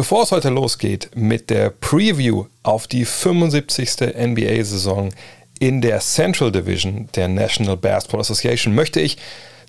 [0.00, 4.00] Bevor es heute losgeht mit der Preview auf die 75.
[4.00, 5.10] NBA-Saison
[5.58, 9.18] in der Central Division der National Basketball Association, möchte ich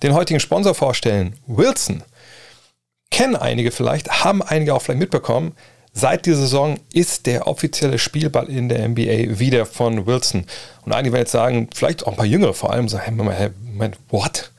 [0.03, 2.01] den heutigen Sponsor vorstellen, Wilson.
[3.09, 5.51] Kennen einige vielleicht, haben einige auch vielleicht mitbekommen.
[5.91, 10.45] Seit dieser Saison ist der offizielle Spielball in der NBA wieder von Wilson.
[10.85, 13.97] Und einige werden jetzt sagen, vielleicht auch ein paar Jüngere vor allem, sagen, hey, Moment,
[14.07, 14.49] what?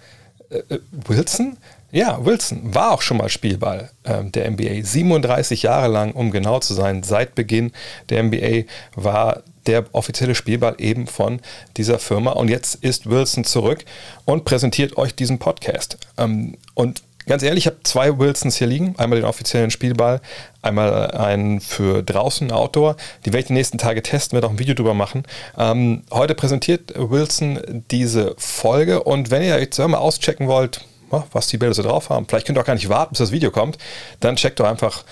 [0.51, 1.57] Äh, äh, Wilson?
[1.93, 4.83] Ja, Wilson war auch schon mal Spielball äh, der NBA.
[4.83, 7.71] 37 Jahre lang, um genau zu sein, seit Beginn
[8.09, 8.63] der NBA
[8.97, 11.41] war der offizielle Spielball eben von
[11.77, 12.33] dieser Firma.
[12.33, 13.85] Und jetzt ist Wilson zurück
[14.25, 15.99] und präsentiert euch diesen Podcast.
[16.17, 18.95] Ähm, und ganz ehrlich, ich habe zwei Wilsons hier liegen.
[18.97, 20.23] Einmal den offiziellen Spielball,
[20.63, 22.97] einmal einen für draußen, Outdoor.
[23.27, 25.25] Die werde ich die nächsten Tage testen, werde auch ein Video drüber machen.
[25.59, 29.03] Ähm, heute präsentiert Wilson diese Folge.
[29.03, 30.87] Und wenn ihr jetzt mal auschecken wollt,
[31.33, 32.27] was die Bälle so drauf haben.
[32.27, 33.79] Vielleicht könnt ihr auch gar nicht warten, bis das Video kommt.
[34.21, 35.05] Dann checkt doch einfach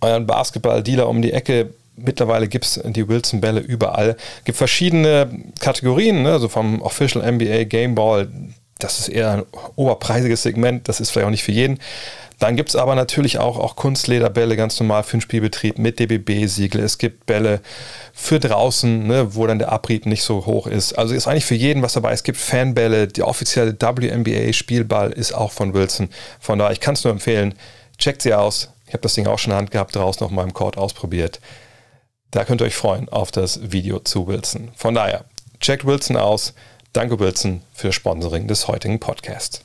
[0.00, 1.70] euren Basketball-Dealer um die Ecke.
[1.96, 4.16] Mittlerweile gibt es die Wilson-Bälle überall.
[4.38, 5.30] Es gibt verschiedene
[5.60, 6.32] Kategorien, ne?
[6.32, 8.28] also vom Official NBA Game Ball.
[8.78, 9.42] Das ist eher ein
[9.76, 11.78] oberpreisiges Segment, das ist vielleicht auch nicht für jeden.
[12.38, 16.82] Dann gibt es aber natürlich auch, auch Kunstlederbälle ganz normal für den Spielbetrieb mit DBB-Siegel.
[16.82, 17.60] Es gibt Bälle
[18.12, 20.94] für draußen, ne, wo dann der Abrieb nicht so hoch ist.
[20.94, 22.12] Also ist eigentlich für jeden was dabei.
[22.12, 23.06] Es gibt Fanbälle.
[23.06, 26.08] Der offizielle WNBA-Spielball ist auch von Wilson.
[26.40, 27.54] Von daher, ich kann es nur empfehlen.
[27.98, 28.70] Checkt sie aus.
[28.86, 31.40] Ich habe das Ding auch schon in der Hand gehabt, draußen auf meinem Court ausprobiert.
[32.30, 34.72] Da könnt ihr euch freuen auf das Video zu Wilson.
[34.74, 35.24] Von daher,
[35.60, 36.52] checkt Wilson aus.
[36.92, 39.64] Danke Wilson für Sponsoring des heutigen Podcasts.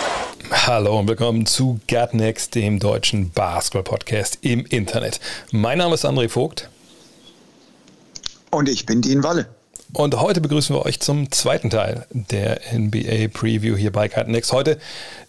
[0.53, 5.21] Hallo und willkommen zu Gutnext, dem deutschen Basketball-Podcast im Internet.
[5.51, 6.69] Mein Name ist André Vogt.
[8.51, 9.47] Und ich bin Dean Walle.
[9.93, 14.51] Und heute begrüßen wir euch zum zweiten Teil der NBA Preview hier bei Gutnext.
[14.51, 14.77] Heute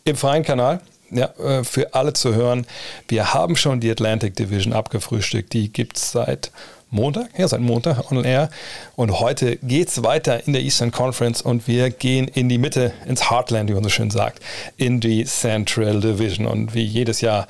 [0.05, 0.81] im freien Kanal.
[1.10, 2.66] Ja, äh, für alle zu hören.
[3.06, 5.53] Wir haben schon die Atlantic Division abgefrühstückt.
[5.53, 6.50] Die gibt es seit
[6.92, 8.50] Montag, ja, seit Montag on air.
[8.97, 12.92] Und heute geht es weiter in der Eastern Conference und wir gehen in die Mitte,
[13.06, 14.41] ins Heartland, wie man so schön sagt,
[14.76, 16.47] in die Central Division.
[16.47, 17.48] Und wie jedes Jahr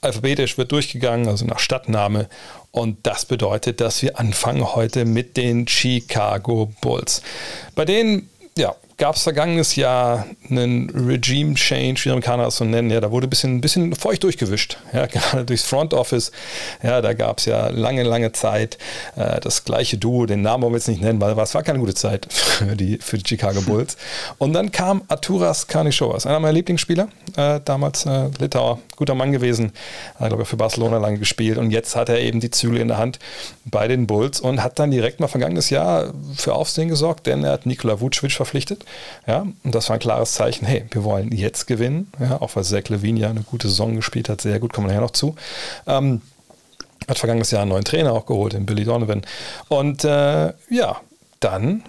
[0.00, 2.26] alphabetisch wird durchgegangen, also nach Stadtname.
[2.70, 7.20] Und das bedeutet, dass wir anfangen heute mit den Chicago Bulls.
[7.74, 12.90] Bei denen, ja, gab es vergangenes Jahr einen Regime Change, wie Amerikaner das so nennen.
[12.90, 14.76] Ja, da wurde ein bisschen, ein bisschen feucht durchgewischt.
[14.92, 16.32] Ja, gerade durchs Front Office.
[16.82, 18.76] Ja, da gab es ja lange, lange Zeit
[19.14, 20.26] äh, das gleiche Duo.
[20.26, 22.98] Den Namen wollen wir jetzt nicht nennen, weil es war keine gute Zeit für die,
[22.98, 23.96] für die Chicago Bulls.
[24.38, 27.08] Und dann kam Arturas Karnišovas, einer meiner Lieblingsspieler.
[27.36, 29.72] Äh, damals äh, Litauer, guter Mann gewesen.
[30.18, 31.56] Hat, glaube ich, für Barcelona lange gespielt.
[31.56, 33.20] Und jetzt hat er eben die Zügel in der Hand
[33.64, 37.52] bei den Bulls und hat dann direkt mal vergangenes Jahr für Aufsehen gesorgt, denn er
[37.52, 38.84] hat Nikola Vucevic verpflichtet.
[39.26, 42.10] Ja, und das war ein klares Zeichen, hey, wir wollen jetzt gewinnen.
[42.18, 44.92] Ja, auch weil Zach Levine ja eine gute Saison gespielt hat, sehr gut, kommen wir
[44.92, 45.34] nachher noch zu.
[45.86, 46.22] Ähm,
[47.08, 49.22] hat vergangenes Jahr einen neuen Trainer auch geholt, den Billy Donovan.
[49.68, 51.00] Und äh, ja,
[51.40, 51.84] dann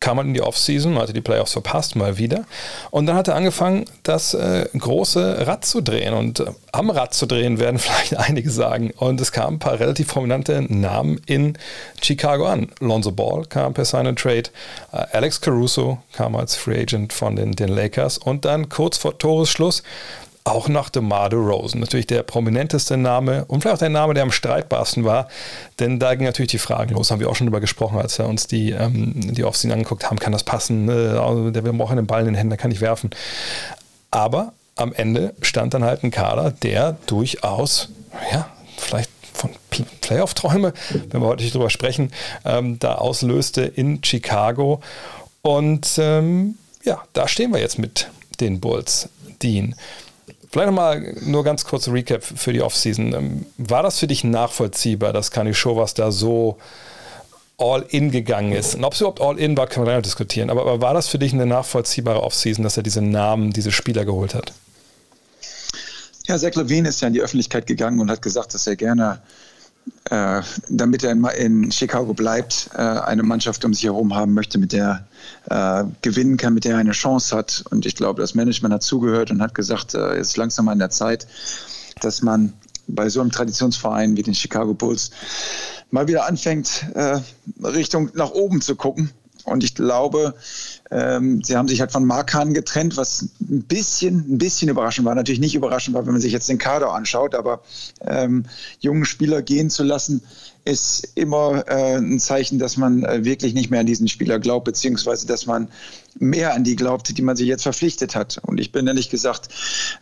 [0.00, 2.44] kam man in die Offseason, hatte die Playoffs verpasst, mal wieder.
[2.90, 6.14] Und dann hat er angefangen, das äh, große Rad zu drehen.
[6.14, 8.92] Und äh, am Rad zu drehen, werden vielleicht einige sagen.
[8.96, 11.58] Und es kamen ein paar relativ prominente Namen in
[12.00, 12.68] Chicago an.
[12.80, 14.50] Lonzo Ball kam per Sign and Trade,
[14.92, 18.18] äh, Alex Caruso kam als Free Agent von den, den Lakers.
[18.18, 19.82] Und dann kurz vor Toresschluss
[20.48, 21.80] auch nach DeMar DeRozan.
[21.80, 25.28] Natürlich der prominenteste Name und vielleicht auch der Name, der am streitbarsten war,
[25.78, 28.26] denn da ging natürlich die Fragen los, haben wir auch schon drüber gesprochen, als wir
[28.26, 32.06] uns die, ähm, die Offseason angeguckt haben, kann das passen, äh, der will auch einen
[32.06, 33.10] Ball in den Händen, der kann ich werfen.
[34.10, 37.88] Aber am Ende stand dann halt ein Kader, der durchaus,
[38.32, 39.50] ja, vielleicht von
[40.00, 40.72] Playoff-Träume,
[41.10, 42.12] wenn wir heute nicht drüber sprechen,
[42.44, 44.80] ähm, da auslöste in Chicago.
[45.42, 48.08] Und ähm, ja, da stehen wir jetzt mit
[48.40, 49.08] den Bulls.
[49.42, 49.74] Dean.
[50.50, 53.12] Vielleicht nochmal nur ganz kurz Recap für die Offseason.
[53.12, 56.58] Ähm, war das für dich nachvollziehbar, dass Kanishovas da so
[57.58, 58.74] all in gegangen ist?
[58.74, 60.48] Und ob es überhaupt all in war, können wir gleich diskutieren.
[60.48, 64.04] Aber, aber war das für dich eine nachvollziehbare Offseason, dass er diese Namen, diese Spieler
[64.04, 64.52] geholt hat?
[66.26, 69.20] Ja, Zach Levine ist ja in die Öffentlichkeit gegangen und hat gesagt, dass er gerne
[70.10, 74.58] äh, damit er in, in, Chicago bleibt, äh, eine Mannschaft um sich herum haben möchte,
[74.58, 75.06] mit der
[75.50, 77.64] äh, gewinnen kann, mit der er eine Chance hat.
[77.70, 80.90] Und ich glaube, das Management hat zugehört und hat gesagt, es ist langsam an der
[80.90, 81.26] Zeit,
[82.00, 82.52] dass man
[82.88, 85.10] bei so einem Traditionsverein wie den Chicago Bulls
[85.90, 87.20] mal wieder anfängt, äh,
[87.62, 89.10] Richtung nach oben zu gucken.
[89.48, 90.34] Und ich glaube,
[90.90, 95.14] ähm, sie haben sich halt von Markan getrennt, was ein bisschen, ein bisschen überraschend war.
[95.14, 97.62] Natürlich nicht überraschend war, wenn man sich jetzt den Kader anschaut, aber
[98.06, 98.44] ähm,
[98.80, 100.22] jungen Spieler gehen zu lassen,
[100.64, 104.66] ist immer äh, ein Zeichen, dass man äh, wirklich nicht mehr an diesen Spieler glaubt,
[104.66, 105.68] beziehungsweise dass man
[106.18, 108.38] mehr an die glaubt, die man sich jetzt verpflichtet hat.
[108.42, 109.48] Und ich bin ehrlich gesagt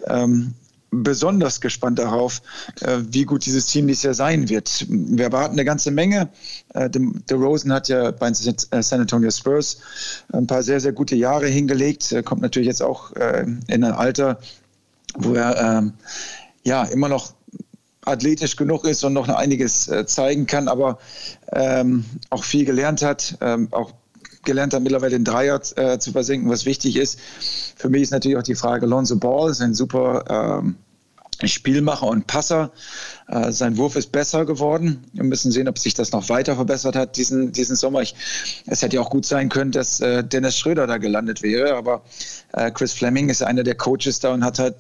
[0.07, 0.55] ähm,
[1.03, 2.43] besonders gespannt darauf,
[2.81, 4.87] äh, wie gut dieses Team dieses Jahr sein wird.
[4.89, 6.29] Wir erwarten eine ganze Menge.
[6.75, 9.79] Äh, der Rosen hat ja bei äh, San Antonio Spurs
[10.33, 12.13] ein paar sehr, sehr gute Jahre hingelegt.
[12.13, 14.39] Er kommt natürlich jetzt auch in ein Alter,
[15.15, 15.93] wo er ähm,
[16.65, 17.35] ja immer noch
[18.05, 20.99] athletisch genug ist und noch einiges zeigen kann, aber
[21.53, 23.93] ähm, auch viel gelernt hat, ähm, auch
[24.47, 27.19] gelernt hat, mittlerweile den Dreier äh, zu versenken, was wichtig ist.
[27.77, 30.77] Für mich ist natürlich auch die Frage, Lonzo Ball ist ein super ähm,
[31.44, 32.71] Spielmacher und Passer.
[33.29, 35.05] Äh, sein Wurf ist besser geworden.
[35.12, 38.03] Wir müssen sehen, ob sich das noch weiter verbessert hat diesen, diesen Sommer.
[38.03, 38.15] Ich,
[38.67, 42.03] es hätte ja auch gut sein können, dass äh, Dennis Schröder da gelandet wäre, aber
[42.53, 44.77] äh, Chris Fleming ist einer der Coaches da und hat halt,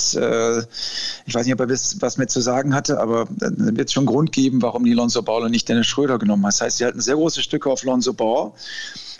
[1.26, 4.32] ich weiß nicht, ob er was, mit zu sagen hatte, aber äh, wird schon Grund
[4.32, 6.54] geben, warum die Lonzo Ball und nicht Dennis Schröder genommen hat.
[6.54, 8.52] Das heißt, sie halten sehr große Stücke auf Lonzo Ball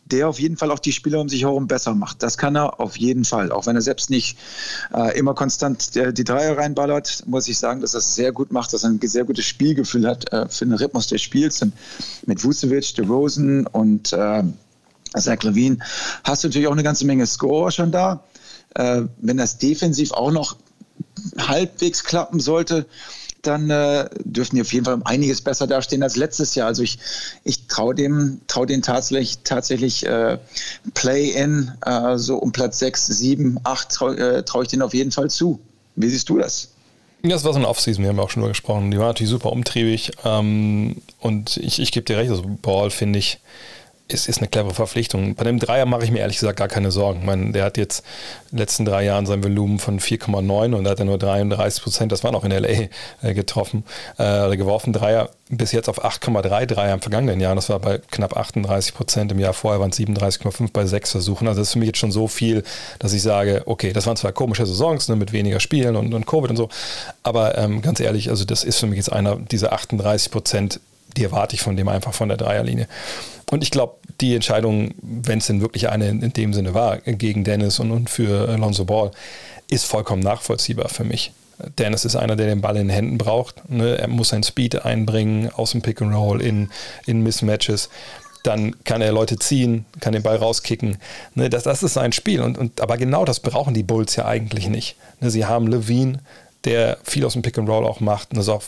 [0.06, 2.22] der auf jeden Fall auch die Spieler um sich herum besser macht.
[2.22, 3.50] Das kann er auf jeden Fall.
[3.50, 4.38] Auch wenn er selbst nicht
[4.94, 8.52] äh, immer konstant äh, die Dreier reinballert, muss ich sagen, dass er es sehr gut
[8.52, 11.60] macht, dass er ein sehr gutes Spielgefühl hat äh, für den Rhythmus des Spiels.
[11.62, 11.72] Und
[12.26, 14.44] mit Vucevic, DeRozan und äh,
[15.16, 15.78] Zach Levine
[16.24, 18.22] hast du natürlich auch eine ganze Menge Scorer schon da.
[18.74, 20.56] Äh, wenn das defensiv auch noch
[21.38, 22.86] halbwegs klappen sollte,
[23.46, 26.66] dann äh, dürften die auf jeden Fall um einiges besser dastehen als letztes Jahr.
[26.66, 26.98] Also ich,
[27.44, 30.38] ich traue dem, traue den tatsächlich, tatsächlich äh,
[30.94, 35.30] Play-in, äh, so um Platz 6, 7, 8 traue trau ich denen auf jeden Fall
[35.30, 35.60] zu.
[35.94, 36.68] Wie siehst du das?
[37.22, 38.90] Das war so eine Offseason, wir haben auch schon drüber gesprochen.
[38.90, 43.18] Die war natürlich super umtriebig ähm, und ich, ich gebe dir recht, also Ball finde
[43.18, 43.40] ich,
[44.08, 45.34] ist, ist eine clevere Verpflichtung.
[45.34, 47.20] Bei dem Dreier mache ich mir ehrlich gesagt gar keine Sorgen.
[47.20, 48.04] Ich meine, der hat jetzt
[48.50, 51.82] in den letzten drei Jahren sein Volumen von 4,9 und da hat er nur 33
[51.82, 52.88] Prozent, das war noch in LA,
[53.22, 53.84] äh, getroffen,
[54.18, 54.92] äh, geworfen.
[54.92, 57.54] Dreier bis jetzt auf 8,3 Dreier im vergangenen Jahr.
[57.54, 59.32] Das war bei knapp 38 Prozent.
[59.32, 61.48] Im Jahr vorher waren es 37,5 bei sechs Versuchen.
[61.48, 62.62] Also das ist für mich jetzt schon so viel,
[62.98, 66.26] dass ich sage, okay, das waren zwar komische Saisons ne, mit weniger Spielen und, und
[66.26, 66.68] Covid und so,
[67.22, 70.80] aber ähm, ganz ehrlich, also das ist für mich jetzt einer dieser 38 Prozent,
[71.16, 72.88] die erwarte ich von dem einfach von der Dreierlinie.
[73.50, 77.44] Und ich glaube, die Entscheidung, wenn es denn wirklich eine in dem Sinne war, gegen
[77.44, 79.10] Dennis und, und für Alonso Ball,
[79.68, 81.32] ist vollkommen nachvollziehbar für mich.
[81.78, 83.68] Dennis ist einer, der den Ball in den Händen braucht.
[83.70, 83.98] Ne?
[83.98, 86.70] Er muss sein Speed einbringen aus dem Pick and Roll in,
[87.06, 87.88] in Mismatches.
[88.42, 90.98] Dann kann er Leute ziehen, kann den Ball rauskicken.
[91.34, 91.48] Ne?
[91.48, 92.42] Das, das ist sein Spiel.
[92.42, 94.96] Und, und, aber genau das brauchen die Bulls ja eigentlich nicht.
[95.20, 95.30] Ne?
[95.30, 96.18] Sie haben Levine,
[96.64, 98.30] der viel aus dem Pick and Roll auch macht.
[98.30, 98.62] Und das ist auch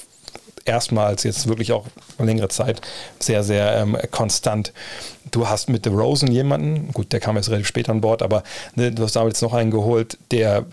[0.68, 1.86] erstmals jetzt wirklich auch
[2.18, 2.80] längere Zeit
[3.18, 4.72] sehr, sehr ähm, konstant.
[5.30, 8.42] Du hast mit The Rosen jemanden, gut, der kam jetzt relativ spät an Bord, aber
[8.74, 10.66] ne, du hast damals noch einen geholt, der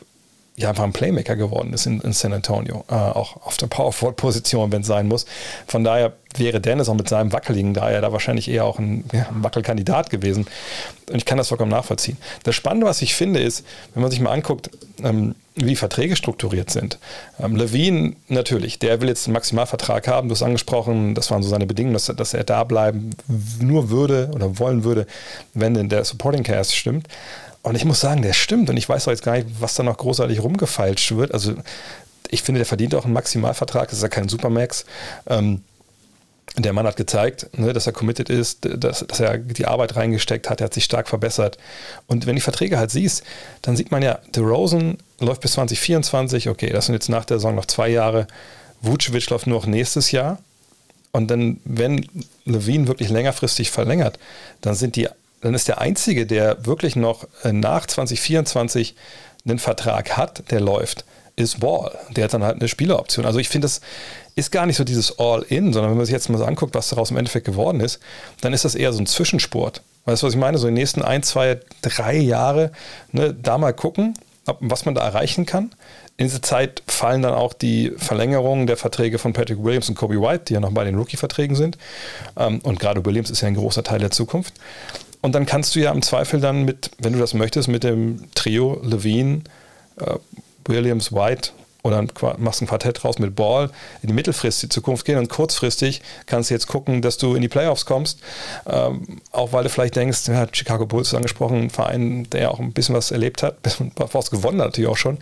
[0.58, 4.72] ja einfach ein Playmaker geworden ist in, in San Antonio, äh, auch auf der Power-Forward-Position,
[4.72, 5.26] wenn es sein muss.
[5.68, 9.28] Von daher wäre Dennis auch mit seinem wackeligen Dreier da wahrscheinlich eher auch ein, ja,
[9.30, 10.48] ein Wackelkandidat gewesen.
[11.10, 12.18] Und ich kann das vollkommen nachvollziehen.
[12.44, 14.70] Das Spannende, was ich finde, ist, wenn man sich mal anguckt,
[15.04, 17.00] ähm, wie Verträge strukturiert sind.
[17.40, 21.50] Ähm, Levine natürlich, der will jetzt einen Maximalvertrag haben, du hast angesprochen, das waren so
[21.50, 23.12] seine Bedingungen, dass, dass er da bleiben
[23.60, 25.08] nur würde oder wollen würde,
[25.54, 27.08] wenn denn der Supporting Cast stimmt.
[27.64, 28.70] Und ich muss sagen, der stimmt.
[28.70, 31.34] Und ich weiß auch jetzt gar nicht, was da noch großartig rumgefeilscht wird.
[31.34, 31.56] Also
[32.30, 33.90] ich finde, der verdient auch einen Maximalvertrag.
[33.90, 34.86] Das ist ja kein Supermax.
[35.28, 35.62] Ähm,
[36.58, 40.50] der Mann hat gezeigt, ne, dass er committed ist, dass, dass, er die Arbeit reingesteckt
[40.50, 41.58] hat, er hat sich stark verbessert.
[42.08, 43.24] Und wenn die Verträge halt siehst,
[43.62, 47.56] dann sieht man ja, DeRozan läuft bis 2024, okay, das sind jetzt nach der Saison
[47.56, 48.28] noch zwei Jahre.
[48.82, 50.40] Vucevic läuft nur noch nächstes Jahr.
[51.12, 52.06] Und dann, wenn
[52.44, 54.20] Levine wirklich längerfristig verlängert,
[54.62, 55.08] dann sind die
[55.46, 58.96] dann ist der Einzige, der wirklich noch äh, nach 2024
[59.46, 61.06] einen Vertrag hat, der läuft,
[61.36, 61.96] ist Wall.
[62.16, 63.28] Der hat dann halt eine Spieleroption.
[63.28, 63.82] Also ich finde, das
[64.34, 66.90] ist gar nicht so dieses All-In, sondern wenn man sich jetzt mal so anguckt, was
[66.90, 68.00] daraus im Endeffekt geworden ist,
[68.42, 69.84] dann ist das eher so ein Zwischensport.
[70.06, 70.58] Weißt du, was ich meine?
[70.58, 72.72] So den nächsten ein, zwei, drei Jahre
[73.12, 74.16] ne, da mal gucken,
[74.60, 75.72] was man da erreichen kann.
[76.18, 80.22] In diese Zeit fallen dann auch die Verlängerungen der Verträge von Patrick Williams und Kobe
[80.22, 81.78] White, die ja noch bei den Rookie-Verträgen sind.
[82.38, 84.54] Ähm, und gerade Williams ist ja ein großer Teil der Zukunft.
[85.22, 88.30] Und dann kannst du ja im Zweifel dann mit, wenn du das möchtest, mit dem
[88.36, 89.42] Trio Levine,
[90.00, 90.16] äh,
[90.66, 91.52] Williams, White
[91.86, 92.04] oder
[92.38, 93.70] machst ein Quartett raus mit Ball
[94.02, 97.48] in die mittelfristige Zukunft gehen und kurzfristig kannst du jetzt gucken, dass du in die
[97.48, 98.20] Playoffs kommst.
[98.66, 102.60] Ähm, auch weil du vielleicht denkst, ja, Chicago Bulls angesprochen, ein Verein, der ja auch
[102.60, 103.58] ein bisschen was erlebt hat,
[103.96, 105.20] was gewonnen hat natürlich auch schon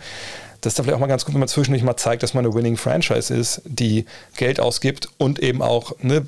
[0.62, 2.42] das ist da vielleicht auch mal ganz gut, wenn man zwischendurch mal zeigt, dass man
[2.42, 4.06] eine Winning Franchise ist, die
[4.38, 6.26] Geld ausgibt und eben auch ne,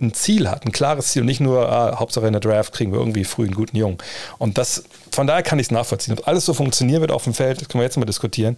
[0.00, 2.92] ein Ziel hat, ein klares Ziel und nicht nur, ah, Hauptsache in der Draft kriegen
[2.92, 3.98] wir irgendwie früh einen guten Jungen.
[4.38, 6.18] Und das, von daher kann ich es nachvollziehen.
[6.18, 8.56] Ob alles so funktionieren wird auf dem Feld, das können wir jetzt mal diskutieren.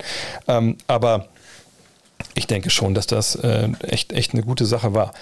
[0.49, 1.29] Ähm, aber
[2.35, 5.13] ich denke schon, dass das äh, echt, echt eine gute Sache war.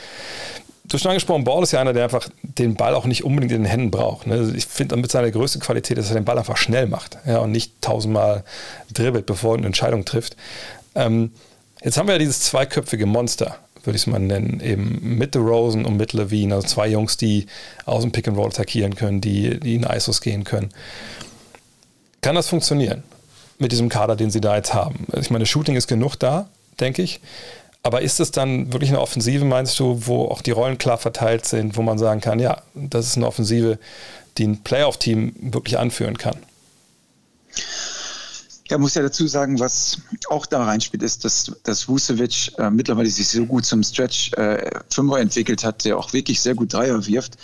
[0.85, 3.53] Du hast schon angesprochen, Ball ist ja einer, der einfach den Ball auch nicht unbedingt
[3.53, 4.27] in den Händen braucht.
[4.27, 4.53] Ne?
[4.57, 7.51] Ich finde mit seiner größten Qualität, dass er den Ball einfach schnell macht ja, und
[7.51, 8.45] nicht tausendmal
[8.93, 10.37] dribbelt, bevor er eine Entscheidung trifft.
[10.95, 11.33] Ähm,
[11.83, 15.39] jetzt haben wir ja dieses zweiköpfige Monster würde ich es mal nennen, eben mit The
[15.39, 17.47] Rosen und mit Levine, also zwei Jungs, die
[17.85, 20.71] aus dem Pick and Roll attackieren können, die, die in ISOs gehen können.
[22.21, 23.03] Kann das funktionieren
[23.59, 25.07] mit diesem Kader, den sie da jetzt haben?
[25.19, 26.49] Ich meine, Shooting ist genug da,
[26.81, 27.21] denke ich.
[27.83, 31.47] Aber ist es dann wirklich eine Offensive, meinst du, wo auch die Rollen klar verteilt
[31.47, 33.79] sind, wo man sagen kann, ja, das ist eine Offensive,
[34.39, 36.37] die ein Playoff-Team wirklich anführen kann?
[38.69, 43.09] Ja, muss ja dazu sagen, was auch da reinspielt, ist, dass, dass Vucevic äh, mittlerweile
[43.09, 47.07] sich so gut zum Stretch äh, Fünfer entwickelt hat, der auch wirklich sehr gut Dreier
[47.07, 47.37] wirft.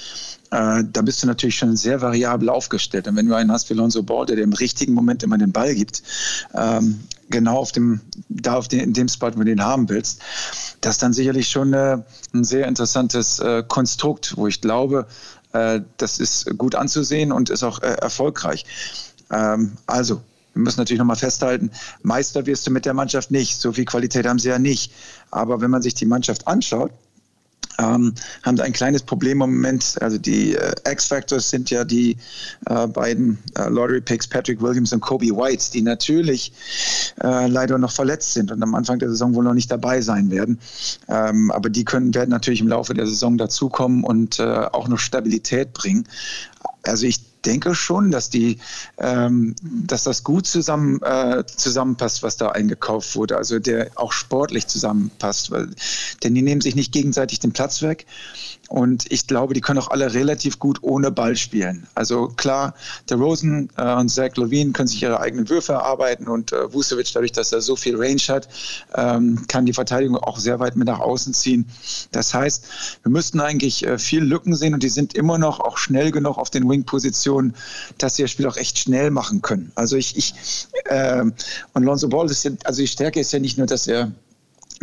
[0.50, 3.07] Äh, da bist du natürlich schon sehr variabel aufgestellt.
[3.07, 5.52] Und wenn du einen hast wie Lonzo Ball, der dir im richtigen Moment immer den
[5.52, 6.02] Ball gibt,
[6.55, 7.00] ähm,
[7.31, 10.21] genau auf dem, da auf den, in dem Spot, wo du den haben willst,
[10.81, 11.99] das ist dann sicherlich schon äh,
[12.35, 15.07] ein sehr interessantes äh, Konstrukt, wo ich glaube,
[15.52, 18.67] äh, das ist gut anzusehen und ist auch erfolgreich.
[19.31, 20.21] Ähm, also,
[20.54, 21.71] wir müssen natürlich nochmal festhalten,
[22.02, 23.61] Meister wirst du mit der Mannschaft nicht.
[23.61, 24.92] So viel Qualität haben sie ja nicht.
[25.30, 26.92] Aber wenn man sich die Mannschaft anschaut,
[27.78, 29.97] ähm, haben sie ein kleines Problem im Moment.
[30.00, 32.16] Also die äh, X-Factors sind ja die
[32.66, 36.52] äh, beiden äh, Lottery-Picks, Patrick Williams und Kobe White, die natürlich
[37.23, 40.30] äh, leider noch verletzt sind und am Anfang der Saison wohl noch nicht dabei sein
[40.30, 40.59] werden.
[41.09, 44.99] Ähm, aber die können, werden natürlich im Laufe der Saison dazukommen und äh, auch noch
[44.99, 46.06] Stabilität bringen.
[46.82, 48.59] Also ich denke schon, dass die,
[48.99, 53.37] ähm, dass das gut zusammen äh, zusammenpasst, was da eingekauft wurde.
[53.37, 55.69] Also der auch sportlich zusammenpasst, weil,
[56.23, 58.07] denn die nehmen sich nicht gegenseitig den Platz weg.
[58.73, 61.87] Und ich glaube, die können auch alle relativ gut ohne Ball spielen.
[61.95, 62.73] Also klar,
[63.11, 67.12] der Rosen äh, und Zach Levine können sich ihre eigenen Würfe erarbeiten und äh, Vucevic,
[67.12, 68.49] dadurch, dass er so viel Range hat,
[68.95, 71.69] ähm, kann die Verteidigung auch sehr weit mit nach außen ziehen.
[72.12, 72.64] Das heißt,
[73.02, 76.38] wir müssten eigentlich äh, viel Lücken sehen und die sind immer noch auch schnell genug
[76.38, 77.55] auf den Wing-Positionen,
[77.99, 79.71] dass sie das Spiel auch echt schnell machen können.
[79.75, 80.35] Also ich, ich
[80.87, 81.23] äh,
[81.75, 84.12] und Lonzo Ball ist ja, also die Stärke ist ja nicht nur, dass er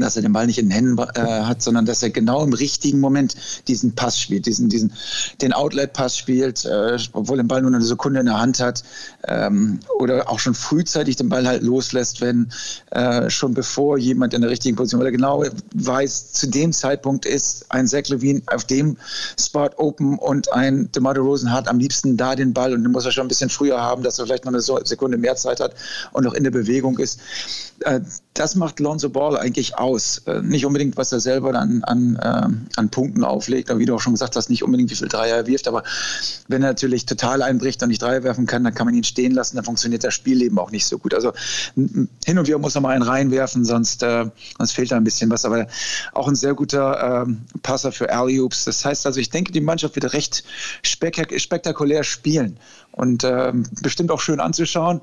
[0.02, 2.54] dass er den Ball nicht in den Händen äh, hat, sondern dass er genau im
[2.54, 3.36] richtigen Moment
[3.68, 4.94] diesen Pass spielt, diesen, diesen,
[5.42, 8.84] den Outlet-Pass spielt, äh, obwohl den Ball nur eine Sekunde in der Hand hat
[9.28, 12.50] ähm, oder auch schon frühzeitig den Ball halt loslässt, wenn
[12.92, 17.26] äh, schon bevor jemand in der richtigen Position, weil er genau weiß, zu dem Zeitpunkt
[17.26, 18.98] ist ein Zach Levine auf dem
[19.40, 23.06] Spot open und ein DeMar Rosen hat am liebsten da den Ball und den muss
[23.06, 25.76] er schon ein bisschen früher haben, dass er vielleicht noch eine Sekunde mehr Zeit hat
[26.12, 27.20] und noch in der Bewegung ist.
[28.40, 30.20] Das macht Lonzo Ball eigentlich aus.
[30.20, 33.94] Äh, nicht unbedingt, was er selber dann an, äh, an Punkten auflegt, aber wie du
[33.94, 35.84] auch schon gesagt hast, nicht unbedingt, wie viel Dreier er wirft, aber
[36.48, 39.34] wenn er natürlich total einbricht und nicht Dreier werfen kann, dann kann man ihn stehen
[39.34, 41.14] lassen, dann funktioniert das Spielleben auch nicht so gut.
[41.14, 41.34] Also
[41.76, 44.26] hin und wieder muss er mal einen reinwerfen, sonst, äh,
[44.58, 45.68] sonst fehlt da ein bisschen was, aber
[46.14, 48.64] auch ein sehr guter äh, Passer für Alley-Oops.
[48.64, 50.46] Das heißt also, ich denke, die Mannschaft wird recht
[50.82, 52.58] spektakulär spielen
[52.92, 55.02] und äh, bestimmt auch schön anzuschauen.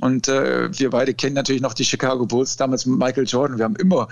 [0.00, 3.58] Und äh, wir beide kennen natürlich noch die Chicago Bulls damals mit Michael Jordan.
[3.58, 4.08] Wir haben immer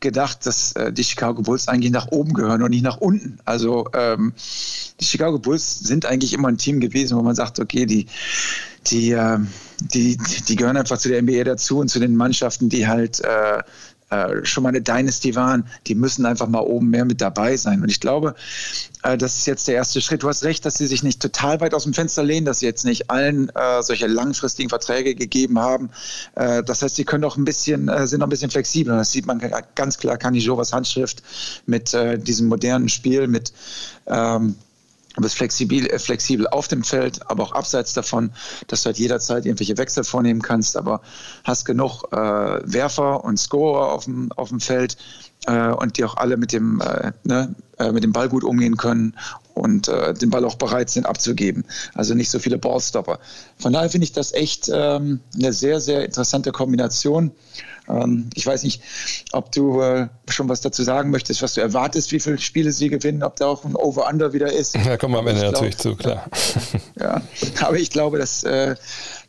[0.00, 3.38] gedacht, dass äh, die Chicago Bulls eigentlich nach oben gehören und nicht nach unten.
[3.44, 4.34] Also ähm,
[5.00, 8.06] die Chicago Bulls sind eigentlich immer ein Team gewesen, wo man sagt, okay, die,
[8.86, 9.38] die, äh,
[9.92, 13.22] die, die gehören einfach zu der NBA dazu und zu den Mannschaften, die halt
[14.10, 17.82] äh, schon mal eine Dynasty waren, die müssen einfach mal oben mehr mit dabei sein.
[17.82, 18.34] Und ich glaube,
[19.02, 20.22] äh, das ist jetzt der erste Schritt.
[20.22, 22.66] Du hast recht, dass sie sich nicht total weit aus dem Fenster lehnen, dass sie
[22.66, 25.90] jetzt nicht allen äh, solche langfristigen Verträge gegeben haben.
[26.34, 28.96] Äh, das heißt, sie können auch ein bisschen, äh, sind noch ein bisschen flexibler.
[28.96, 29.40] Das sieht man
[29.74, 31.22] ganz klar, Kanijovas Handschrift
[31.66, 33.52] mit diesem modernen Spiel, mit
[34.06, 34.56] ähm,
[35.16, 38.30] Du bist flexibel, äh, flexibel auf dem Feld, aber auch abseits davon,
[38.68, 41.00] dass du halt jederzeit irgendwelche Wechsel vornehmen kannst, aber
[41.44, 44.96] hast genug äh, Werfer und Scorer auf dem, auf dem Feld
[45.46, 48.76] äh, und die auch alle mit dem, äh, ne, äh, mit dem Ball gut umgehen
[48.76, 49.16] können
[49.54, 51.64] und äh, den Ball auch bereit sind abzugeben.
[51.94, 53.18] Also nicht so viele Ballstopper.
[53.58, 57.32] Von daher finde ich das echt ähm, eine sehr, sehr interessante Kombination.
[57.88, 58.82] Ähm, ich weiß nicht,
[59.32, 62.88] ob du äh, schon was dazu sagen möchtest, was du erwartest, wie viele Spiele sie
[62.88, 64.76] gewinnen, ob da auch ein Over-Under wieder ist.
[64.76, 66.26] Ja, kommen wir am Ende natürlich zu, klar.
[67.00, 67.22] Ja,
[67.62, 68.74] aber ich glaube, dass, äh,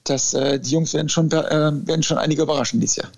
[0.04, 3.10] dass äh, die Jungs werden schon, werden schon einige überraschen dieses Jahr.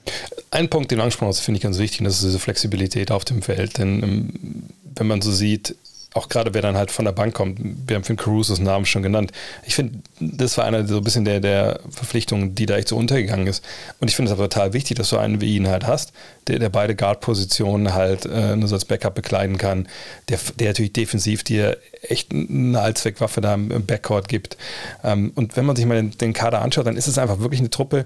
[0.52, 3.26] Ein Punkt, den du angesprochen hast, finde ich ganz wichtig, das ist diese Flexibilität auf
[3.26, 3.78] dem Feld.
[3.80, 4.64] Denn ähm,
[4.96, 5.76] wenn man so sieht,
[6.14, 9.04] auch gerade wer dann halt von der Bank kommt, wir haben Finn Caruso's Namen schon
[9.04, 9.32] genannt.
[9.66, 12.98] Ich finde, das war einer so ein bisschen der, der Verpflichtungen, die da echt so
[12.98, 13.64] untergegangen ist.
[14.00, 16.14] Und ich finde es aber total wichtig, dass du einen wie ihn halt hast,
[16.48, 19.88] der, der beide Guard-Positionen halt äh, nur so als Backup bekleiden kann,
[20.30, 24.58] der, der natürlich defensiv dir echt eine Allzweckwaffe da im, Backcourt gibt.
[25.04, 27.60] Ähm, und wenn man sich mal den, den Kader anschaut, dann ist es einfach wirklich
[27.60, 28.06] eine Truppe,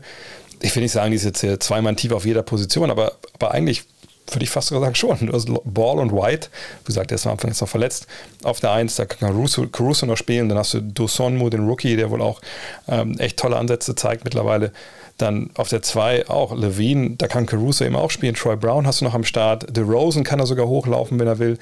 [0.62, 3.52] ich will nicht sagen, die ist jetzt hier zweimal tief auf jeder Position, aber, aber
[3.52, 3.84] eigentlich
[4.30, 5.28] würde ich fast sogar sagen schon.
[5.28, 6.50] Du hast Ball und White,
[6.84, 8.08] wie gesagt, der ist am Anfang jetzt noch verletzt.
[8.44, 10.50] Auf der 1, da kann Caruso, Caruso noch spielen.
[10.50, 12.42] Dann hast du Dosonmo, den Rookie, der wohl auch
[12.88, 14.72] ähm, echt tolle Ansätze zeigt mittlerweile.
[15.18, 18.36] Dann auf der 2 auch Levine, da kann Caruso eben auch spielen.
[18.36, 19.76] Troy Brown hast du noch am Start.
[19.76, 21.58] DeRozan kann er sogar hochlaufen, wenn er will.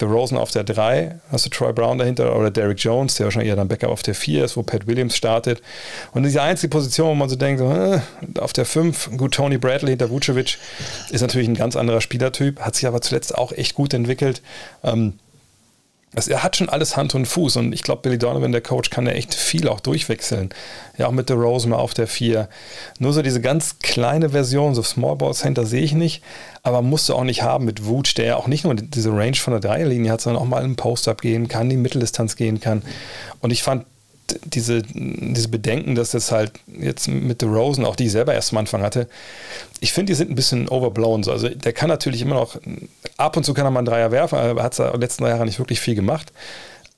[0.00, 3.56] DeRozan auf der 3, hast du Troy Brown dahinter oder Derrick Jones, der wahrscheinlich eher
[3.56, 5.60] dann Backup auf der 4 ist, wo Pat Williams startet.
[6.12, 8.00] Und diese einzige Position, wo man so denkt, äh,
[8.40, 10.58] auf der 5, gut, Tony Bradley hinter Vucevic,
[11.10, 14.42] ist natürlich ein ganz anderer Spielertyp, hat sich aber zuletzt auch echt gut entwickelt.
[14.84, 15.14] Ähm,
[16.14, 18.90] also er hat schon alles Hand und Fuß und ich glaube, Billy Donovan, der Coach,
[18.90, 20.50] kann da echt viel auch durchwechseln.
[20.96, 22.48] Ja, auch mit der Rose mal auf der 4.
[22.98, 26.22] Nur so diese ganz kleine Version, so Small Ball Center sehe ich nicht,
[26.62, 29.36] aber musst du auch nicht haben mit Wutsch, der ja auch nicht nur diese Range
[29.36, 32.82] von der Dreierlinie hat, sondern auch mal einen Post-Up gehen kann, die Mitteldistanz gehen kann.
[33.40, 33.84] Und ich fand
[34.44, 38.52] diese, diese Bedenken, dass das halt jetzt mit The Rosen, auch die ich selber erst
[38.52, 39.08] am Anfang hatte,
[39.80, 41.22] ich finde, die sind ein bisschen overblown.
[41.22, 41.32] So.
[41.32, 42.58] Also der kann natürlich immer noch,
[43.16, 45.24] ab und zu kann er mal einen Dreier werfen, aber hat es in den letzten
[45.24, 46.32] drei Jahren nicht wirklich viel gemacht.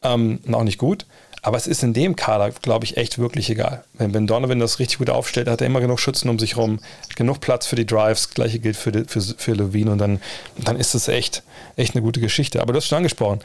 [0.03, 1.07] Ähm, auch nicht gut.
[1.43, 3.85] Aber es ist in dem Kader, glaube ich, echt wirklich egal.
[3.95, 6.81] Wenn Ben Donovan das richtig gut aufstellt, hat er immer genug Schützen um sich rum,
[7.17, 10.21] genug Platz für die Drives, das gleiche gilt für, für, für Levine und dann,
[10.59, 11.43] dann ist es echt,
[11.77, 12.61] echt eine gute Geschichte.
[12.61, 13.41] Aber du hast schon angesprochen.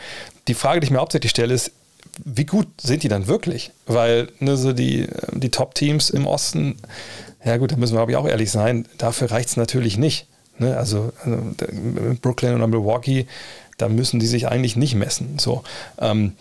[0.50, 1.72] Die Frage, die ich mir hauptsächlich stelle, ist,
[2.24, 3.72] wie gut sind die dann wirklich?
[3.86, 6.78] Weil ne, so die, die Top-Teams im Osten,
[7.44, 10.28] ja gut, da müssen wir aber auch ehrlich sein, dafür reicht es natürlich nicht.
[10.58, 10.78] Ne?
[10.78, 11.38] Also, also
[12.22, 13.28] Brooklyn oder Milwaukee,
[13.78, 15.38] da müssen die sich eigentlich nicht messen.
[15.38, 15.64] So.
[16.00, 16.34] Ähm,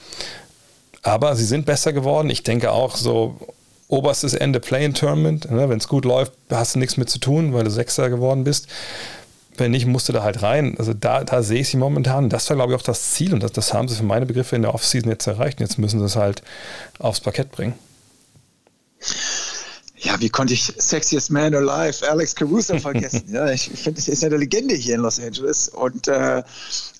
[1.02, 2.30] aber sie sind besser geworden.
[2.30, 3.36] Ich denke auch so
[3.88, 5.50] oberstes Ende Play-in-Tournament.
[5.50, 5.68] Ne?
[5.68, 8.68] Wenn es gut läuft, hast du nichts mit zu tun, weil du Sechster geworden bist
[9.56, 10.76] wenn nicht, musste da halt rein.
[10.78, 12.28] Also da, da sehe ich sie momentan.
[12.28, 14.56] Das war, glaube ich, auch das Ziel und das, das haben sie für meine Begriffe
[14.56, 15.60] in der Offseason jetzt erreicht.
[15.60, 16.42] Und jetzt müssen sie es halt
[16.98, 17.74] aufs Parkett bringen
[20.04, 23.24] ja, wie konnte ich Sexiest Man Alive, Alex Caruso vergessen?
[23.32, 25.68] ja, ich finde, er ist ja eine Legende hier in Los Angeles.
[25.70, 26.42] Und äh,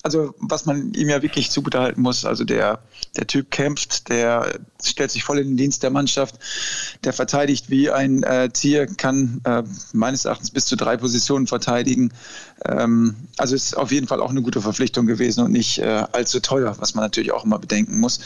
[0.01, 2.79] also, was man ihm ja wirklich zugutehalten muss, also der,
[3.15, 6.35] der Typ kämpft, der stellt sich voll in den Dienst der Mannschaft,
[7.03, 9.61] der verteidigt wie ein äh, Tier, kann äh,
[9.93, 12.11] meines Erachtens bis zu drei Positionen verteidigen.
[12.65, 16.39] Ähm, also ist auf jeden Fall auch eine gute Verpflichtung gewesen und nicht äh, allzu
[16.39, 18.19] teuer, was man natürlich auch immer bedenken muss.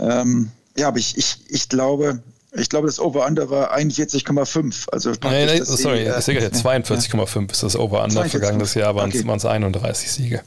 [0.00, 2.22] Ähm, ja, aber ich, ich, ich glaube,
[2.54, 4.88] ich glaube, das Over-Under war 41,5.
[4.90, 7.46] Also nee, nee, sorry, die, äh, 42,5 ja.
[7.50, 8.24] ist das Over-Under.
[8.26, 9.24] Vergangenes Jahr waren okay.
[9.26, 10.42] es 31 Siege.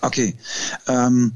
[0.00, 0.34] Okay.
[0.88, 1.32] Ähm,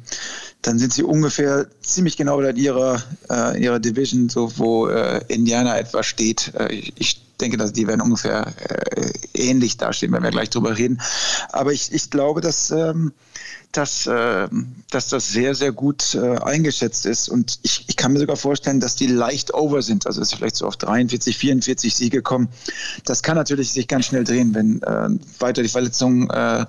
[0.62, 5.78] dann sind sie ungefähr ziemlich genau in ihrer, äh, ihrer Division, so wo äh, Indiana
[5.78, 6.52] etwa steht.
[6.54, 11.00] Äh, ich denke, dass die werden ungefähr äh, ähnlich dastehen, wenn wir gleich drüber reden.
[11.50, 13.12] Aber ich, ich glaube, dass ähm,
[13.72, 14.48] dass, äh,
[14.90, 17.28] dass das sehr, sehr gut äh, eingeschätzt ist.
[17.28, 20.06] Und ich, ich kann mir sogar vorstellen, dass die leicht over sind.
[20.06, 22.48] Also dass sie vielleicht so auf 43, 44 Siege kommen.
[23.04, 25.08] Das kann natürlich sich ganz schnell drehen, wenn äh,
[25.40, 26.64] weiter die Verletzungen äh,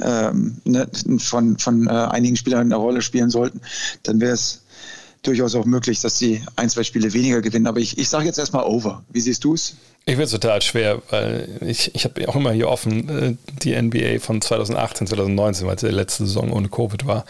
[0.00, 3.60] ähm, ne, von, von äh, einigen Spielern eine Rolle spielen sollten.
[4.02, 4.62] Dann wäre es
[5.22, 7.66] durchaus auch möglich, dass sie ein, zwei Spiele weniger gewinnen.
[7.66, 9.04] Aber ich, ich sage jetzt erstmal over.
[9.10, 9.74] Wie siehst du es?
[10.08, 13.76] Ich finde es total schwer, weil ich, ich habe auch immer hier offen äh, die
[13.78, 17.26] NBA von 2018, 2019, weil es die letzte Saison ohne Covid war.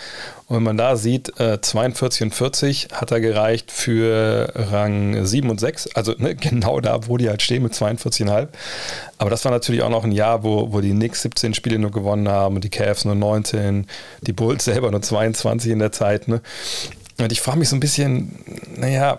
[0.47, 5.51] Und wenn man da sieht, äh, 42 und 40 hat er gereicht für Rang 7
[5.51, 8.47] und 6, also ne, genau da, wo die halt stehen mit 42,5.
[9.19, 11.91] Aber das war natürlich auch noch ein Jahr, wo, wo die Knicks 17 Spiele nur
[11.91, 13.88] gewonnen haben und die Cavs nur 19,
[14.21, 16.29] die Bulls selber nur 22 in der Zeit.
[16.29, 16.43] Ne?
[17.19, 18.38] Und ich frage mich so ein bisschen,
[18.77, 19.19] naja,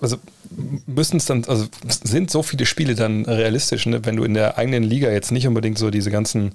[0.00, 0.16] also
[0.86, 4.04] müssen es dann, also sind so viele Spiele dann realistisch, ne?
[4.04, 6.54] wenn du in der eigenen Liga jetzt nicht unbedingt so diese ganzen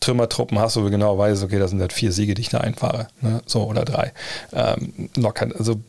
[0.00, 2.58] Trümmertruppen hast, wo du genau weißt, okay, das sind halt vier Siege, die ich da
[2.58, 3.42] einfahre, ne?
[3.46, 4.12] so oder drei.
[4.52, 5.80] Ähm, locker, also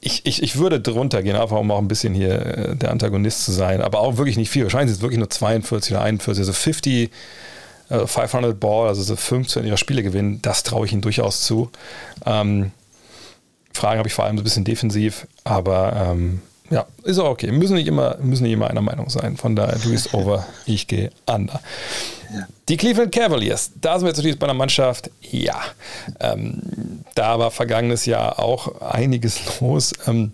[0.00, 3.44] ich, ich, ich würde drunter gehen, einfach um auch ein bisschen hier äh, der Antagonist
[3.44, 4.64] zu sein, aber auch wirklich nicht viel.
[4.64, 7.10] Wahrscheinlich sind es wirklich nur 42 oder 41, also 50
[8.06, 11.70] 500 Ball, also so 15 ihrer Spiele gewinnen, das traue ich ihnen durchaus zu.
[12.24, 12.70] Ähm,
[13.72, 17.52] Fragen habe ich vor allem so ein bisschen defensiv, aber ähm, ja, ist auch okay.
[17.52, 19.36] Müssen nicht immer, müssen nicht immer einer Meinung sein.
[19.36, 21.60] Von daher, du gehst over, ich gehe under.
[22.68, 25.60] Die Cleveland Cavaliers, da sind wir zunächst bei einer Mannschaft, ja,
[26.18, 26.62] ähm,
[27.14, 29.92] da war vergangenes Jahr auch einiges los.
[30.06, 30.32] Ähm,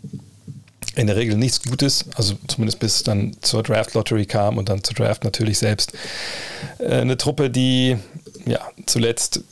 [0.94, 4.83] in der Regel nichts Gutes, also zumindest bis dann zur Draft Lottery kam und dann
[4.83, 5.92] zur Draft natürlich selbst.
[6.79, 7.96] Äh, eine Truppe, die
[8.46, 9.42] ja zuletzt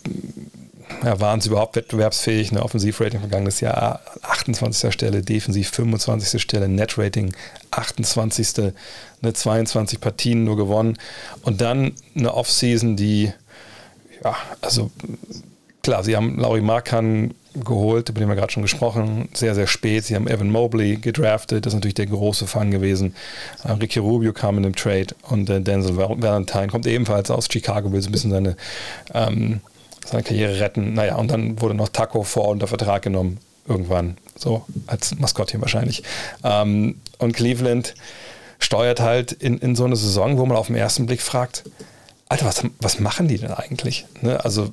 [1.04, 2.50] ja, waren sie überhaupt wettbewerbsfähig?
[2.50, 4.92] Eine Offensivrating vergangenes Jahr 28.
[4.92, 6.40] Stelle, defensiv 25.
[6.40, 7.32] Stelle, Netrating
[7.70, 8.72] 28.
[9.22, 10.96] Eine 22 Partien nur gewonnen.
[11.42, 13.32] Und dann eine Offseason, die,
[14.24, 14.90] ja, also
[15.82, 20.04] klar, sie haben Laurie Markan geholt, über den wir gerade schon gesprochen, sehr, sehr spät.
[20.04, 23.14] Sie haben Evan Mobley gedraftet, das ist natürlich der große Fang gewesen.
[23.64, 27.92] Äh, Ricky Rubio kam in dem Trade und äh, Denzel Valentine kommt ebenfalls aus Chicago,
[27.92, 28.56] will so ein bisschen seine,
[29.14, 29.60] ähm,
[30.06, 30.94] seine Karriere retten.
[30.94, 36.02] Naja, und dann wurde noch Taco vor unter Vertrag genommen, irgendwann, so als Maskottchen wahrscheinlich.
[36.44, 37.94] Ähm, und Cleveland
[38.58, 41.64] steuert halt in, in so eine Saison, wo man auf den ersten Blick fragt,
[42.28, 44.04] Alter, was, was machen die denn eigentlich?
[44.20, 44.42] Ne?
[44.44, 44.70] Also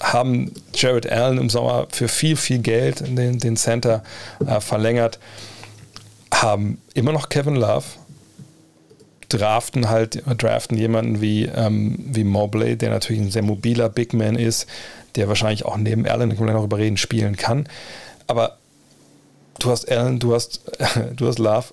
[0.00, 4.02] haben Jared Allen im Sommer für viel, viel Geld den, den Center
[4.46, 5.18] äh, verlängert,
[6.32, 7.84] haben immer noch Kevin Love,
[9.34, 14.36] draften halt, draften jemanden wie, ähm, wie Mobley, der natürlich ein sehr mobiler Big Man
[14.36, 14.66] ist,
[15.16, 17.68] der wahrscheinlich auch neben Allen, da können wir noch überreden, spielen kann.
[18.26, 18.58] Aber
[19.58, 20.60] du hast Allen, du hast,
[21.16, 21.66] du hast Love,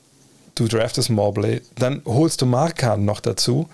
[0.56, 3.70] du draftest Mobley, dann holst du Markan noch dazu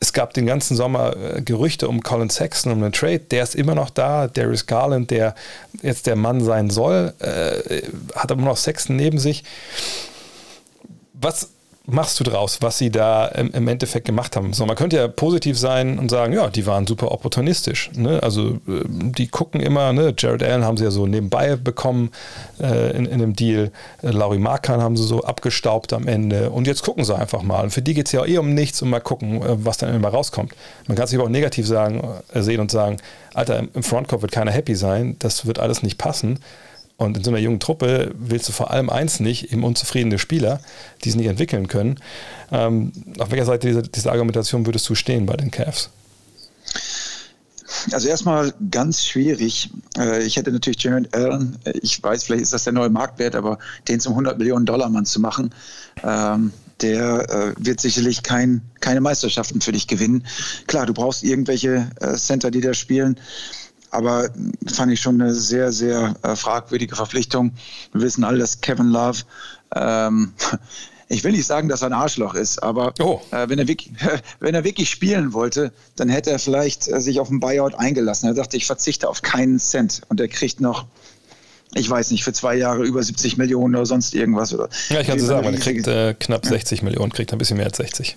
[0.00, 3.20] es gab den ganzen Sommer äh, Gerüchte um Colin Sexton, um einen Trade.
[3.20, 4.28] Der ist immer noch da.
[4.28, 5.34] Darius Garland, der
[5.82, 7.82] jetzt der Mann sein soll, äh,
[8.16, 9.44] hat aber noch Sexton neben sich.
[11.12, 11.50] Was
[11.90, 14.52] machst du draus, was sie da im, Endeffekt gemacht haben?
[14.52, 17.90] So, man könnte ja positiv sein und sagen, ja, die waren super opportunistisch.
[17.94, 18.22] Ne?
[18.22, 20.14] Also äh, die gucken immer, ne?
[20.16, 22.10] Jared Allen haben sie ja so nebenbei bekommen
[22.60, 23.70] äh, in, in dem Deal.
[24.02, 26.50] Äh, Laurie Markan haben sie so abgestaubt am Ende.
[26.50, 27.62] Und jetzt gucken sie einfach mal.
[27.62, 29.78] Und für die geht es ja auch eh um nichts und mal gucken, äh, was
[29.78, 30.52] dann immer rauskommt.
[30.88, 32.02] Man kann sich aber auch negativ sagen,
[32.34, 32.96] sehen und sagen,
[33.34, 36.40] Alter, im Frontcourt wird keiner happy sein, das wird alles nicht passen.
[37.00, 40.60] Und in so einer jungen Truppe willst du vor allem eins nicht, eben unzufriedene Spieler,
[41.02, 41.98] die es nicht entwickeln können.
[42.52, 45.88] Ähm, auf welcher Seite dieser, dieser Argumentation würdest du stehen bei den Cavs?
[47.90, 49.70] Also erstmal ganz schwierig.
[49.96, 53.58] Äh, ich hätte natürlich Jared Allen, ich weiß, vielleicht ist das der neue Marktwert, aber
[53.88, 55.54] den zum 100 Millionen Dollar Mann zu machen,
[56.04, 60.26] ähm, der äh, wird sicherlich kein, keine Meisterschaften für dich gewinnen.
[60.66, 63.18] Klar, du brauchst irgendwelche äh, Center, die da spielen.
[63.90, 64.30] Aber
[64.72, 67.52] fand ich schon eine sehr, sehr äh, fragwürdige Verpflichtung.
[67.92, 69.22] Wir wissen alle, dass Kevin Love,
[69.74, 70.32] ähm,
[71.08, 73.20] ich will nicht sagen, dass er ein Arschloch ist, aber oh.
[73.32, 73.92] äh, wenn, er wirklich,
[74.40, 78.28] wenn er wirklich spielen wollte, dann hätte er vielleicht äh, sich auf einen Buyout eingelassen.
[78.28, 80.86] Er sagte, ich verzichte auf keinen Cent und er kriegt noch
[81.74, 84.52] ich weiß nicht, für zwei Jahre über 70 Millionen oder sonst irgendwas.
[84.52, 87.58] Oder ja, ich kann es sagen, er kriegt äh, knapp 60 Millionen, kriegt ein bisschen
[87.58, 88.16] mehr als 60.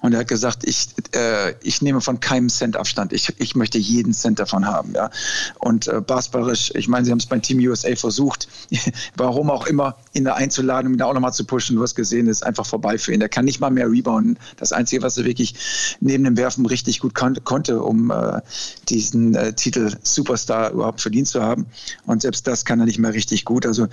[0.00, 3.12] Und er hat gesagt, ich, äh, ich nehme von keinem Cent Abstand.
[3.12, 4.92] Ich, ich möchte jeden Cent davon haben.
[4.94, 5.10] Ja.
[5.58, 8.48] Und äh, basketballerisch, ich meine, sie haben es beim Team USA versucht,
[9.16, 11.76] warum auch immer, ihn da einzuladen, ihn da auch nochmal zu pushen.
[11.76, 13.20] Du hast gesehen, ist einfach vorbei für ihn.
[13.20, 14.38] Er kann nicht mal mehr rebounden.
[14.56, 18.40] Das Einzige, was er wirklich neben dem Werfen richtig gut kon konnte, um äh,
[18.88, 21.66] diesen äh, Titel Superstar überhaupt verdient zu haben.
[22.06, 23.66] Und selbst das kann er nicht mehr richtig gut.
[23.66, 23.86] Also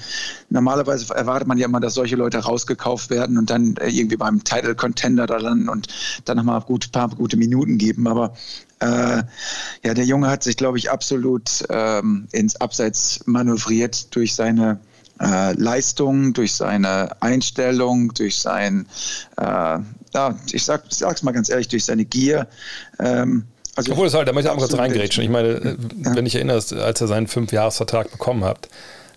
[0.50, 4.44] normalerweise erwartet man ja immer, dass solche Leute rausgekauft werden und dann äh, irgendwie beim
[4.44, 5.88] Title Contender da landen und
[6.26, 8.08] dann nochmal ein paar gute Minuten geben.
[8.08, 8.34] Aber
[8.80, 9.24] äh,
[9.84, 14.80] ja, der Junge hat sich, glaube ich, absolut ähm, ins Abseits manövriert durch seine
[15.20, 18.86] äh, Leistung, durch seine Einstellung, durch sein,
[19.38, 19.44] äh,
[20.14, 22.48] ja, ich sag, sag's mal ganz ehrlich, durch seine Gier.
[23.00, 25.24] Ähm, also Obwohl, es halt, da möchte ich auch kurz reingrätschen.
[25.24, 28.70] Ich meine, äh, wenn ich erinnere, als er seinen Fünfjahresvertrag bekommen hat,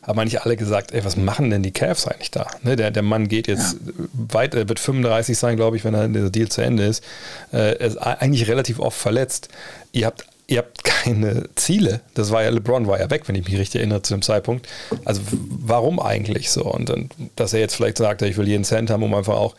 [0.02, 2.46] haben eigentlich alle gesagt, ey, was machen denn die Cavs eigentlich da?
[2.62, 4.04] Ne, der, der Mann geht jetzt ja.
[4.12, 7.04] weit, er wird 35 sein, glaube ich, wenn er der Deal zu Ende ist.
[7.52, 9.48] Äh, er ist eigentlich relativ oft verletzt.
[9.92, 12.00] Ihr habt ihr habt keine Ziele.
[12.14, 14.68] Das war ja, LeBron war ja weg, wenn ich mich richtig erinnere zu dem Zeitpunkt.
[15.04, 16.64] Also warum eigentlich so?
[16.64, 19.54] Und dann, dass er jetzt vielleicht sagt, ich will jeden Cent haben, um einfach auch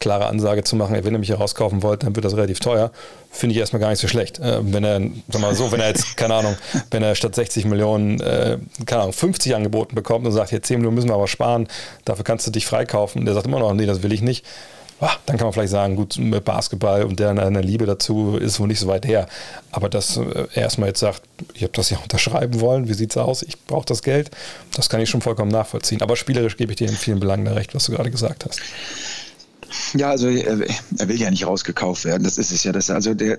[0.00, 2.90] klare Ansage zu machen, wenn ihr mich herauskaufen wollt, dann wird das relativ teuer,
[3.30, 4.38] finde ich erstmal gar nicht so schlecht.
[4.38, 6.56] Äh, wenn er, sag mal so, wenn er jetzt, keine Ahnung,
[6.90, 10.78] wenn er statt 60 Millionen, äh, keine Ahnung, 50 angeboten bekommt und sagt, hier 10
[10.78, 11.68] Millionen müssen wir aber sparen,
[12.04, 14.44] dafür kannst du dich freikaufen, der sagt immer noch, nee, das will ich nicht.
[15.02, 18.60] Ah, dann kann man vielleicht sagen, gut, mit Basketball und der eine Liebe dazu ist
[18.60, 19.28] wohl nicht so weit her.
[19.70, 21.22] Aber dass äh, er erstmal jetzt sagt,
[21.54, 24.30] ich habe das ja unterschreiben wollen, wie sieht es aus, ich brauche das Geld,
[24.74, 26.02] das kann ich schon vollkommen nachvollziehen.
[26.02, 28.60] Aber spielerisch gebe ich dir in vielen Belangen da recht, was du gerade gesagt hast.
[29.94, 30.60] Ja, also er,
[30.98, 32.24] er, will ja nicht rausgekauft werden.
[32.24, 32.72] Das ist es ja.
[32.72, 33.38] Das, also der,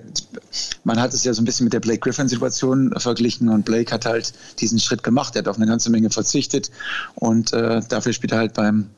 [0.84, 4.06] man hat es ja so ein bisschen mit der Blake Griffin-Situation verglichen und Blake hat
[4.06, 5.36] halt diesen Schritt gemacht.
[5.36, 6.70] Er hat auf eine ganze Menge verzichtet
[7.14, 8.90] und äh, dafür spielt er halt beim,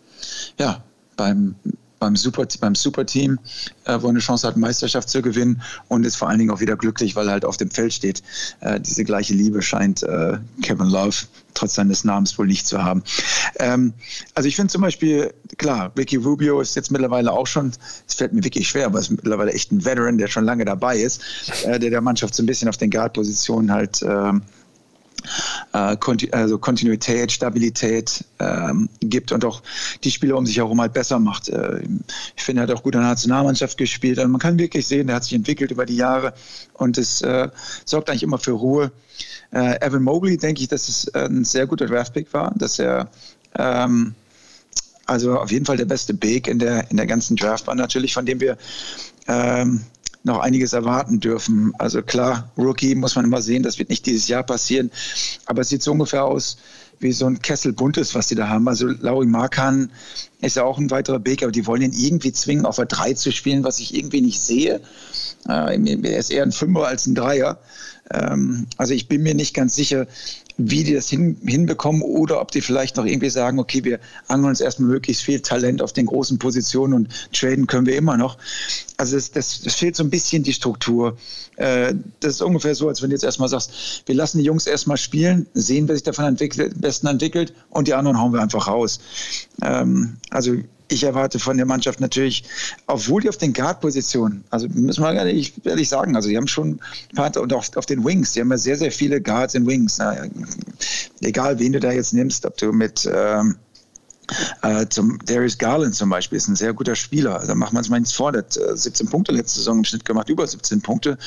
[0.58, 0.82] ja,
[1.16, 1.56] beim
[1.98, 3.38] beim, Super, beim Superteam,
[3.85, 6.61] äh, wo er eine Chance hat, Meisterschaft zu gewinnen und ist vor allen Dingen auch
[6.61, 8.22] wieder glücklich, weil er halt auf dem Feld steht.
[8.61, 11.16] Äh, diese gleiche Liebe scheint äh, Kevin Love
[11.54, 13.02] trotz seines Namens wohl nicht zu haben.
[13.59, 13.94] Ähm,
[14.35, 17.72] also ich finde zum Beispiel, klar, Ricky Rubio ist jetzt mittlerweile auch schon,
[18.07, 20.98] es fällt mir wirklich schwer, aber ist mittlerweile echt ein Veteran, der schon lange dabei
[20.98, 21.22] ist,
[21.64, 24.42] äh, der der Mannschaft so ein bisschen auf den Guard-Positionen halt ähm,
[25.72, 25.96] äh,
[26.32, 29.62] also Kontinuität, Stabilität ähm, gibt und auch
[30.02, 31.48] die Spieler um sich herum halt besser macht.
[31.48, 31.82] Äh,
[32.37, 34.18] ich finde, er hat auch gut in der Nationalmannschaft gespielt.
[34.18, 36.34] Also man kann wirklich sehen, er hat sich entwickelt über die Jahre
[36.74, 37.48] und es äh,
[37.84, 38.92] sorgt eigentlich immer für Ruhe.
[39.52, 43.08] Äh, Evan Mobley, denke ich, dass es ein sehr guter Draftpick war, dass er
[43.56, 44.14] ähm,
[45.06, 48.14] also auf jeden Fall der beste Big in der, in der ganzen Draft war natürlich,
[48.14, 48.56] von dem wir
[49.28, 49.84] ähm,
[50.24, 51.72] noch einiges erwarten dürfen.
[51.78, 54.90] Also klar, Rookie muss man immer sehen, das wird nicht dieses Jahr passieren,
[55.46, 56.56] aber es sieht so ungefähr aus
[56.98, 58.66] wie so ein Kessel buntes, was die da haben.
[58.66, 59.90] Also Lauri Markan
[60.44, 63.14] ist ja auch ein weiterer Big, aber die wollen ihn irgendwie zwingen, auf der 3
[63.14, 64.80] zu spielen, was ich irgendwie nicht sehe.
[65.48, 67.59] Äh, er ist eher ein Fünfer als ein Dreier.
[68.11, 70.07] Ähm, also ich bin mir nicht ganz sicher,
[70.57, 74.50] wie die das hin, hinbekommen oder ob die vielleicht noch irgendwie sagen, okay, wir angeln
[74.50, 78.38] uns erstmal möglichst viel Talent auf den großen Positionen und traden können wir immer noch.
[78.96, 81.16] Also das, das, das fehlt so ein bisschen die Struktur.
[81.57, 84.66] Äh, das ist ungefähr so, als wenn du jetzt erstmal sagst, wir lassen die Jungs
[84.66, 88.68] erstmal spielen, sehen, wer sich davon entwickelt, besten entwickelt und die anderen hauen wir einfach
[88.68, 89.00] raus.
[89.62, 90.56] Ähm, also
[90.88, 92.44] ich erwarte von der Mannschaft natürlich,
[92.88, 96.80] obwohl die auf den Guard-Positionen, also müssen wir ehrlich, ehrlich sagen, also die haben schon
[97.12, 99.64] ein paar, und auch auf den Wings, die haben ja sehr, sehr viele Guards in
[99.64, 99.98] Wings.
[99.98, 100.26] Na,
[101.22, 103.56] egal, wen du da jetzt nimmst, ob du mit ähm,
[104.62, 107.44] äh, zum Darius Garland zum Beispiel ist ein sehr guter Spieler.
[107.46, 108.32] Da macht man es mal nichts vor.
[108.32, 111.18] Der hat äh, 17 Punkte letzte Saison im Schnitt gemacht, über 17 Punkte.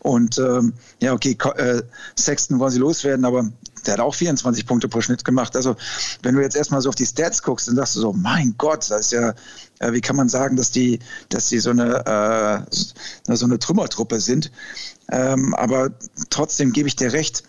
[0.00, 1.82] Und ähm, ja, okay, äh,
[2.18, 3.50] Sexton wollen sie loswerden, aber
[3.84, 5.54] der hat auch 24 Punkte pro Schnitt gemacht.
[5.56, 5.76] Also,
[6.22, 8.90] wenn du jetzt erstmal so auf die Stats guckst, dann sagst du so, mein Gott,
[8.90, 9.34] das ist ja,
[9.78, 12.66] äh, wie kann man sagen, dass die, dass die so eine,
[13.26, 14.50] äh, so eine Trümmertruppe sind.
[15.10, 15.90] Ähm, aber
[16.30, 17.44] trotzdem gebe ich dir recht,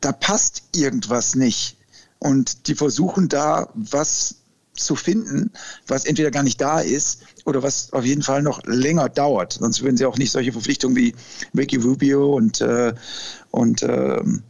[0.00, 1.76] da passt irgendwas nicht.
[2.18, 4.34] Und die versuchen da was
[4.80, 5.50] zu finden,
[5.86, 9.54] was entweder gar nicht da ist oder was auf jeden Fall noch länger dauert.
[9.54, 11.14] Sonst würden sie auch nicht solche Verpflichtungen wie
[11.56, 12.92] Ricky Rubio und, äh,
[13.50, 14.42] und ähm,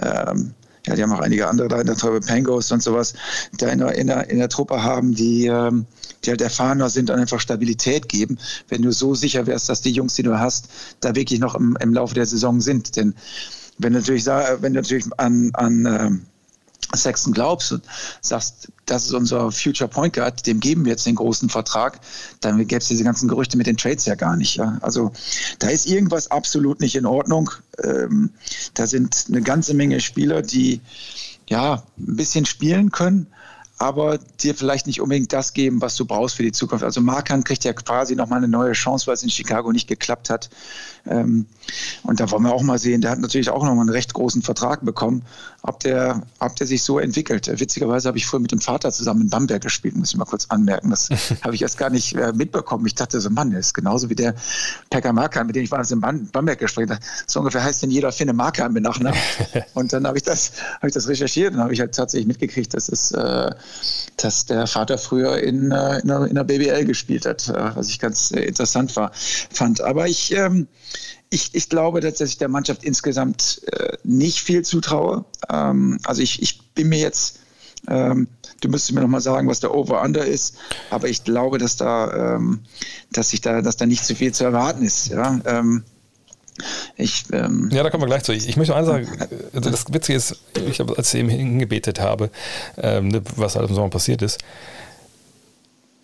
[0.00, 0.54] ähm,
[0.86, 3.14] ja, die haben auch einige andere da in der Truppe, Pangos und sowas,
[3.58, 5.86] da in der, in der, in der Truppe haben, die, ähm,
[6.24, 9.90] die halt erfahrener sind und einfach Stabilität geben, wenn du so sicher wärst, dass die
[9.90, 10.68] Jungs, die du hast,
[11.00, 12.96] da wirklich noch im, im Laufe der Saison sind.
[12.96, 13.14] Denn
[13.78, 16.26] wenn du natürlich, wenn du natürlich an, an ähm,
[16.94, 17.84] Sexton glaubst und
[18.20, 22.00] sagst, das ist unser Future Point Guard, dem geben wir jetzt den großen Vertrag,
[22.40, 24.56] dann gäbe es diese ganzen Gerüchte mit den Trades ja gar nicht.
[24.56, 24.78] Ja?
[24.82, 25.12] Also
[25.58, 27.50] da ist irgendwas absolut nicht in Ordnung.
[27.82, 28.30] Ähm,
[28.74, 30.80] da sind eine ganze Menge Spieler, die
[31.48, 33.26] ja ein bisschen spielen können,
[33.78, 36.82] aber dir vielleicht nicht unbedingt das geben, was du brauchst für die Zukunft.
[36.82, 40.30] Also Markan kriegt ja quasi nochmal eine neue Chance, weil es in Chicago nicht geklappt
[40.30, 40.48] hat.
[41.06, 41.46] Ähm,
[42.02, 44.42] und da wollen wir auch mal sehen, der hat natürlich auch nochmal einen recht großen
[44.42, 45.22] Vertrag bekommen,
[45.66, 47.48] ob der, ob der sich so entwickelt.
[47.60, 50.46] Witzigerweise habe ich früher mit dem Vater zusammen in Bamberg gespielt, muss ich mal kurz
[50.48, 50.90] anmerken.
[50.90, 51.08] Das
[51.42, 52.86] habe ich erst gar nicht äh, mitbekommen.
[52.86, 54.34] Ich dachte so, Mann, der ist genauso wie der
[54.90, 57.00] Pekka Markan, mit dem ich war in Bamberg gesprochen habe.
[57.26, 59.18] So ungefähr heißt denn jeder Finne Markan mit Nachnamen.
[59.74, 60.52] Und dann habe ich, das,
[60.86, 63.50] ich das recherchiert und habe ich halt tatsächlich mitgekriegt, dass, es, äh,
[64.16, 67.88] dass der Vater früher in, äh, in, der, in der BBL gespielt hat, äh, was
[67.88, 69.80] ich ganz äh, interessant war, fand.
[69.80, 70.32] Aber ich...
[70.32, 70.68] Ähm,
[71.30, 75.24] ich, ich glaube, dass ich der Mannschaft insgesamt äh, nicht viel zutraue.
[75.50, 77.40] Ähm, also ich, ich bin mir jetzt,
[77.88, 78.28] ähm,
[78.60, 80.56] du müsstest mir nochmal sagen, was der Over-Under ist,
[80.90, 82.60] aber ich glaube, dass da, ähm,
[83.12, 85.08] dass ich da, dass da nicht zu viel zu erwarten ist.
[85.08, 85.82] Ja, ähm,
[86.96, 88.32] ich, ähm, ja, da kommen wir gleich zu.
[88.32, 89.08] Ich, ich möchte eins sagen,
[89.52, 90.36] also das Witzige ist,
[90.68, 92.30] ich habe, als ich eben hingebetet habe,
[92.78, 94.38] ähm, ne, was halt im Sommer passiert ist,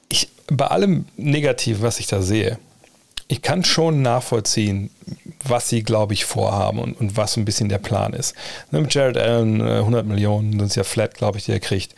[0.08, 2.58] ich, bei allem Negativen, was ich da sehe,
[3.32, 4.90] ich kann schon nachvollziehen,
[5.42, 8.34] was sie, glaube ich, vorhaben und, und was ein bisschen der Plan ist.
[8.70, 11.60] Ne, mit Jared Allen 100 äh, Millionen, das ist ja flat, glaube ich, die er
[11.60, 11.94] kriegt.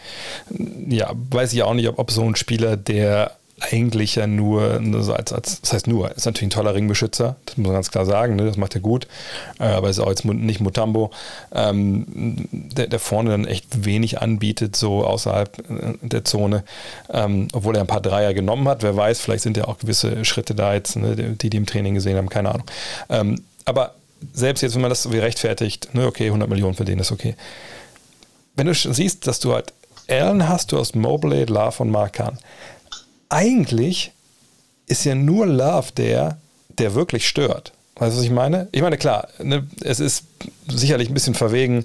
[0.88, 5.14] Ja, weiß ich auch nicht, ob, ob so ein Spieler, der eigentlich ja nur, also
[5.14, 8.04] als, als, das heißt nur, ist natürlich ein toller Ringbeschützer, das muss man ganz klar
[8.04, 9.06] sagen, ne, das macht er gut,
[9.60, 11.10] äh, aber ist auch jetzt nicht Mutambo,
[11.52, 16.64] ähm, der, der vorne dann echt wenig anbietet, so außerhalb äh, der Zone,
[17.12, 20.24] ähm, obwohl er ein paar Dreier genommen hat, wer weiß, vielleicht sind ja auch gewisse
[20.24, 22.66] Schritte da jetzt, ne, die, die im Training gesehen haben, keine Ahnung.
[23.08, 23.94] Ähm, aber
[24.32, 27.12] selbst jetzt, wenn man das so wie rechtfertigt, ne, okay, 100 Millionen für den ist
[27.12, 27.36] okay.
[28.56, 29.72] Wenn du siehst, dass du halt
[30.08, 32.38] Allen hast, du hast Mobley, Love und Markan,
[33.28, 34.12] eigentlich
[34.86, 36.38] ist ja nur Love der,
[36.78, 37.72] der wirklich stört.
[37.96, 38.68] Weißt du, was ich meine?
[38.72, 40.24] Ich meine, klar, ne, es ist
[40.68, 41.84] sicherlich ein bisschen verwegen,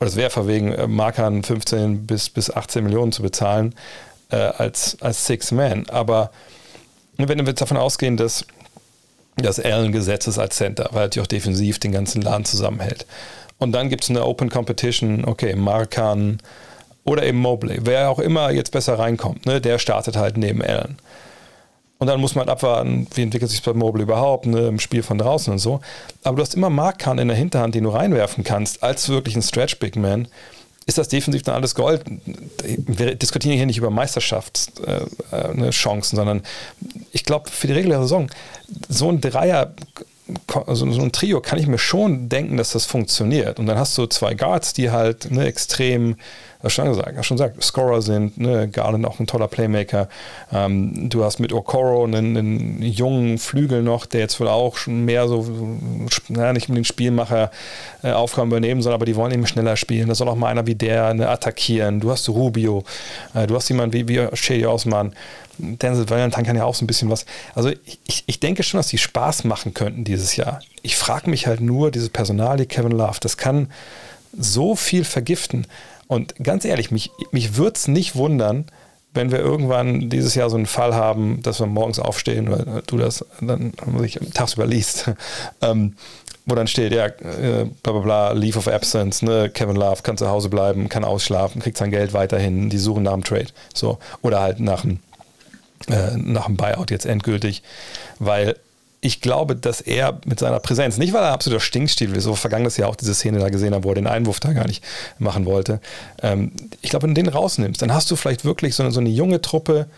[0.00, 3.74] oder es wäre verwegen, äh, Markern 15 bis, bis 18 Millionen zu bezahlen
[4.30, 5.88] äh, als, als Six Man.
[5.90, 6.30] Aber
[7.18, 8.46] ne, wenn wir jetzt davon ausgehen, dass
[9.36, 13.06] das Allen gesetzt ist als Center, weil er auch defensiv den ganzen Laden zusammenhält.
[13.58, 16.38] Und dann gibt es eine Open Competition, okay, Markan,
[17.04, 20.96] oder eben Mobley, wer auch immer jetzt besser reinkommt, ne, der startet halt neben Allen.
[21.98, 25.18] Und dann muss man abwarten, wie entwickelt sich bei Mobile überhaupt, ne, im Spiel von
[25.18, 25.80] draußen und so.
[26.22, 29.42] Aber du hast immer Markan in der Hinterhand, den du reinwerfen kannst, als wirklich ein
[29.42, 30.28] Stretch Big Man.
[30.86, 32.02] Ist das defensiv dann alles Gold?
[32.64, 36.42] Wir diskutieren hier nicht über Meisterschaftschancen, äh, äh, sondern
[37.12, 38.28] ich glaube, für die reguläre Saison,
[38.88, 39.72] so ein Dreier
[40.68, 43.58] so ein Trio kann ich mir schon denken, dass das funktioniert.
[43.58, 46.16] Und dann hast du zwei Guards, die halt ne, extrem
[46.70, 50.08] schon gesagt, schon gesagt, Scorer sind, ne, Garland auch ein toller Playmaker.
[50.52, 55.04] Ähm, du hast mit Okoro einen, einen, jungen Flügel noch, der jetzt wohl auch schon
[55.04, 55.46] mehr so,
[56.28, 57.50] naja, nicht unbedingt Spielmacher
[58.02, 60.08] äh, Aufgaben übernehmen soll, aber die wollen eben schneller spielen.
[60.08, 62.00] Da soll auch mal einer wie der ne, attackieren.
[62.00, 62.84] Du hast Rubio,
[63.34, 65.14] äh, du hast jemanden wie, wie Shady Osman.
[65.58, 67.26] Denzel Valentine kann ja auch so ein bisschen was.
[67.54, 67.70] Also
[68.06, 70.60] ich, ich denke schon, dass die Spaß machen könnten dieses Jahr.
[70.82, 73.68] Ich frage mich halt nur, dieses Personal, die Kevin Love, das kann
[74.36, 75.66] so viel vergiften.
[76.14, 78.66] Und ganz ehrlich, mich, mich würde es nicht wundern,
[79.14, 82.98] wenn wir irgendwann dieses Jahr so einen Fall haben, dass wir morgens aufstehen, weil du
[82.98, 85.10] das dann sich tagsüber liest,
[85.60, 85.94] ähm,
[86.46, 90.16] wo dann steht, ja, äh, bla bla bla, Leave of Absence, ne, Kevin Love kann
[90.16, 93.48] zu Hause bleiben, kann ausschlafen, kriegt sein Geld weiterhin, die suchen nach dem Trade.
[93.74, 93.98] So.
[94.22, 95.00] Oder halt nach dem,
[95.88, 96.16] äh,
[96.50, 97.64] Buyout jetzt endgültig.
[98.20, 98.54] Weil
[99.04, 102.78] ich glaube, dass er mit seiner Präsenz, nicht weil er absoluter Stinkstiefel ist, so vergangenes
[102.78, 104.82] Jahr auch diese Szene da gesehen hat, wo er den Einwurf da gar nicht
[105.18, 105.78] machen wollte.
[106.22, 109.00] Ähm, ich glaube, wenn du den rausnimmst, dann hast du vielleicht wirklich so eine, so
[109.00, 109.88] eine junge Truppe,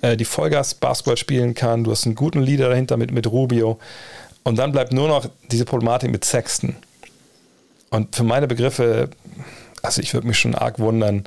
[0.00, 1.82] äh, die Vollgas-Basketball spielen kann.
[1.82, 3.80] Du hast einen guten Leader dahinter mit, mit Rubio.
[4.44, 6.76] Und dann bleibt nur noch diese Problematik mit Sexton.
[7.90, 9.10] Und für meine Begriffe,
[9.82, 11.24] also ich würde mich schon arg wundern,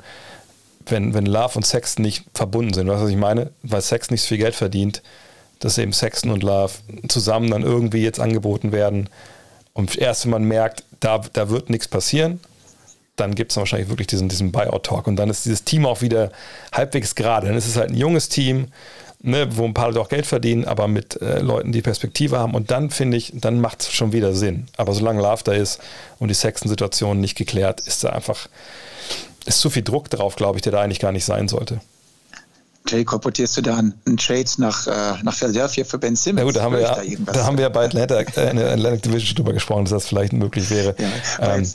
[0.86, 2.88] wenn, wenn Love und Sexton nicht verbunden sind.
[2.88, 3.50] Weißt du, was ich meine?
[3.62, 5.02] Weil Sexton nicht so viel Geld verdient
[5.60, 6.72] dass eben Sexton und Love
[7.08, 9.08] zusammen dann irgendwie jetzt angeboten werden.
[9.72, 12.40] Und erst wenn man merkt, da, da wird nichts passieren,
[13.16, 15.06] dann gibt es wahrscheinlich wirklich diesen, diesen Buyout-Talk.
[15.06, 16.32] Und dann ist dieses Team auch wieder
[16.72, 17.46] halbwegs gerade.
[17.46, 18.68] Dann ist es halt ein junges Team,
[19.22, 22.54] ne, wo ein paar Leute auch Geld verdienen, aber mit äh, Leuten, die Perspektive haben.
[22.54, 24.66] Und dann finde ich, dann macht es schon wieder Sinn.
[24.76, 25.80] Aber solange Love da ist
[26.18, 28.48] und die Sexton-Situation nicht geklärt, ist da einfach,
[29.44, 31.80] ist zu viel Druck drauf, glaube ich, der da eigentlich gar nicht sein sollte.
[32.88, 36.40] Jay, korportierst du da einen Trade nach, äh, nach Philadelphia für Ben Simmons?
[36.40, 38.56] Ja gut, da haben, wir ja, da, da haben wir ja bei Atlanta, äh, in
[38.56, 40.94] der Atlantic Division drüber gesprochen, dass das vielleicht möglich wäre.
[41.38, 41.66] Ja, ähm.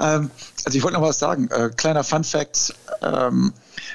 [0.00, 0.30] ähm,
[0.64, 1.48] also ich wollte noch was sagen.
[1.50, 2.74] Äh, kleiner Fun Fact.
[3.02, 3.52] Ähm,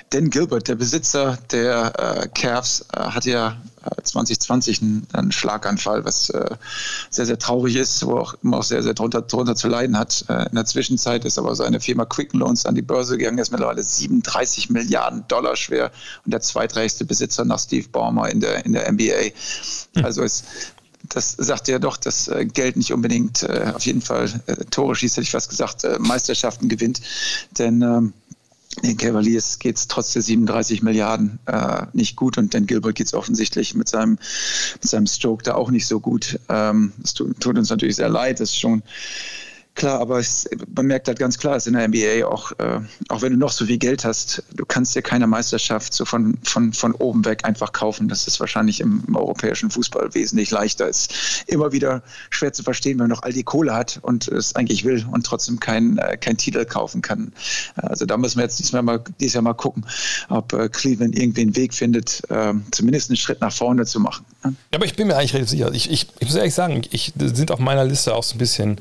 [0.09, 3.57] Dan Gilbert, der Besitzer der äh, Cavs, äh, hatte ja
[4.03, 6.55] 2020 äh, einen, einen, Schlaganfall, was äh,
[7.09, 10.25] sehr, sehr traurig ist, wo auch immer auch sehr, sehr drunter, drunter zu leiden hat.
[10.29, 13.51] Äh, in der Zwischenzeit ist aber seine Firma Quicken Loans an die Börse gegangen, ist
[13.51, 15.91] mittlerweile 37 Milliarden Dollar schwer
[16.25, 19.31] und der zweitreichste Besitzer nach Steve Ballmer in der, in der NBA.
[19.95, 20.05] Hm.
[20.05, 20.45] Also ist
[21.09, 24.95] das sagt ja doch, dass äh, Geld nicht unbedingt äh, auf jeden Fall äh, Tore
[24.95, 27.01] schießt, hätte ich fast gesagt, Meisterschaften gewinnt.
[27.57, 28.13] Denn ähm,
[28.81, 33.07] den Cavaliers geht es trotz der 37 Milliarden äh, nicht gut und Dan Gilbert geht
[33.07, 34.17] es offensichtlich mit seinem,
[34.73, 36.39] mit seinem Stroke da auch nicht so gut.
[36.49, 38.83] Ähm, es tut, tut, uns natürlich sehr leid, das ist schon
[39.75, 43.23] Klar, aber es, man merkt halt ganz klar, dass in der NBA auch, äh, auch
[43.23, 46.73] wenn du noch so viel Geld hast, du kannst dir keine Meisterschaft so von, von,
[46.73, 48.07] von oben weg einfach kaufen.
[48.07, 50.87] Das ist wahrscheinlich im, im europäischen Fußball wesentlich leichter.
[50.87, 54.27] Es ist immer wieder schwer zu verstehen, wenn man noch all die Kohle hat und
[54.27, 57.33] es eigentlich will und trotzdem keinen äh, kein Titel kaufen kann.
[57.75, 59.87] Also da müssen wir jetzt diesmal mal, dieses Jahr mal gucken,
[60.29, 64.23] ob äh, Cleveland irgendwie einen Weg findet, äh, zumindest einen Schritt nach vorne zu machen.
[64.43, 65.73] Ja, aber ich bin mir eigentlich recht sicher.
[65.73, 68.79] Ich, ich, ich muss ehrlich sagen, ich sind auf meiner Liste auch so ein bisschen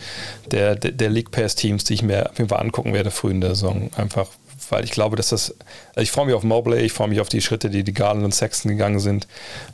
[0.51, 3.41] der der, League Pass Teams, die ich mir auf jeden Fall angucken werde früh in
[3.41, 3.91] der Saison.
[3.97, 4.29] Einfach,
[4.71, 5.55] weil ich glaube, dass das,
[5.91, 8.25] also ich freue mich auf Mobley, ich freue mich auf die Schritte, die die Garland
[8.25, 9.27] und Sexton gegangen sind.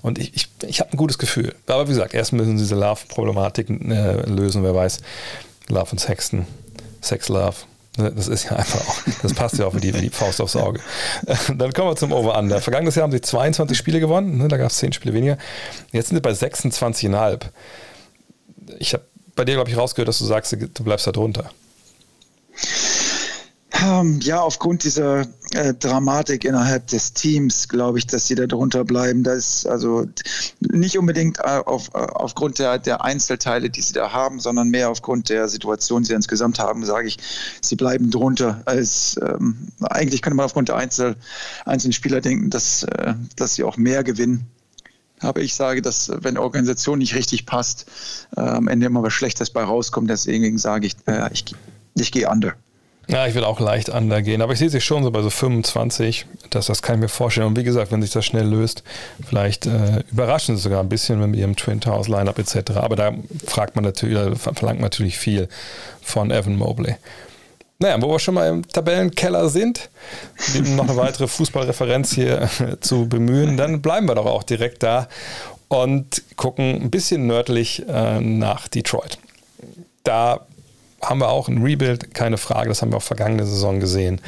[0.02, 1.54] Und ich, ich, ich habe ein gutes Gefühl.
[1.66, 5.00] Aber wie gesagt, erst müssen sie diese Love-Problematik äh, lösen, wer weiß.
[5.68, 6.46] Love und Sexton.
[7.00, 7.56] Sex Love.
[7.96, 10.54] Das ist ja einfach auch, das passt ja auch wie die, wie die Faust aufs
[10.54, 10.80] Auge.
[11.56, 12.60] Dann kommen wir zum Over-Under.
[12.60, 15.36] Vergangenes Jahr haben sie 22 Spiele gewonnen, ne, da gab es 10 Spiele weniger.
[15.90, 17.40] Jetzt sind sie bei 26,5.
[18.78, 19.04] Ich habe
[19.38, 21.50] bei dir, glaube ich, rausgehört, dass du sagst, du bleibst da drunter.
[23.80, 28.84] Ähm, ja, aufgrund dieser äh, Dramatik innerhalb des Teams glaube ich, dass sie da drunter
[28.84, 29.22] bleiben.
[29.22, 30.06] Das ist also
[30.58, 34.90] nicht unbedingt äh, auf, äh, aufgrund der, der Einzelteile, die sie da haben, sondern mehr
[34.90, 37.18] aufgrund der Situation, die sie insgesamt haben, sage ich,
[37.62, 38.62] sie bleiben drunter.
[38.64, 41.14] Als, ähm, eigentlich könnte man aufgrund der Einzel,
[41.64, 44.48] einzelnen Spieler denken, dass, äh, dass sie auch mehr gewinnen.
[45.20, 47.86] Aber ich sage, dass wenn Organisation nicht richtig passt,
[48.36, 50.10] äh, am Ende immer was Schlechtes bei rauskommt.
[50.10, 51.44] Deswegen sage ich, äh, ich,
[51.94, 52.54] ich gehe under.
[53.10, 55.30] Ja, ich will auch leicht under gehen, aber ich sehe sich schon so bei so
[55.30, 56.26] 25.
[56.50, 57.46] Das, das kann ich mir vorstellen.
[57.46, 58.84] Und wie gesagt, wenn sich das schnell löst,
[59.26, 62.72] vielleicht äh, überraschen sie sogar ein bisschen mit ihrem Twin Towers Lineup etc.
[62.76, 63.14] Aber da
[63.46, 65.48] fragt man natürlich, verlangt man natürlich viel
[66.02, 66.96] von Evan Mobley.
[67.80, 69.88] Naja, wo wir schon mal im Tabellenkeller sind,
[70.56, 72.48] um noch eine weitere Fußballreferenz hier
[72.80, 75.08] zu bemühen, dann bleiben wir doch auch direkt da
[75.68, 79.18] und gucken ein bisschen nördlich äh, nach Detroit.
[80.02, 80.46] Da
[81.00, 84.20] haben wir auch ein Rebuild, keine Frage, das haben wir auch vergangene Saison gesehen.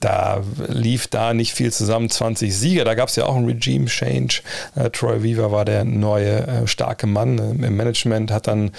[0.00, 2.84] Da lief da nicht viel zusammen, 20 Sieger.
[2.84, 4.42] Da gab es ja auch einen Regime Change.
[4.74, 8.72] Äh, Troy Weaver war der neue äh, starke Mann äh, im Management, hat dann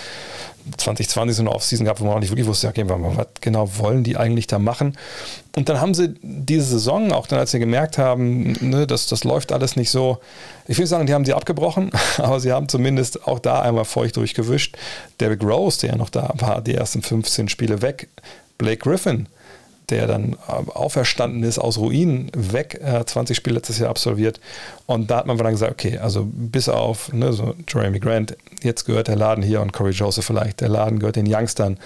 [0.77, 4.03] 2020 so eine Offseason gehabt, wo man auch nicht wirklich wusste, okay, was genau wollen
[4.03, 4.95] die eigentlich da machen?
[5.55, 9.23] Und dann haben sie diese Saison, auch dann, als sie gemerkt haben, ne, das, das
[9.23, 10.19] läuft alles nicht so,
[10.67, 14.17] ich will sagen, die haben sie abgebrochen, aber sie haben zumindest auch da einmal feucht
[14.17, 14.77] durchgewischt.
[15.21, 18.09] Derrick Rose, der ja noch da war, die ersten 15 Spiele weg.
[18.57, 19.27] Blake Griffin,
[19.89, 24.41] der dann äh, auferstanden ist aus Ruinen, weg, äh, 20 Spiele letztes Jahr absolviert.
[24.87, 28.83] Und da hat man dann gesagt, okay, also bis auf ne, so Jeremy Grant, jetzt
[28.85, 31.77] gehört der Laden hier und Corey Joseph vielleicht, der Laden gehört den Youngstern,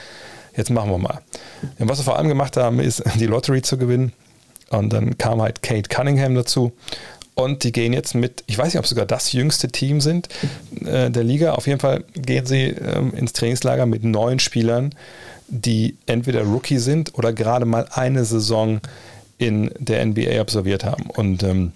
[0.55, 1.21] jetzt machen wir mal.
[1.77, 4.13] Und was wir vor allem gemacht haben, ist die Lottery zu gewinnen.
[4.69, 6.71] Und dann kam halt Kate Cunningham dazu.
[7.33, 10.27] Und die gehen jetzt mit, ich weiß nicht, ob sogar das jüngste Team sind
[10.85, 11.53] äh, der Liga.
[11.53, 14.93] Auf jeden Fall gehen sie ähm, ins Trainingslager mit neun Spielern
[15.49, 18.79] die entweder Rookie sind oder gerade mal eine Saison
[19.37, 21.09] in der NBA absolviert haben.
[21.09, 21.71] Und ähm,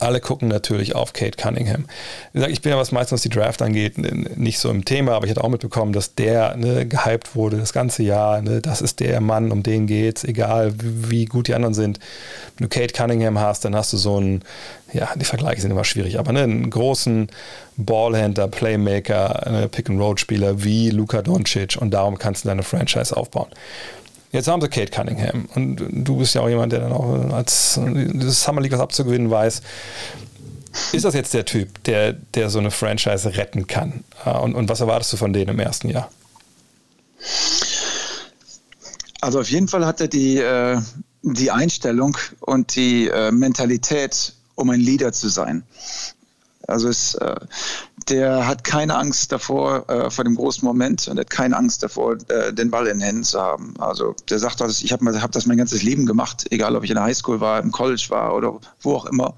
[0.00, 1.86] alle gucken natürlich auf Kate Cunningham.
[2.32, 3.98] Ich bin ja, was meistens die Draft angeht,
[4.36, 7.72] nicht so im Thema, aber ich hatte auch mitbekommen, dass der ne, gehypt wurde das
[7.72, 8.40] ganze Jahr.
[8.42, 11.98] Ne, das ist der Mann, um den geht's, egal wie gut die anderen sind.
[12.56, 14.42] Wenn du Kate Cunningham hast, dann hast du so einen,
[14.92, 17.28] ja, die Vergleiche sind immer schwierig, aber ne, einen großen
[17.76, 23.48] Ballhändler, Playmaker, ne, Pick-and-Roll-Spieler wie Luka Doncic und darum kannst du deine Franchise aufbauen.
[24.30, 27.80] Jetzt haben sie Kate Cunningham und du bist ja auch jemand, der dann auch als
[27.80, 29.62] das Summer League was abzugewinnen weiß.
[30.92, 34.04] Ist das jetzt der Typ, der, der so eine Franchise retten kann?
[34.24, 36.10] Und, und was erwartest du von denen im ersten Jahr?
[39.20, 40.80] Also auf jeden Fall hat er die, äh,
[41.22, 45.64] die Einstellung und die äh, Mentalität, um ein Leader zu sein.
[46.68, 47.34] Also es, äh,
[48.08, 52.16] der hat keine Angst davor, äh, vor dem großen Moment und hat keine Angst davor,
[52.28, 53.74] äh, den Ball in den Händen zu haben.
[53.78, 56.96] Also der sagt, ich habe hab das mein ganzes Leben gemacht, egal ob ich in
[56.96, 59.34] der Highschool war, im College war oder wo auch immer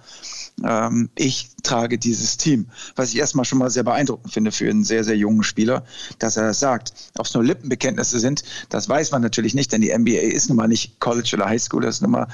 [0.65, 2.67] ähm, ich trage dieses Team.
[2.97, 5.85] Was ich erstmal schon mal sehr beeindruckend finde für einen sehr, sehr jungen Spieler,
[6.19, 6.93] dass er das sagt.
[7.19, 10.57] Ob es nur Lippenbekenntnisse sind, das weiß man natürlich nicht, denn die NBA ist nun
[10.57, 12.29] mal nicht College oder Highschool, das ist nun mal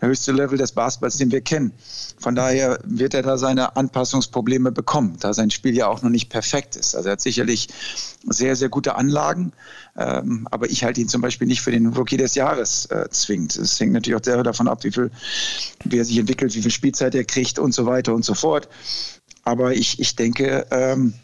[0.00, 1.72] der höchste Level des Basketballs, den wir kennen.
[2.18, 6.28] Von daher wird er da seine Anpassungsprobleme bekommen, da sein Spiel ja auch noch nicht
[6.28, 6.94] perfekt ist.
[6.94, 7.68] Also er hat sicherlich
[8.28, 9.52] sehr, sehr gute Anlagen,
[9.96, 13.56] ähm, aber ich halte ihn zum Beispiel nicht für den Rookie des Jahres äh, zwingend.
[13.56, 15.10] Es hängt natürlich auch sehr davon ab, wie viel,
[15.84, 18.68] wie er sich entwickelt, wie viel Spielzeit er kriegt und so weiter und so fort.
[19.44, 21.14] Aber ich, ich denke, ähm,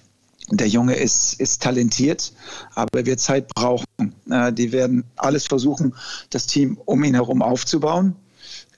[0.50, 2.32] der Junge ist, ist talentiert,
[2.74, 3.86] aber er wird Zeit brauchen.
[4.30, 5.94] Äh, die werden alles versuchen,
[6.30, 8.16] das Team um ihn herum aufzubauen.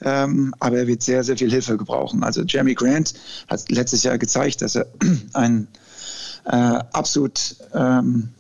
[0.03, 2.23] Ähm, aber er wird sehr, sehr viel Hilfe gebrauchen.
[2.23, 3.15] Also Jeremy Grant
[3.49, 4.87] hat letztes Jahr gezeigt, dass er
[5.33, 5.69] ein
[6.45, 8.31] äh, absolut ähm,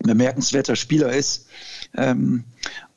[0.00, 1.46] bemerkenswerter Spieler ist.
[1.96, 2.44] Ähm,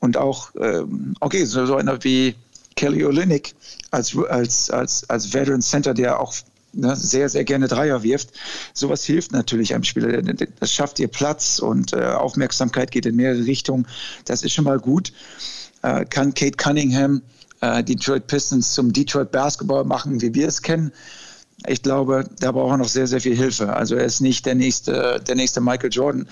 [0.00, 2.34] und auch, ähm, okay, so, so einer wie
[2.76, 3.54] Kelly Olynyk
[3.90, 6.34] als, als, als, als Veteran Center, der auch
[6.72, 8.30] ne, sehr, sehr gerne Dreier wirft.
[8.72, 10.22] Sowas hilft natürlich einem Spieler.
[10.22, 13.86] Das schafft ihr Platz und äh, Aufmerksamkeit geht in mehrere Richtungen.
[14.24, 15.12] Das ist schon mal gut.
[15.82, 17.22] Äh, kann Kate Cunningham
[17.60, 20.92] äh, Detroit Pistons zum Detroit Basketball machen, wie wir es kennen?
[21.66, 23.74] Ich glaube, da braucht er noch sehr, sehr viel Hilfe.
[23.74, 26.26] Also er ist nicht der nächste, der nächste Michael Jordan,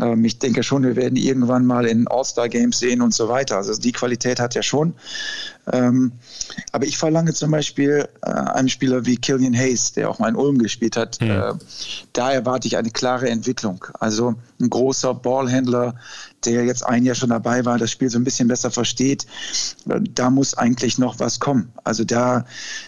[0.00, 3.56] ähm, ich denke schon, wir werden irgendwann mal in All-Star-Games sehen und so weiter.
[3.56, 4.94] Also die Qualität hat er schon.
[5.72, 6.12] Ähm,
[6.72, 10.36] aber ich verlange zum Beispiel äh, einen Spieler wie Killian Hayes, der auch mal in
[10.36, 11.20] Ulm gespielt hat.
[11.20, 11.30] Mhm.
[11.30, 11.52] Äh,
[12.12, 13.84] da erwarte ich eine klare Entwicklung.
[13.98, 15.94] Also ein großer Ballhändler,
[16.44, 19.26] der jetzt ein Jahr schon dabei war, das Spiel so ein bisschen besser versteht,
[19.86, 21.72] da muss eigentlich noch was kommen.
[21.84, 22.44] Also da,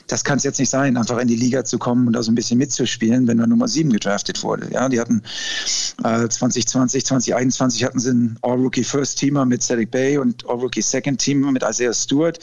[0.07, 2.31] das kann es jetzt nicht sein, einfach in die Liga zu kommen und da so
[2.31, 4.68] ein bisschen mitzuspielen, wenn er Nummer 7 gedraftet wurde.
[4.72, 5.22] Ja, die hatten
[6.05, 11.20] äh, 2020, 2021 hatten sie einen All-Rookie First Teamer mit Cedric Bay und All-Rookie Second
[11.20, 12.39] Teamer mit Isaiah Stewart.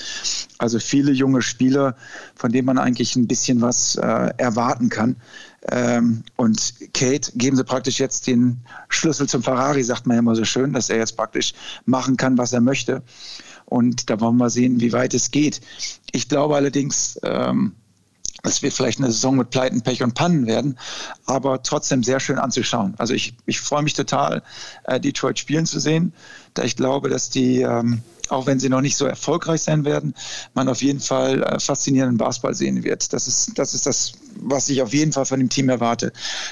[0.58, 1.96] Also viele junge Spieler,
[2.36, 5.16] von denen man eigentlich ein bisschen was äh, erwarten kann.
[5.72, 8.60] Ähm, und Kate geben sie praktisch jetzt den
[8.90, 11.54] Schlüssel zum Ferrari, sagt man ja immer so schön, dass er jetzt praktisch
[11.86, 13.02] machen kann, was er möchte.
[13.66, 15.62] Und da wollen wir sehen, wie weit es geht.
[16.12, 17.74] Ich glaube allerdings, ähm,
[18.44, 20.78] es wird vielleicht eine Saison mit Pleiten, Pech und Pannen werden,
[21.26, 22.94] aber trotzdem sehr schön anzuschauen.
[22.98, 24.44] Also ich, ich freue mich total,
[24.84, 26.14] äh, Detroit spielen zu sehen,
[26.54, 28.04] da ich glaube, dass die ähm,
[28.34, 30.14] auch wenn sie noch nicht so erfolgreich sein werden,
[30.54, 33.14] man auf jeden Fall äh, faszinierenden Basketball sehen wird.
[33.14, 36.12] Das ist, das ist das, was ich auf jeden Fall von dem Team erwarte.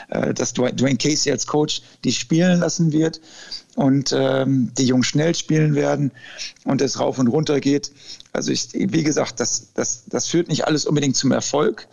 [0.10, 3.20] Äh, dass Dwayne Casey als Coach die spielen lassen wird,
[3.76, 6.12] und ähm, die Jungs schnell spielen werden
[6.66, 7.92] und es rauf und runter geht.
[8.34, 11.88] Also ich, wie gesagt, das, das, das führt nicht alles unbedingt zum Erfolg,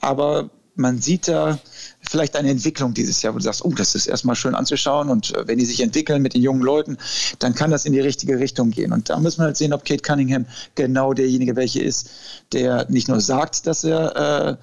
[0.00, 1.58] aber man sieht da
[2.00, 5.34] vielleicht eine Entwicklung dieses Jahr, wo du sagst, oh, das ist erstmal schön anzuschauen und
[5.34, 6.96] äh, wenn die sich entwickeln mit den jungen Leuten,
[7.40, 8.92] dann kann das in die richtige Richtung gehen.
[8.92, 12.10] Und da müssen wir halt sehen, ob Kate Cunningham genau derjenige welche ist,
[12.52, 14.56] der nicht nur sagt, dass er äh,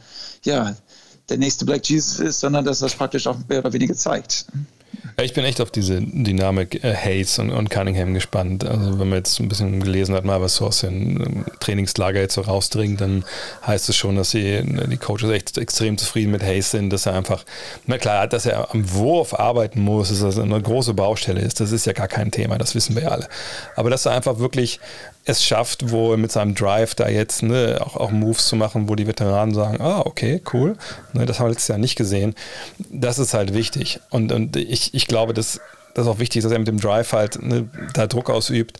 [0.43, 0.75] ja,
[1.29, 4.45] der nächste Black Jesus ist, sondern dass das praktisch auch mehr oder weniger zeigt.
[5.21, 8.65] Ich bin echt auf diese Dynamik äh, Hayes und, und, Cunningham gespannt.
[8.65, 12.35] Also wenn man jetzt ein bisschen gelesen hat, mal was so aus dem Trainingslager jetzt
[12.35, 13.23] so rausdringt, dann
[13.65, 17.13] heißt es schon, dass sie, die Coaches echt extrem zufrieden mit Hayes sind, dass er
[17.13, 17.45] einfach,
[17.85, 21.71] na klar, dass er am Wurf arbeiten muss, dass das eine große Baustelle ist, das
[21.71, 23.27] ist ja gar kein Thema, das wissen wir ja alle.
[23.75, 24.79] Aber dass er einfach wirklich
[25.25, 28.95] es schafft, wohl mit seinem Drive da jetzt ne, auch, auch Moves zu machen, wo
[28.95, 30.77] die Veteranen sagen, ah, okay, cool,
[31.13, 32.35] ne, das haben wir letztes Jahr nicht gesehen.
[32.89, 33.99] Das ist halt wichtig.
[34.11, 35.59] Und, und ich, ich glaube, dass
[35.95, 38.79] das auch wichtig ist, dass er mit dem Drive halt ne, da Druck ausübt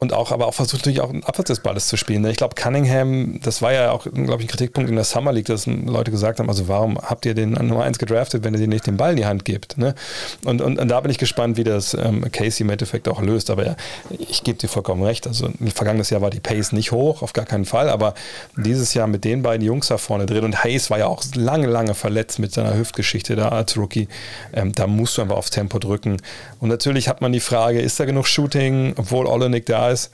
[0.00, 2.22] und auch, aber auch versucht natürlich auch abseits des Balles zu spielen.
[2.22, 2.30] Ne?
[2.30, 5.46] Ich glaube, Cunningham, das war ja auch, glaube ich, ein Kritikpunkt in der Summer League,
[5.46, 8.70] dass Leute gesagt haben, also warum habt ihr den Nummer 1 gedraftet, wenn ihr den
[8.70, 9.76] nicht den Ball in die Hand gebt?
[9.76, 9.96] Ne?
[10.44, 13.50] Und, und, und, da bin ich gespannt, wie das ähm, Casey im Endeffekt auch löst.
[13.50, 13.76] Aber ja,
[14.20, 15.26] ich gebe dir vollkommen recht.
[15.26, 17.88] Also vergangenes Jahr war die Pace nicht hoch, auf gar keinen Fall.
[17.88, 18.14] Aber
[18.56, 21.66] dieses Jahr mit den beiden Jungs da vorne drin und Hayes war ja auch lange,
[21.66, 24.06] lange verletzt mit seiner Hüftgeschichte da als Rookie.
[24.52, 26.18] Ähm, da musst du einfach aufs Tempo drücken.
[26.60, 30.10] Und natürlich hat man die Frage, ist da genug Shooting, obwohl Olenek da ist.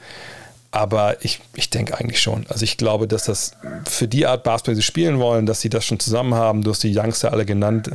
[0.74, 2.46] Aber ich, ich denke eigentlich schon.
[2.48, 3.52] Also ich glaube, dass das
[3.88, 6.64] für die Art Basketball, die sie spielen wollen, dass sie das schon zusammen haben.
[6.64, 7.92] Du hast die Youngster alle genannt.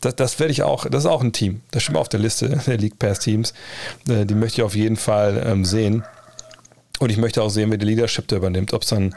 [0.00, 1.60] Das, das werde ich auch, das ist auch ein Team.
[1.72, 3.52] Das stimmt auf der Liste der League Pass Teams.
[4.08, 6.04] Äh, die möchte ich auf jeden Fall ähm, sehen.
[7.00, 8.72] Und ich möchte auch sehen, wer die Leadership da übernimmt.
[8.72, 9.14] Ob es dann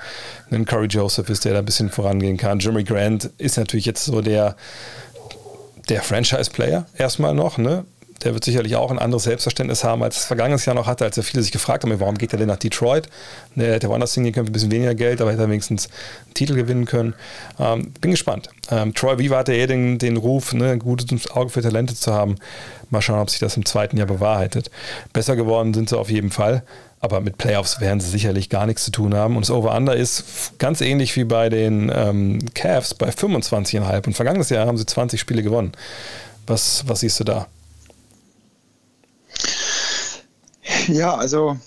[0.51, 2.59] ein Curry Joseph ist, der da ein bisschen vorangehen kann.
[2.59, 4.57] Jimmy Grant ist natürlich jetzt so der,
[5.88, 7.86] der Franchise-Player erstmal noch, ne?
[8.24, 11.18] Der wird sicherlich auch ein anderes Selbstverständnis haben, als es vergangenes Jahr noch hatte, als
[11.18, 13.09] ja viele sich gefragt haben, warum geht er denn nach Detroit?
[13.55, 15.89] Der hätte woanders hingehen können ein bisschen weniger Geld, aber hätte er wenigstens
[16.26, 17.13] einen Titel gewinnen können.
[17.59, 18.49] Ähm, bin gespannt.
[18.72, 22.13] Ähm, Troy Weaver hatte eh den, den Ruf, ne, ein gutes Auge für Talente zu
[22.13, 22.36] haben.
[22.89, 24.72] Mal schauen, ob sich das im zweiten Jahr bewahrheitet.
[25.11, 26.63] Besser geworden sind sie auf jeden Fall,
[27.01, 29.36] aber mit Playoffs werden sie sicherlich gar nichts zu tun haben.
[29.36, 34.07] Und das Over-Under ist ganz ähnlich wie bei den ähm, Cavs bei 25,5.
[34.07, 35.74] Und vergangenes Jahr haben sie 20 Spiele gewonnen.
[36.47, 37.47] Was, was siehst du da?
[40.88, 41.57] Ja, also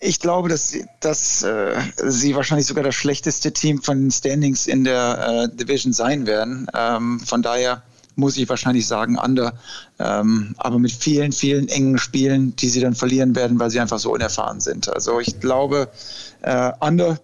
[0.00, 1.74] ich glaube, dass, dass äh,
[2.04, 6.68] sie wahrscheinlich sogar das schlechteste Team von den Standings in der äh, Division sein werden.
[6.74, 7.82] Ähm, von daher
[8.14, 9.54] muss ich wahrscheinlich sagen, under.
[9.98, 13.98] Ähm, aber mit vielen, vielen engen Spielen, die sie dann verlieren werden, weil sie einfach
[13.98, 14.88] so unerfahren sind.
[14.88, 15.88] Also ich glaube,
[16.42, 17.18] äh, under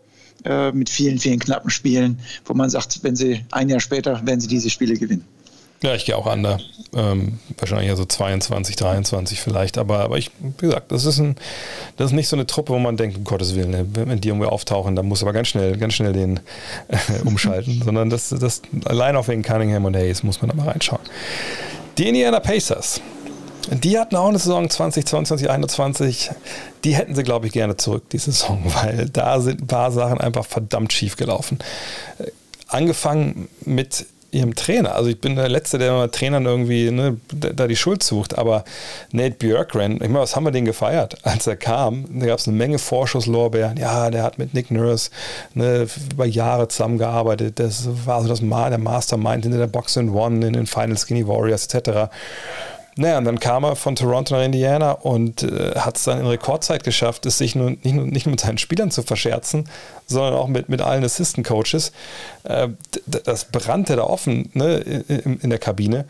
[0.45, 4.41] äh, mit vielen, vielen knappen Spielen, wo man sagt, wenn sie ein Jahr später, werden
[4.41, 5.25] sie diese Spiele gewinnen.
[5.85, 6.61] Ja, ich gehe auch an
[6.97, 9.77] Ähm, wahrscheinlich ja so 22, 23 vielleicht.
[9.77, 11.37] Aber, aber ich, wie gesagt, das ist, ein,
[11.99, 14.29] das ist nicht so eine Truppe, wo man denkt, um Gottes Willen, ne, wenn die
[14.29, 16.41] irgendwie auftauchen, dann muss aber ganz schnell, ganz schnell den
[16.89, 17.83] äh, umschalten.
[17.85, 21.03] Sondern das, das allein auf wegen Cunningham und Hayes muss man da mal reinschauen.
[21.99, 23.03] Die Indiana Pacers.
[23.71, 26.31] Die hatten auch eine Saison 2022, 2021.
[26.85, 30.19] Die hätten sie, glaube ich, gerne zurück, die Saison, weil da sind ein paar Sachen
[30.19, 31.59] einfach verdammt schief gelaufen.
[32.19, 32.31] Äh,
[32.69, 34.95] angefangen mit ihrem Trainer.
[34.95, 38.37] Also ich bin der Letzte, der mal Trainern irgendwie ne, da die Schuld sucht.
[38.37, 38.65] Aber
[39.13, 42.07] Nate Björkren, ich meine, was haben wir den gefeiert, als er kam?
[42.21, 43.77] Da gab es eine Menge Vorschusslorbeeren.
[43.77, 45.11] Ja, der hat mit Nick Nurse
[45.55, 47.59] ne, über Jahre zusammengearbeitet.
[47.59, 50.99] Das war so das Ma der Mastermind hinter der Box and One in den Final
[50.99, 52.11] Skinny Warriors etc.
[52.97, 56.27] Naja, und dann kam er von Toronto nach Indiana und äh, hat es dann in
[56.27, 59.69] Rekordzeit geschafft, es sich nur, nicht, nur, nicht nur mit seinen Spielern zu verscherzen,
[60.07, 61.93] sondern auch mit, mit allen Assistant Coaches.
[62.45, 62.69] Äh,
[63.07, 66.05] das brannte da offen ne, in, in der Kabine.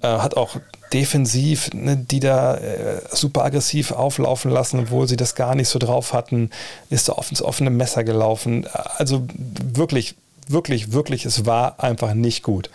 [0.00, 0.56] Äh, hat auch
[0.92, 5.78] defensiv ne, die da äh, super aggressiv auflaufen lassen, obwohl sie das gar nicht so
[5.78, 6.50] drauf hatten.
[6.88, 8.66] Ist da ins offene Messer gelaufen.
[8.96, 9.26] Also
[9.74, 10.14] wirklich
[10.52, 12.70] wirklich, wirklich, es war einfach nicht gut.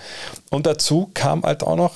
[0.50, 1.96] Und dazu kam halt auch noch,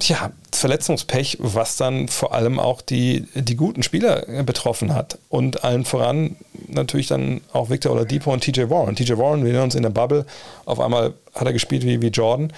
[0.00, 5.18] ja, Verletzungspech, was dann vor allem auch die, die guten Spieler betroffen hat.
[5.28, 6.36] Und allen voran
[6.68, 8.96] natürlich dann auch Victor Oladipo und TJ Warren.
[8.96, 10.24] TJ Warren, wir erinnern uns in der Bubble,
[10.64, 12.52] auf einmal hat er gespielt wie, wie Jordan.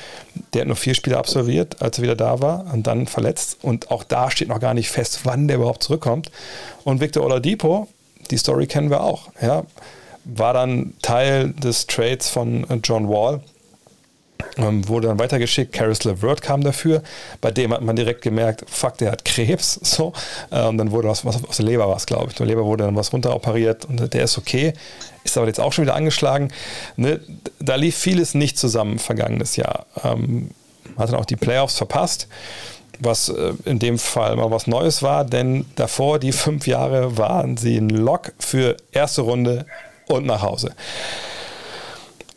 [0.53, 3.59] Der hat nur vier Spiele absolviert, als er wieder da war und dann verletzt.
[3.62, 6.30] Und auch da steht noch gar nicht fest, wann der überhaupt zurückkommt.
[6.84, 7.89] Und Victor Oladipo,
[8.30, 9.28] die Story kennen wir auch.
[9.41, 9.64] Ja,
[10.28, 13.40] war dann Teil des Trades von äh, John Wall.
[14.56, 15.72] Ähm, wurde dann weitergeschickt.
[15.72, 17.02] Caris LeVert kam dafür.
[17.40, 19.80] Bei dem hat man direkt gemerkt, fuck, der hat Krebs.
[19.88, 20.12] So.
[20.52, 22.34] Ähm, dann wurde was, was aus der Leber was, glaube ich.
[22.34, 24.74] Der Leber wurde dann was runteroperiert und der ist okay.
[25.24, 26.52] Ist aber jetzt auch schon wieder angeschlagen.
[26.96, 27.20] Ne?
[27.58, 29.86] Da lief vieles nicht zusammen vergangenes Jahr.
[30.04, 30.50] Ähm,
[30.96, 32.28] hat dann auch die Playoffs verpasst.
[33.00, 37.56] was äh, in dem Fall mal was Neues war, denn davor die fünf Jahre waren
[37.56, 39.66] sie ein Lock für erste Runde
[40.09, 40.74] und nach Hause.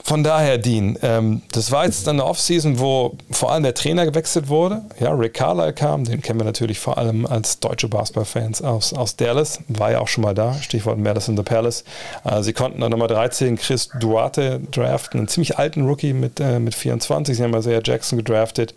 [0.04, 4.06] Von daher, Dean, ähm, das war jetzt dann eine Offseason, wo vor allem der Trainer
[4.06, 4.82] gewechselt wurde.
[5.00, 9.16] Ja, Rick Carlisle kam, den kennen wir natürlich vor allem als deutsche Basketball-Fans aus, aus
[9.16, 11.84] Dallas, war ja auch schon mal da, Stichwort Madison the Palace.
[12.26, 16.60] Äh, sie konnten dann Nummer 13 Chris Duarte draften, einen ziemlich alten Rookie mit, äh,
[16.60, 17.38] mit 24.
[17.38, 18.74] Sie haben Isaiah Jackson gedraftet.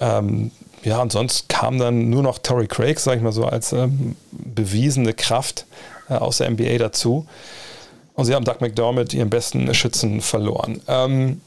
[0.00, 0.50] Ähm,
[0.84, 4.16] ja, und sonst kam dann nur noch Torrey Craig, sag ich mal so, als ähm,
[4.30, 5.66] bewiesene Kraft
[6.08, 7.26] äh, aus der NBA dazu.
[8.20, 10.82] Und sie haben Doug McDermott, ihren besten Schützen, verloren.
[10.88, 11.40] Ähm,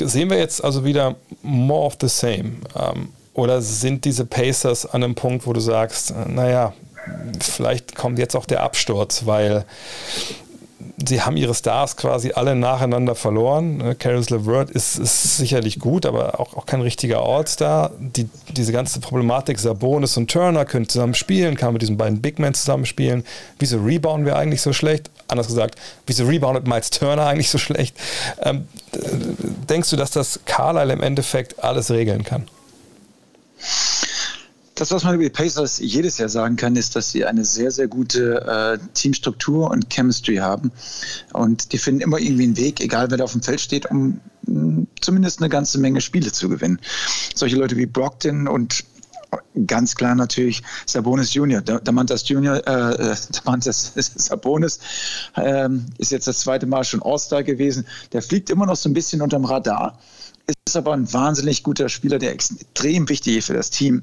[0.00, 2.52] sehen wir jetzt also wieder more of the same?
[2.74, 6.72] Ähm, oder sind diese Pacers an einem Punkt, wo du sagst, äh, naja,
[7.38, 9.66] vielleicht kommt jetzt auch der Absturz, weil
[10.96, 13.78] sie haben ihre Stars quasi alle nacheinander verloren.
[13.78, 17.90] Ne, Caris LeVert ist, ist sicherlich gut, aber auch, auch kein richtiger All-Star.
[17.98, 22.38] Die, diese ganze Problematik, Sabonis und Turner können zusammen spielen, kann mit diesen beiden Big
[22.38, 23.24] Men zusammen spielen.
[23.58, 25.10] Wieso rebounden wir eigentlich so schlecht?
[25.26, 25.76] Anders gesagt,
[26.06, 27.96] wieso reboundet Miles Turner eigentlich so schlecht?
[28.42, 28.68] Ähm,
[29.68, 32.46] denkst du, dass das Carlisle im Endeffekt alles regeln kann?
[34.74, 37.70] Das, was man über die Pacers jedes Jahr sagen kann, ist, dass sie eine sehr,
[37.70, 40.72] sehr gute äh, Teamstruktur und Chemistry haben.
[41.32, 44.20] Und die finden immer irgendwie einen Weg, egal wer da auf dem Feld steht, um
[44.46, 46.80] mh, mm, zumindest eine ganze Menge Spiele zu gewinnen.
[47.34, 48.84] Solche Leute wie Brockton und
[49.66, 51.60] ganz klar natürlich Sabonis Junior.
[51.60, 54.80] Damantas Junior, äh, äh Damantas Sabonis
[55.36, 57.86] ähm, ist jetzt das zweite Mal schon All-Star gewesen.
[58.12, 59.98] Der fliegt immer noch so ein bisschen unterm Radar
[60.46, 64.02] ist aber ein wahnsinnig guter Spieler, der extrem wichtig ist für das Team.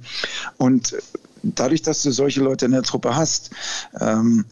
[0.58, 0.96] Und
[1.44, 3.52] dadurch, dass du solche Leute in der Truppe hast,
[4.00, 4.46] ähm,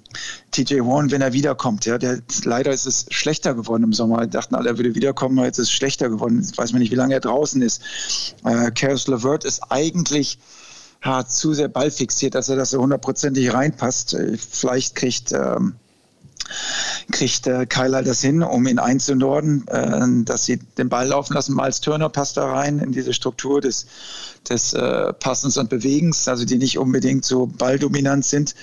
[0.51, 4.25] TJ Warren, wenn er wiederkommt, ja, der, leider ist es schlechter geworden im Sommer.
[4.27, 6.39] Dachten alle, er würde wiederkommen, aber jetzt ist es schlechter geworden.
[6.39, 7.81] Jetzt weiß man nicht, wie lange er draußen ist.
[8.43, 10.39] Äh, Karis LeVert ist eigentlich
[11.01, 14.13] hat zu sehr ballfixiert, dass er das so hundertprozentig reinpasst.
[14.13, 15.75] Äh, vielleicht kriegt ähm,
[17.11, 21.55] kriegt äh, Kyler das hin, um ihn einzunorden, äh, dass sie den Ball laufen lassen.
[21.55, 23.87] Miles Turner passt da rein in diese Struktur des,
[24.49, 28.55] des äh, Passens und Bewegens, also die nicht unbedingt so balldominant sind.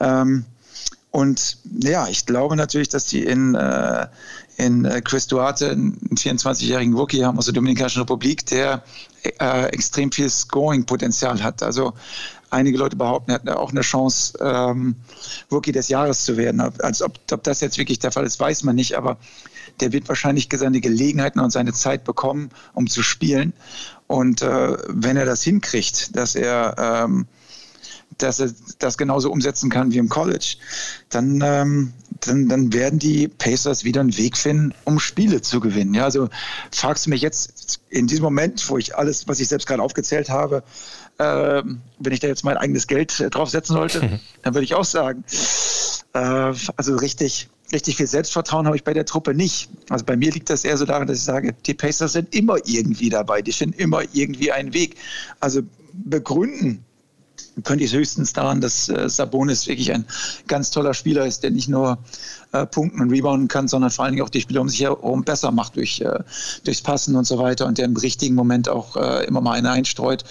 [0.00, 0.44] Ähm,
[1.12, 4.06] und ja, ich glaube natürlich, dass die in, äh,
[4.56, 8.82] in äh, Chris Duarte einen 24-jährigen Rookie haben aus der Dominikanischen Republik, der
[9.22, 11.62] äh, extrem viel Scoring-Potenzial hat.
[11.62, 11.92] Also
[12.52, 14.96] einige Leute behaupten, er hat auch eine Chance, ähm,
[15.50, 16.60] Rookie des Jahres zu werden.
[16.60, 19.18] Als ob, ob das jetzt wirklich der Fall ist, weiß man nicht, aber
[19.80, 23.52] der wird wahrscheinlich seine Gelegenheiten und seine Zeit bekommen, um zu spielen.
[24.06, 27.26] Und äh, wenn er das hinkriegt, dass er, ähm,
[28.18, 30.56] dass er das genauso umsetzen kann wie im College,
[31.08, 35.94] dann, ähm, dann, dann werden die Pacers wieder einen Weg finden, um Spiele zu gewinnen.
[35.94, 36.28] Ja, also
[36.70, 40.28] fragst du mich jetzt in diesem Moment, wo ich alles, was ich selbst gerade aufgezählt
[40.28, 40.62] habe,
[41.22, 41.62] äh,
[41.98, 45.24] wenn ich da jetzt mein eigenes Geld äh, draufsetzen sollte, dann würde ich auch sagen,
[46.14, 49.70] äh, also richtig, richtig viel Selbstvertrauen habe ich bei der Truppe nicht.
[49.88, 52.56] Also bei mir liegt das eher so daran, dass ich sage, die Pacers sind immer
[52.64, 54.96] irgendwie dabei, die finden immer irgendwie einen Weg.
[55.40, 55.62] Also
[55.92, 56.84] begründen
[57.64, 60.06] könnte ich höchstens daran, dass äh, Sabonis wirklich ein
[60.46, 61.98] ganz toller Spieler ist, der nicht nur
[62.52, 65.24] äh, punkten und rebounden kann, sondern vor allen Dingen auch die Spieler um sich herum
[65.24, 66.18] besser macht durch, äh,
[66.64, 69.66] durchs Passen und so weiter und der im richtigen Moment auch äh, immer mal einen
[69.66, 70.24] einstreut.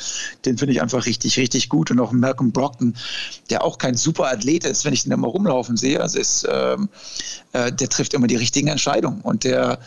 [0.46, 1.92] Den finde ich einfach richtig, richtig gut.
[1.92, 2.96] Und auch Malcolm Brockton,
[3.50, 6.90] der auch kein super Athlet ist, wenn ich den immer rumlaufen sehe, also ist, ähm,
[7.54, 9.80] äh, der trifft immer die richtigen Entscheidungen und der,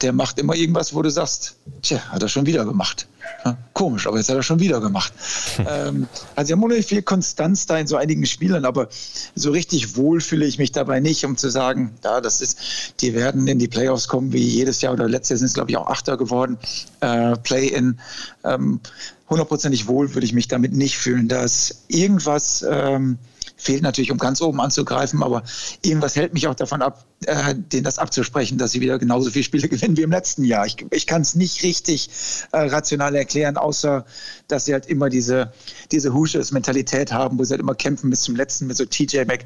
[0.00, 3.06] der macht immer irgendwas, wo du sagst, tja, hat er schon wieder gemacht.
[3.44, 5.12] Ja, komisch, aber jetzt hat er schon wieder gemacht.
[5.58, 6.06] ähm,
[6.36, 8.88] also sie haben unheimlich viel Konstanz da in so einigen Spielern, aber
[9.34, 12.58] so richtig wohl fühle ich mich dabei nicht, um zu sagen, ja, das ist,
[13.00, 15.70] die werden in die Playoffs kommen wie jedes Jahr oder letztes Jahr sind es, glaube
[15.70, 16.58] ich, auch Achter geworden.
[17.00, 17.98] Äh, Play-in.
[18.44, 18.80] Ähm,
[19.28, 21.28] hundertprozentig wohl würde ich mich damit nicht fühlen.
[21.28, 23.18] dass irgendwas ähm,
[23.62, 25.42] fehlt natürlich, um ganz oben anzugreifen, aber
[25.82, 29.44] irgendwas hält mich auch davon ab, äh, denen das abzusprechen, dass sie wieder genauso viele
[29.44, 30.66] Spiele gewinnen wie im letzten Jahr.
[30.66, 32.10] Ich, ich kann es nicht richtig
[32.52, 34.04] äh, rational erklären, außer
[34.48, 35.52] dass sie halt immer diese,
[35.92, 39.44] diese Hushes-Mentalität haben, wo sie halt immer kämpfen bis zum letzten mit so TJ Mac.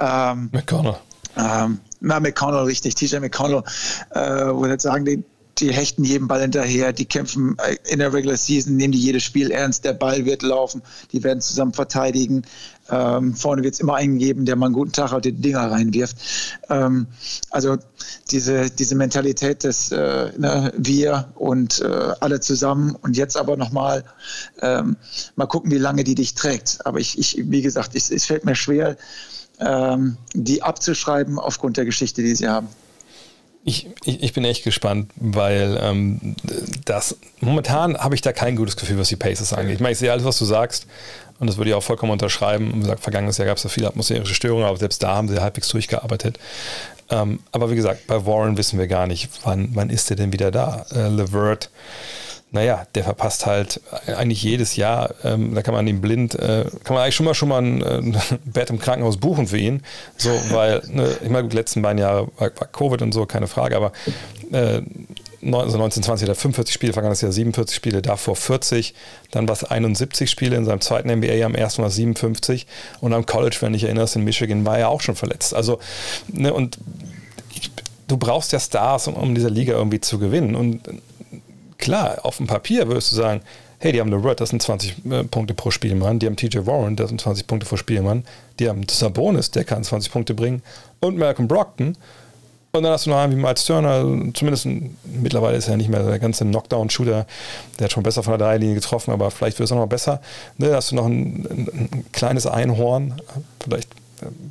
[0.00, 0.96] Ähm, McConnell.
[1.36, 3.62] Ähm, na, McConnell, richtig, TJ McConnell,
[4.10, 5.24] äh, wo sie halt sagen, die,
[5.58, 9.22] die hechten jedem Ball hinterher, die kämpfen äh, in der Regular Season, nehmen die jedes
[9.22, 10.82] Spiel ernst, der Ball wird laufen,
[11.12, 12.42] die werden zusammen verteidigen.
[12.92, 15.70] Ähm, vorne wird es immer einen geben, der mal einen guten Tag hat, die Dinger
[15.70, 16.16] reinwirft.
[16.68, 17.06] Ähm,
[17.50, 17.78] also
[18.30, 24.04] diese, diese Mentalität des äh, ne, wir und äh, alle zusammen und jetzt aber nochmal
[24.60, 24.96] ähm,
[25.36, 26.84] mal gucken, wie lange die dich trägt.
[26.84, 28.96] Aber ich, ich wie gesagt, es, es fällt mir schwer,
[29.58, 32.68] ähm, die abzuschreiben aufgrund der Geschichte, die sie haben.
[33.64, 36.34] Ich, ich, ich, bin echt gespannt, weil ähm,
[36.84, 39.76] das momentan habe ich da kein gutes Gefühl, was die Paces angeht.
[39.76, 40.86] Ich meine, ich sehe alles, was du sagst,
[41.42, 42.70] und das würde ich auch vollkommen unterschreiben.
[42.70, 45.40] Und gesagt, vergangenes Jahr gab es da viele atmosphärische Störungen, aber selbst da haben sie
[45.40, 46.38] halbwegs durchgearbeitet.
[47.10, 50.32] Ähm, aber wie gesagt, bei Warren wissen wir gar nicht, wann, wann ist der denn
[50.32, 50.86] wieder da?
[50.94, 51.68] Äh, Levert
[52.52, 56.94] naja, der verpasst halt eigentlich jedes Jahr, ähm, da kann man ihn blind, äh, kann
[56.94, 59.82] man eigentlich schon mal schon mal ein, ein Bett im Krankenhaus buchen für ihn.
[60.18, 63.48] So, weil, ne, ich meine, die letzten beiden Jahre war, war, Covid und so, keine
[63.48, 63.92] Frage, aber
[64.52, 64.82] äh,
[65.42, 68.94] also 1920 hat er 45 Spiele, vergangenes Jahr 47 Spiele, davor 40,
[69.32, 72.66] dann war es 71 Spiele in seinem zweiten NBA, am ersten Mal 57
[73.00, 75.54] und am College, wenn ich erinnerst, in Michigan war er auch schon verletzt.
[75.54, 75.80] Also,
[76.28, 76.78] ne, und
[77.54, 77.70] ich,
[78.06, 80.80] du brauchst ja Stars, um, um diese Liga irgendwie zu gewinnen und
[81.78, 83.40] klar, auf dem Papier würdest du sagen,
[83.78, 86.94] hey, die haben LeVert, das sind 20 äh, Punkte pro Spielmann, die haben TJ Warren,
[86.94, 88.24] das sind 20 Punkte pro Spielmann,
[88.60, 90.62] die haben Sabonis, der kann 20 Punkte bringen
[91.00, 91.96] und Malcolm Brockton
[92.74, 94.00] und dann hast du noch einen wie Miles Turner,
[94.32, 94.66] zumindest
[95.04, 97.26] mittlerweile ist er nicht mehr der ganze Knockdown-Shooter,
[97.78, 100.22] der hat schon besser von der Dreilinie getroffen, aber vielleicht wird es auch noch besser.
[100.56, 103.20] Ne, da hast du noch ein, ein kleines Einhorn,
[103.62, 103.90] vielleicht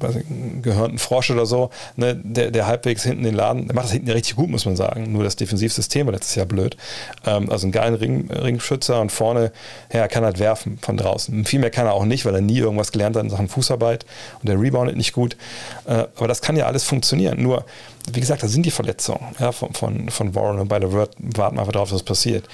[0.01, 3.93] einen gehörnten Frosch oder so, ne, der, der halbwegs hinten den Laden, der macht das
[3.93, 5.11] hinten richtig gut, muss man sagen.
[5.11, 6.77] Nur das Defensivsystem war letztes Jahr blöd.
[7.25, 9.51] Ähm, also einen geilen Ring, Ringschützer und vorne,
[9.91, 11.45] ja, er kann halt werfen von draußen.
[11.45, 14.05] Viel mehr kann er auch nicht, weil er nie irgendwas gelernt hat in Sachen Fußarbeit
[14.41, 15.37] und der reboundet nicht gut.
[15.85, 17.41] Äh, aber das kann ja alles funktionieren.
[17.41, 17.65] Nur,
[18.11, 21.15] wie gesagt, da sind die Verletzungen ja, von, von, von Warren und bei der Word
[21.19, 22.47] warten wir einfach darauf, was passiert.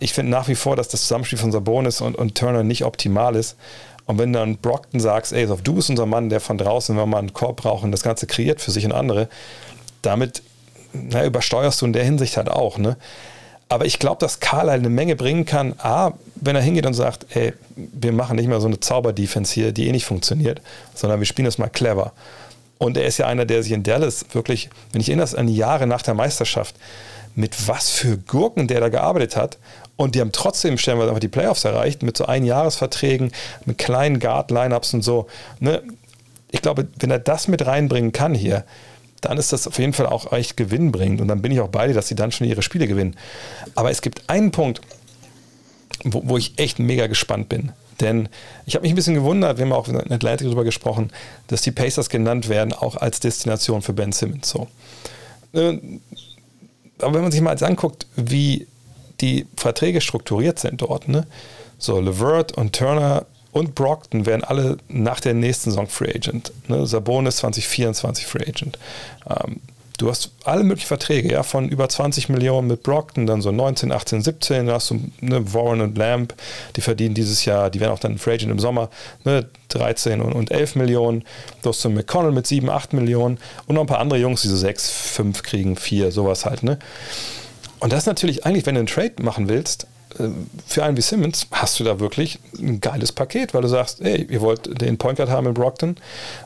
[0.00, 3.36] Ich finde nach wie vor, dass das Zusammenspiel von Sabonis und, und Turner nicht optimal
[3.36, 3.56] ist.
[4.06, 7.06] Und wenn dann Brockton sagst, ey, du bist unser Mann, der von draußen, wenn wir
[7.06, 9.28] mal einen Korb brauchen, das Ganze kreiert für sich und andere,
[10.02, 10.42] damit
[10.92, 12.78] na, übersteuerst du in der Hinsicht halt auch.
[12.78, 12.96] Ne?
[13.68, 15.74] Aber ich glaube, dass Carlyle eine Menge bringen kann.
[15.78, 19.72] A, wenn er hingeht und sagt, ey, wir machen nicht mehr so eine Zauber-Defense hier,
[19.72, 20.60] die eh nicht funktioniert,
[20.94, 22.12] sondern wir spielen das mal clever.
[22.78, 25.56] Und er ist ja einer, der sich in Dallas wirklich, wenn ich erinnere an die
[25.56, 26.76] Jahre nach der Meisterschaft,
[27.34, 29.58] mit was für Gurken der da gearbeitet hat
[29.96, 33.32] und die haben trotzdem stellenweise einfach die Playoffs erreicht mit so Einjahresverträgen,
[33.64, 35.26] mit kleinen Guard-Lineups und so.
[35.60, 35.82] Ne?
[36.50, 38.64] Ich glaube, wenn er das mit reinbringen kann hier,
[39.20, 41.20] dann ist das auf jeden Fall auch echt gewinnbringend.
[41.20, 43.16] Und dann bin ich auch bei dir, dass sie dann schon ihre Spiele gewinnen.
[43.74, 44.80] Aber es gibt einen Punkt,
[46.02, 47.72] wo, wo ich echt mega gespannt bin.
[48.00, 48.28] Denn
[48.66, 51.10] ich habe mich ein bisschen gewundert, wir haben auch in Atlantic darüber gesprochen,
[51.46, 54.48] dass die Pacers genannt werden, auch als Destination für Ben Simmons.
[54.50, 54.66] So.
[55.52, 55.78] Äh,
[56.98, 58.66] aber wenn man sich mal jetzt anguckt, wie
[59.20, 61.26] die Verträge strukturiert sind dort, ne?
[61.78, 66.52] So, Levert und Turner und Brockton werden alle nach der nächsten Saison Free Agent.
[66.66, 66.86] Ne?
[66.86, 68.78] Sabonis 2024 Free Agent.
[69.28, 69.60] Ähm,
[69.98, 73.92] du hast alle möglichen Verträge, ja, von über 20 Millionen mit Brockton, dann so 19,
[73.92, 76.34] 18, 17, da hast du ne, Warren und Lamb,
[76.74, 78.90] die verdienen dieses Jahr, die werden auch dann Free Agent im Sommer,
[79.24, 81.24] ne, 13 und, und 11 Millionen.
[81.62, 84.48] Du hast so McConnell mit 7, 8 Millionen und noch ein paar andere Jungs, die
[84.48, 86.78] so 6, 5 kriegen, 4, sowas halt, ne.
[87.80, 89.86] Und das ist natürlich eigentlich, wenn du einen Trade machen willst,
[90.18, 90.28] äh,
[90.66, 94.26] für einen wie Simmons hast du da wirklich ein geiles Paket, weil du sagst, ey,
[94.30, 95.96] ihr wollt den Point Guard haben in Brockton,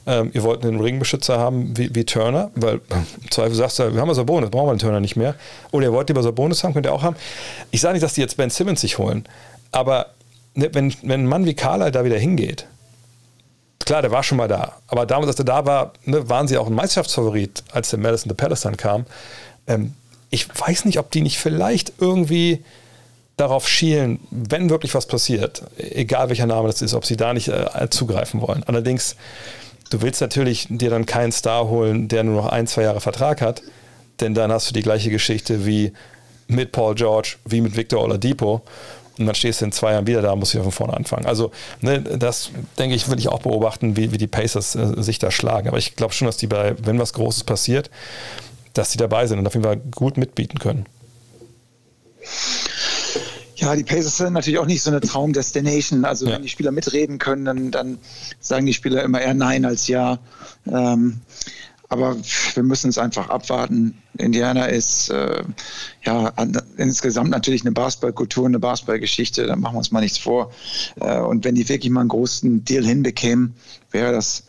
[0.06, 4.00] ähm, ihr wollt einen Ringbeschützer haben wie, wie Turner, weil im Zweifel sagst du, wir
[4.00, 5.34] haben ja Sabonis, brauchen wir den Turner nicht mehr.
[5.70, 7.16] Oder ihr wollt lieber Sabonis haben, könnt ihr auch haben.
[7.70, 9.24] Ich sage nicht, dass die jetzt Ben Simmons sich holen,
[9.70, 10.06] aber
[10.54, 12.66] ne, wenn, wenn ein Mann wie Carlyle da wieder hingeht,
[13.84, 16.58] klar, der war schon mal da, aber damals, als er da war, ne, waren sie
[16.58, 19.06] auch ein Meisterschaftsfavorit, als der Madison the Palestine kam.
[19.66, 19.94] Ähm,
[20.30, 22.62] ich weiß nicht, ob die nicht vielleicht irgendwie
[23.36, 27.48] darauf schielen, wenn wirklich was passiert, egal welcher Name das ist, ob sie da nicht
[27.48, 28.64] äh, zugreifen wollen.
[28.64, 29.16] Allerdings,
[29.90, 33.40] du willst natürlich dir dann keinen Star holen, der nur noch ein, zwei Jahre Vertrag
[33.40, 33.62] hat,
[34.20, 35.92] denn dann hast du die gleiche Geschichte wie
[36.48, 38.62] mit Paul George, wie mit Victor Oladipo.
[39.18, 41.26] Und dann stehst du in zwei Jahren wieder da, musst du von vorne anfangen.
[41.26, 41.50] Also,
[41.80, 45.30] ne, das denke ich, will ich auch beobachten, wie, wie die Pacers äh, sich da
[45.32, 45.68] schlagen.
[45.68, 47.90] Aber ich glaube schon, dass die bei, wenn was Großes passiert,
[48.78, 50.86] dass die dabei sind und auf jeden Fall gut mitbieten können.
[53.56, 56.04] Ja, die Pacers sind natürlich auch nicht so eine Traumdestination.
[56.04, 56.34] Also ja.
[56.34, 57.98] wenn die Spieler mitreden können, dann, dann,
[58.38, 60.18] sagen die Spieler immer eher Nein als Ja.
[60.66, 61.20] Ähm,
[61.90, 62.16] aber
[62.54, 63.96] wir müssen es einfach abwarten.
[64.18, 65.42] Indiana ist äh,
[66.04, 66.32] ja
[66.76, 69.46] insgesamt natürlich eine Basketballkultur, eine Basketballgeschichte.
[69.46, 70.52] Da machen wir uns mal nichts vor.
[71.00, 73.54] Äh, und wenn die wirklich mal einen großen Deal hinbekämen,
[73.90, 74.44] wäre das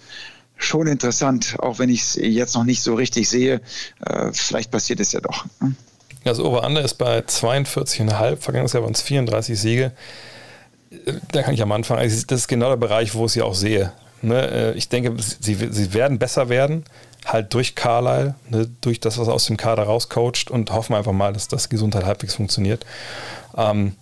[0.60, 3.62] schon interessant, auch wenn ich es jetzt noch nicht so richtig sehe.
[4.05, 5.45] Äh, vielleicht passiert es ja doch.
[5.60, 5.76] Hm?
[6.24, 8.38] Das Over-Under ist bei 42,5.
[8.38, 9.91] Vergangenes Jahr waren es 34 Siege.
[11.32, 13.55] Da kann ich am Anfang, also das ist genau der Bereich, wo ich sie auch
[13.55, 13.93] sehe.
[14.22, 14.51] Ne?
[14.51, 16.84] Äh, ich denke, sie, sie werden besser werden,
[17.26, 18.70] halt durch Carlyle, ne?
[18.82, 22.36] durch das, was aus dem Kader rauscoacht und hoffen einfach mal, dass das Gesundheit halbwegs
[22.36, 22.86] funktioniert.
[23.55, 23.95] Ähm,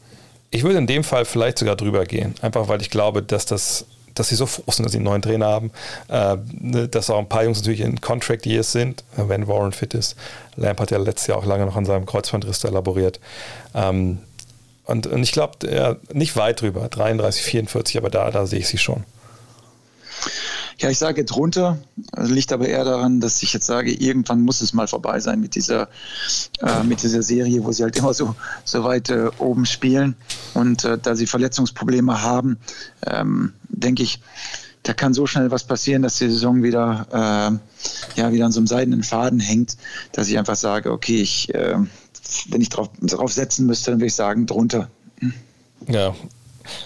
[0.50, 3.86] ich würde in dem Fall vielleicht sogar drüber gehen, einfach weil ich glaube, dass das
[4.20, 5.72] dass sie so froh sind, dass sie einen neuen Trainer haben,
[6.10, 9.94] äh, ne, dass auch ein paar Jungs natürlich in Contract Years sind, wenn Warren fit
[9.94, 10.16] ist.
[10.56, 13.20] Lamp hat ja letztes Jahr auch lange noch an seinem Kreuzbandriss elaboriert.
[13.74, 14.20] Ähm,
[14.86, 18.68] und, und ich glaube, ja, nicht weit drüber, 33, 44, aber da, da sehe ich
[18.68, 19.04] sie schon.
[20.80, 21.80] Ja, ich sage drunter,
[22.16, 25.56] liegt aber eher daran, dass ich jetzt sage, irgendwann muss es mal vorbei sein mit
[25.56, 25.90] dieser,
[26.62, 30.16] äh, mit dieser Serie, wo sie halt immer so, so weit äh, oben spielen.
[30.54, 32.60] Und äh, da sie Verletzungsprobleme haben,
[33.08, 34.22] ähm, denke ich,
[34.84, 38.60] da kann so schnell was passieren, dass die Saison wieder, äh, ja, wieder an so
[38.60, 39.78] einem seidenen Faden hängt,
[40.14, 41.76] dass ich einfach sage, okay, ich, äh,
[42.50, 44.90] wenn ich drauf, drauf setzen müsste, dann würde ich sagen, drunter.
[45.88, 46.16] Ja,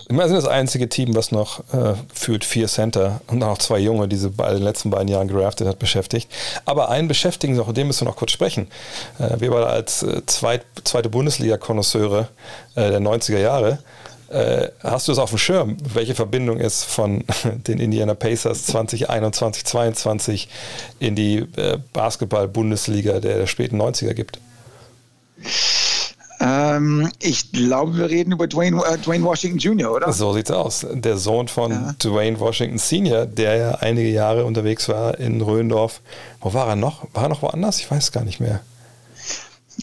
[0.09, 4.07] wir sind das einzige Team, was noch äh, führt vier Center und auch zwei Junge,
[4.07, 6.29] die sie bei den letzten beiden Jahren geraftet hat, beschäftigt.
[6.65, 8.67] Aber einen beschäftigen sie auch, dem müssen wir noch kurz sprechen.
[9.19, 12.27] Äh, wir waren als äh, zweit, zweite Bundesliga-Konnoisseure
[12.75, 13.79] äh, der 90er Jahre.
[14.31, 17.25] Äh, hast du es auf dem Schirm, welche Verbindung es von
[17.67, 20.49] den Indiana Pacers 2021, 2022
[20.99, 24.39] in die äh, Basketball-Bundesliga der späten 90er gibt?
[26.39, 30.13] Ähm, ich glaube, wir reden über Dwayne, äh, Dwayne, Washington Jr., oder?
[30.13, 30.87] So sieht's aus.
[30.89, 31.95] Der Sohn von ja.
[32.01, 35.99] Dwayne Washington Sr., der ja einige Jahre unterwegs war in Röndorf.
[36.39, 37.05] Wo war er noch?
[37.13, 37.79] War er noch woanders?
[37.79, 38.61] Ich weiß gar nicht mehr.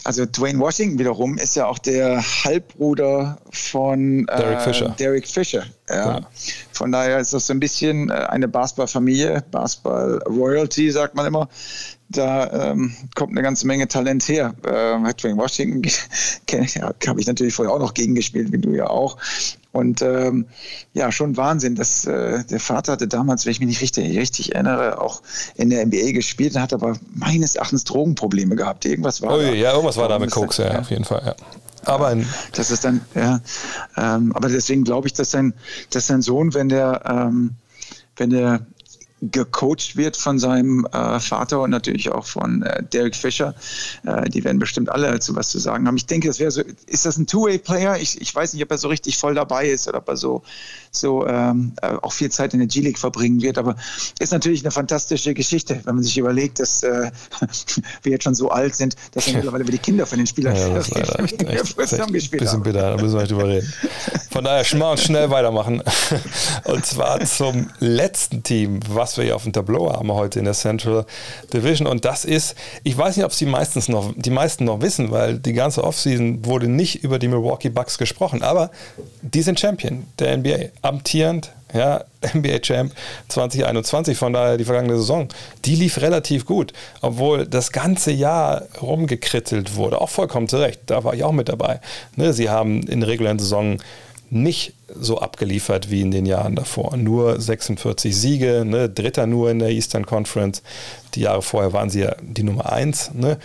[0.05, 4.89] Also Dwayne Washington wiederum ist ja auch der Halbbruder von äh, Derek Fisher.
[4.99, 6.17] Derek Fisher ja.
[6.17, 6.29] Genau.
[6.73, 11.49] Von daher ist das so ein bisschen äh, eine Basketball-Familie, Basketball-Royalty, sagt man immer.
[12.11, 14.55] Da ähm, kommt eine ganze Menge Talent her.
[14.65, 15.83] Äh, Dwayne Washington
[16.75, 19.17] ja, habe ich natürlich vorher auch noch gegengespielt, wie du ja auch.
[19.71, 20.47] Und ähm,
[20.95, 24.55] ja, schon Wahnsinn, dass äh, der Vater hatte damals, wenn ich mich nicht richtig, richtig
[24.55, 25.23] erinnere, auch
[25.57, 28.87] in der NBA gespielt und hat aber meines Erachtens Drogenprobleme gehabt.
[28.87, 29.53] Irgendwas war oh, da.
[29.53, 31.23] Ja, irgendwas war da mit Koks, ja, auf jeden Fall.
[31.25, 31.37] Ja.
[31.85, 33.41] Aber ein das ist dann, ja,
[33.97, 35.55] ähm, aber deswegen glaube ich, dass sein,
[35.91, 37.55] dass sein Sohn, wenn der, ähm,
[38.17, 38.61] wenn der
[39.21, 43.55] gecoacht wird von seinem äh, Vater und natürlich auch von äh, Derek Fischer.
[44.05, 45.97] Äh, die werden bestimmt alle dazu was zu sagen haben.
[45.97, 47.99] Ich denke, das wäre so, ist das ein Two-Way-Player?
[47.99, 50.43] Ich, ich weiß nicht, ob er so richtig voll dabei ist oder ob er so,
[50.91, 53.59] so ähm, äh, auch viel Zeit in der G-League verbringen wird.
[53.59, 53.75] Aber
[54.21, 57.11] ist natürlich eine fantastische Geschichte, wenn man sich überlegt, dass äh,
[58.03, 60.55] wir jetzt schon so alt sind, dass wir mittlerweile über die Kinder von den Spielern
[60.55, 63.73] ja, das leider echt, echt, echt bisschen bitter, da müssen wir nicht drüber reden.
[64.31, 65.83] Von daher schnell weitermachen.
[66.65, 70.45] Und zwar zum letzten Team, was was wir hier auf dem Tableau haben heute in
[70.45, 71.07] der Central
[71.51, 71.87] Division.
[71.87, 75.11] Und das ist, ich weiß nicht, ob es die, meistens noch, die meisten noch wissen,
[75.11, 78.71] weil die ganze Offseason wurde nicht über die Milwaukee Bucks gesprochen, aber
[79.23, 82.05] die sind Champion der NBA, amtierend, ja,
[82.35, 82.93] NBA Champ
[83.29, 85.29] 2021, von daher die vergangene Saison,
[85.65, 91.15] die lief relativ gut, obwohl das ganze Jahr rumgekrittelt wurde, auch vollkommen zurecht, da war
[91.15, 91.81] ich auch mit dabei.
[92.17, 93.79] Ne, sie haben in der regulären Saison
[94.31, 96.97] nicht so abgeliefert wie in den Jahren davor.
[96.97, 100.63] Nur 46 Siege, ne, Dritter nur in der Eastern Conference.
[101.19, 103.39] Die Jahre vorher waren sie ja die Nummer eins, ne?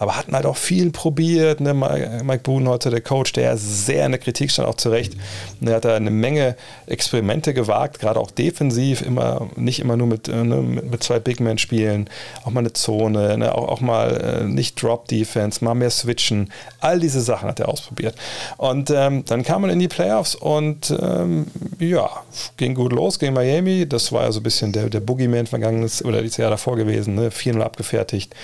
[0.00, 1.60] aber hatten halt auch viel probiert.
[1.60, 1.74] Ne?
[1.74, 5.12] Mike heute, der Coach, der sehr in der Kritik stand, auch zu Recht.
[5.60, 6.56] Er hat da eine Menge
[6.88, 11.38] Experimente gewagt, gerade auch defensiv, immer, nicht immer nur mit, äh, ne, mit zwei Big
[11.38, 12.10] Men spielen,
[12.44, 13.54] auch mal eine Zone, ne?
[13.54, 16.50] auch, auch mal äh, nicht Drop Defense, mal mehr switchen.
[16.80, 18.16] All diese Sachen hat er ausprobiert.
[18.56, 21.46] Und ähm, dann kam man in die Playoffs und ähm,
[21.78, 22.10] ja,
[22.56, 23.88] ging gut los gegen Miami.
[23.88, 27.19] Das war ja so ein bisschen der, der Boogeyman vergangenes oder das Jahr davor gewesen.
[27.20, 27.30] Ne?
[27.30, 28.34] 4-0 abgefertigt.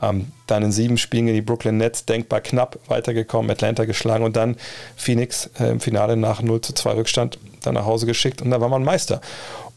[0.00, 4.36] Ähm, dann in sieben Spielen gegen die Brooklyn Nets denkbar knapp weitergekommen, Atlanta geschlagen und
[4.36, 4.56] dann
[4.96, 8.60] Phoenix äh, im Finale nach 0 zu 2 Rückstand dann nach Hause geschickt und da
[8.60, 9.20] war man Meister.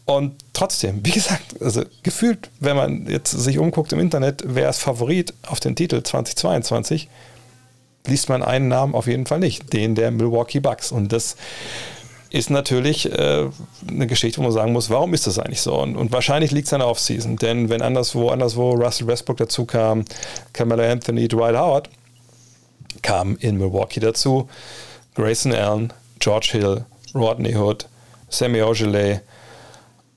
[0.04, 4.78] Und trotzdem, wie gesagt, also gefühlt, wenn man jetzt sich umguckt im Internet, wer ist
[4.78, 7.08] Favorit auf den Titel 2022,
[8.06, 10.92] liest man einen Namen auf jeden Fall nicht, den der Milwaukee Bucks.
[10.92, 11.36] Und das
[12.30, 13.48] ist natürlich äh,
[13.88, 15.74] eine Geschichte, wo man sagen muss, warum ist das eigentlich so?
[15.80, 19.64] Und, und wahrscheinlich liegt es an der Offseason, denn wenn anderswo, anderswo Russell Westbrook dazu
[19.64, 20.04] kam,
[20.52, 21.88] Kamala Anthony, Dwight Howard
[23.02, 24.48] kamen in Milwaukee dazu,
[25.14, 27.88] Grayson Allen, George Hill, Rodney Hood,
[28.28, 29.20] Sammy Ogilvy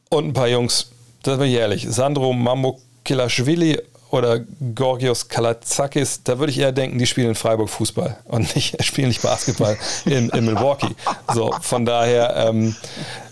[0.10, 0.92] und ein paar Jungs,
[1.24, 3.80] das war jährlich, Sandro Mamukilashvili
[4.12, 4.42] oder
[4.76, 9.08] Gorgios Kalazakis, da würde ich eher denken, die spielen in Freiburg Fußball und nicht, spielen
[9.08, 10.94] nicht Basketball in, in Milwaukee.
[11.34, 12.76] So, von daher ähm,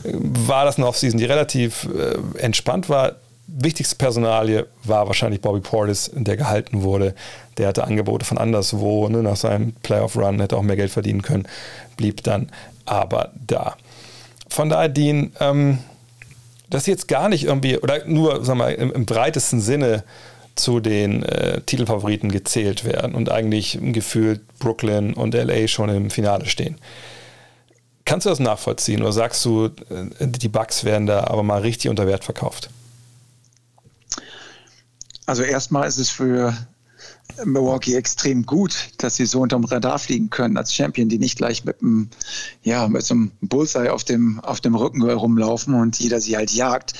[0.03, 3.17] war das eine Offseason, die relativ äh, entspannt war.
[3.47, 7.15] Wichtigste Personalie war wahrscheinlich Bobby Portis, der gehalten wurde.
[7.57, 11.47] Der hatte Angebote von anderswo, ne, nach seinem Playoff-Run, hätte auch mehr Geld verdienen können,
[11.97, 12.51] blieb dann
[12.85, 13.75] aber da.
[14.47, 15.79] Von daher, Dean, ähm,
[16.69, 20.03] das jetzt gar nicht irgendwie, oder nur, sag mal, im, im breitesten Sinne
[20.59, 26.45] zu den äh, Titelfavoriten gezählt werden und eigentlich gefühlt Brooklyn und LA schon im Finale
[26.45, 26.77] stehen.
[28.05, 29.71] Kannst du das nachvollziehen oder sagst du, äh,
[30.19, 32.69] die Bugs werden da aber mal richtig unter Wert verkauft?
[35.25, 36.55] Also erstmal ist es für
[37.45, 41.63] Milwaukee extrem gut, dass sie so unterm Radar fliegen können als Champion, die nicht gleich
[41.63, 42.09] mit einem,
[42.63, 46.51] ja, mit so einem Bullseye auf dem, auf dem Rücken rumlaufen und jeder sie halt
[46.51, 46.93] jagt.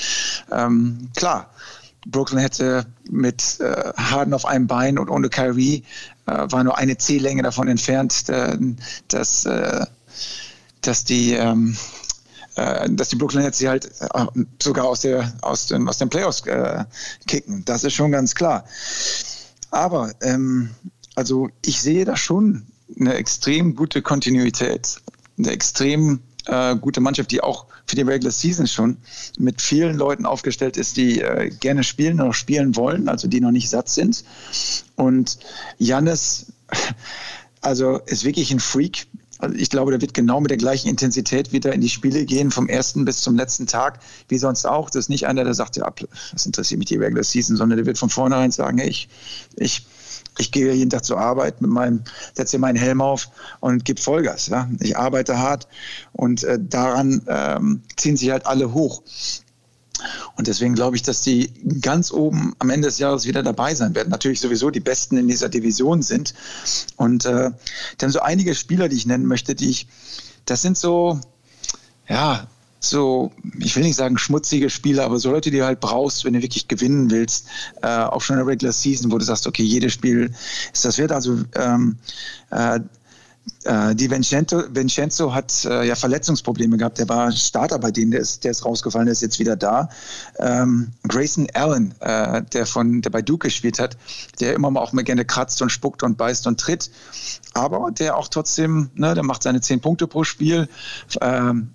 [0.51, 1.49] Ähm, klar,
[2.05, 5.83] Brooklyn hätte mit äh, Harden auf einem Bein und ohne Kyrie
[6.25, 8.57] äh, war nur eine C-Länge davon entfernt, äh,
[9.07, 9.85] dass, äh,
[10.81, 11.75] dass die ähm,
[12.55, 14.25] äh, dass die Brooklyn Nets sie halt äh,
[14.61, 16.43] sogar aus, der, aus, den, aus den Playoffs
[17.27, 17.65] kicken.
[17.65, 18.65] Das ist schon ganz klar.
[19.71, 20.71] Aber ähm,
[21.15, 22.65] also ich sehe da schon
[22.99, 25.01] eine extrem gute Kontinuität,
[25.37, 26.21] eine extrem
[26.81, 28.97] gute Mannschaft, die auch für die Regular Season schon
[29.37, 33.51] mit vielen Leuten aufgestellt ist, die äh, gerne spielen, noch spielen wollen, also die noch
[33.51, 34.23] nicht satt sind.
[34.95, 35.39] Und
[35.79, 36.53] Jannis,
[37.61, 39.07] also ist wirklich ein Freak.
[39.39, 42.51] Also ich glaube, der wird genau mit der gleichen Intensität wieder in die Spiele gehen,
[42.51, 44.89] vom ersten bis zum letzten Tag, wie sonst auch.
[44.89, 45.91] Das ist nicht einer, der sagt, ja,
[46.33, 49.07] das interessiert mich die Regular Season, sondern der wird von vornherein sagen, hey, ich,
[49.55, 49.85] ich
[50.39, 53.29] ich gehe jeden Tag zur Arbeit mit meinem, setze meinen Helm auf
[53.59, 54.47] und gebe Vollgas.
[54.47, 54.69] Ja?
[54.79, 55.67] Ich arbeite hart
[56.13, 59.03] und äh, daran ähm, ziehen sich halt alle hoch.
[60.37, 63.95] Und deswegen glaube ich, dass die ganz oben am Ende des Jahres wieder dabei sein
[63.95, 64.09] werden.
[64.09, 66.33] Natürlich sowieso die Besten in dieser Division sind.
[66.95, 67.51] Und äh,
[67.97, 69.87] dann so einige Spieler, die ich nennen möchte, die ich,
[70.45, 71.19] das sind so,
[72.07, 72.47] ja,
[72.79, 76.33] so, ich will nicht sagen schmutzige Spieler, aber so Leute, die du halt brauchst, wenn
[76.33, 77.47] du wirklich gewinnen willst,
[77.81, 80.33] äh, auch schon in der Regular Season, wo du sagst, okay, jedes Spiel
[80.73, 81.11] ist das wert.
[81.11, 81.97] Also ähm,
[82.51, 82.79] äh,
[83.63, 86.97] äh, die Vincenzo, Vincenzo hat äh, ja Verletzungsprobleme gehabt.
[86.97, 89.89] Der war Starter bei denen, der ist, der ist rausgefallen, der ist jetzt wieder da.
[90.37, 93.97] Ähm, Grayson Allen, äh, der von der bei Duke gespielt hat,
[94.39, 96.89] der immer mal auch mal gerne kratzt und spuckt und beißt und tritt,
[97.53, 100.69] aber der auch trotzdem, ne, der macht seine zehn Punkte pro Spiel.
[101.21, 101.69] Ähm,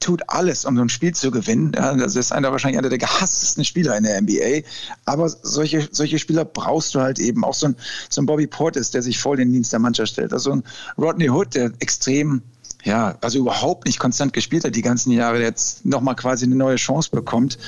[0.00, 1.72] tut alles, um so ein Spiel zu gewinnen.
[1.74, 4.66] Ja, das ist einer wahrscheinlich einer der gehasstesten Spieler in der NBA.
[5.04, 7.44] Aber solche, solche Spieler brauchst du halt eben.
[7.44, 7.76] Auch so ein,
[8.08, 10.32] so ein Bobby Portis, der sich voll in den Dienst der Mannschaft stellt.
[10.32, 10.62] Also ein
[10.98, 12.42] Rodney Hood, der extrem
[12.86, 16.54] ja, also überhaupt nicht konstant gespielt hat die ganzen Jahre, der jetzt nochmal quasi eine
[16.54, 17.58] neue Chance bekommt.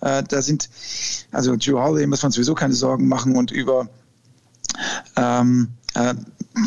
[0.00, 0.70] Äh, da sind,
[1.30, 3.90] also Joe Holiday muss man sowieso keine Sorgen machen und über
[5.16, 6.14] ähm, äh,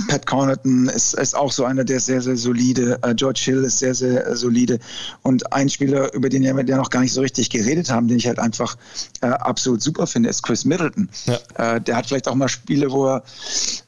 [0.07, 2.99] Pat Connaughton ist, ist auch so einer, der ist sehr, sehr solide.
[3.05, 4.79] Uh, George Hill ist sehr, sehr uh, solide.
[5.21, 8.17] Und ein Spieler, über den wir ja noch gar nicht so richtig geredet haben, den
[8.17, 8.77] ich halt einfach
[9.23, 11.09] uh, absolut super finde, ist Chris Middleton.
[11.25, 11.79] Ja.
[11.79, 13.23] der hat vielleicht auch mal Spiele, wo er,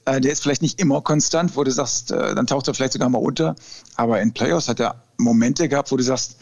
[0.05, 3.17] der ist vielleicht nicht immer konstant, wo du sagst, dann taucht er vielleicht sogar mal
[3.17, 3.55] unter.
[3.95, 6.37] Aber in Playoffs hat er Momente gehabt, wo du sagst,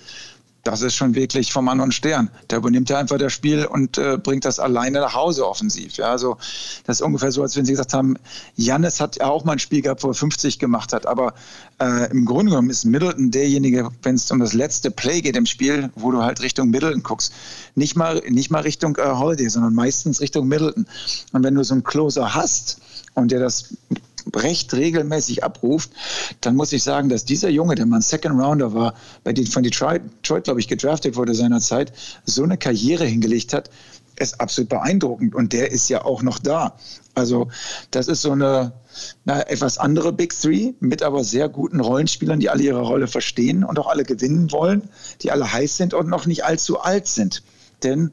[0.65, 2.31] das ist schon wirklich vom anderen Stern.
[2.47, 5.97] Da übernimmt er einfach das Spiel und äh, bringt das alleine nach Hause offensiv.
[5.97, 6.37] Ja, also
[6.85, 8.17] das ist ungefähr so, als wenn Sie gesagt haben,
[8.55, 11.05] Jannis hat ja auch mal ein Spiel gehabt, wo er 50 gemacht hat.
[11.05, 11.35] Aber
[11.79, 15.45] äh, im Grunde genommen ist Middleton derjenige, wenn es um das letzte Play geht im
[15.45, 17.31] Spiel, wo du halt Richtung Middleton guckst.
[17.75, 20.87] Nicht mal, nicht mal Richtung äh, Holiday, sondern meistens Richtung Middleton.
[21.31, 22.81] Und wenn du so einen Closer hast
[23.13, 23.75] und der das
[24.33, 25.91] recht regelmäßig abruft,
[26.41, 29.47] dann muss ich sagen, dass dieser Junge, der mal ein Second Rounder war, bei den,
[29.47, 31.93] von Detroit, Detroit glaube ich, gedraftet wurde seinerzeit,
[32.25, 33.69] so eine Karriere hingelegt hat,
[34.17, 35.35] ist absolut beeindruckend.
[35.35, 36.77] Und der ist ja auch noch da.
[37.13, 37.49] Also
[37.91, 38.73] das ist so eine
[39.25, 43.63] na, etwas andere Big Three mit aber sehr guten Rollenspielern, die alle ihre Rolle verstehen
[43.63, 44.89] und auch alle gewinnen wollen,
[45.21, 47.43] die alle heiß sind und noch nicht allzu alt sind.
[47.83, 48.11] Denn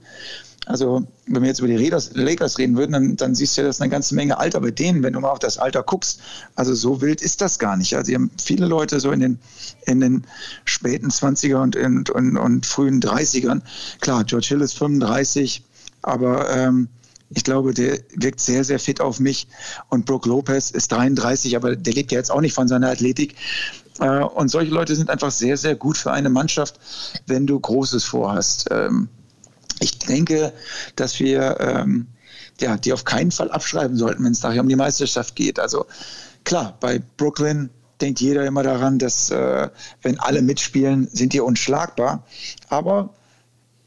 [0.67, 3.77] also wenn wir jetzt über die Lakers reden würden, dann, dann siehst du ja, das
[3.77, 6.21] ist eine ganze Menge Alter bei denen, wenn du mal auf das Alter guckst.
[6.55, 7.97] Also so wild ist das gar nicht.
[7.97, 9.39] Also viele Leute so in den,
[9.87, 10.25] in den
[10.65, 13.63] späten 20er und, und, und, und frühen 30ern.
[14.01, 15.65] Klar, George Hill ist 35,
[16.03, 16.89] aber ähm,
[17.35, 19.49] ich glaube, der wirkt sehr, sehr fit auf mich.
[19.89, 23.35] Und Brooke Lopez ist 33, aber der lebt ja jetzt auch nicht von seiner Athletik.
[23.99, 26.79] Äh, und solche Leute sind einfach sehr, sehr gut für eine Mannschaft,
[27.27, 28.69] wenn du Großes vorhast.
[28.71, 29.09] Ähm,
[29.83, 30.53] ich denke,
[30.97, 32.07] dass wir ähm,
[32.61, 35.59] ja, die auf keinen Fall abschreiben sollten, wenn es nachher um die Meisterschaft geht.
[35.59, 35.87] Also
[36.45, 37.71] klar, bei Brooklyn
[38.01, 39.69] denkt jeder immer daran, dass äh,
[40.03, 42.25] wenn alle mitspielen, sind die unschlagbar.
[42.69, 43.11] Aber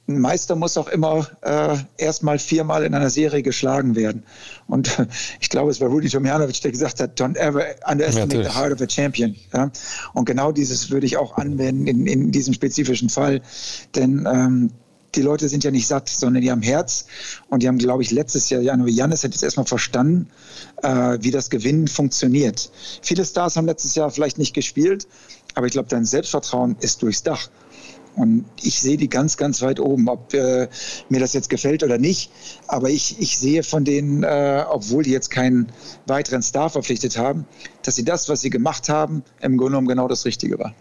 [0.07, 4.23] ein Meister muss auch immer äh, erstmal viermal in einer Serie geschlagen werden.
[4.67, 5.07] Und äh,
[5.39, 8.71] ich glaube, es war Rudi Tomjanovic, der gesagt hat, don't ever underestimate ja, the heart
[8.71, 9.35] of a champion.
[9.53, 9.71] Ja?
[10.13, 13.41] Und genau dieses würde ich auch anwenden in, in diesem spezifischen Fall.
[13.95, 14.71] Denn ähm,
[15.15, 17.05] die Leute sind ja nicht satt, sondern die haben Herz.
[17.49, 20.27] Und die haben, glaube ich, letztes Jahr, Jano Jannis hat jetzt erstmal verstanden,
[20.83, 22.69] äh, wie das Gewinnen funktioniert.
[23.01, 25.07] Viele Stars haben letztes Jahr vielleicht nicht gespielt,
[25.53, 27.49] aber ich glaube, dein Selbstvertrauen ist durchs Dach.
[28.15, 30.69] Und ich sehe die ganz, ganz weit oben, ob äh,
[31.09, 32.31] mir das jetzt gefällt oder nicht.
[32.67, 35.67] Aber ich, ich sehe von denen, äh, obwohl die jetzt keinen
[36.07, 37.45] weiteren Star verpflichtet haben,
[37.83, 40.73] dass sie das, was sie gemacht haben, im Grunde genommen genau das Richtige war.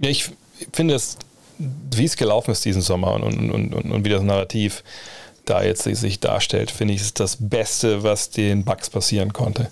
[0.00, 0.30] Ja, ich
[0.72, 1.16] finde es,
[1.58, 4.82] wie es gelaufen ist diesen Sommer und, und, und, und wie das Narrativ
[5.44, 9.68] da jetzt sich darstellt, finde ich, ist das Beste, was den Bugs passieren konnte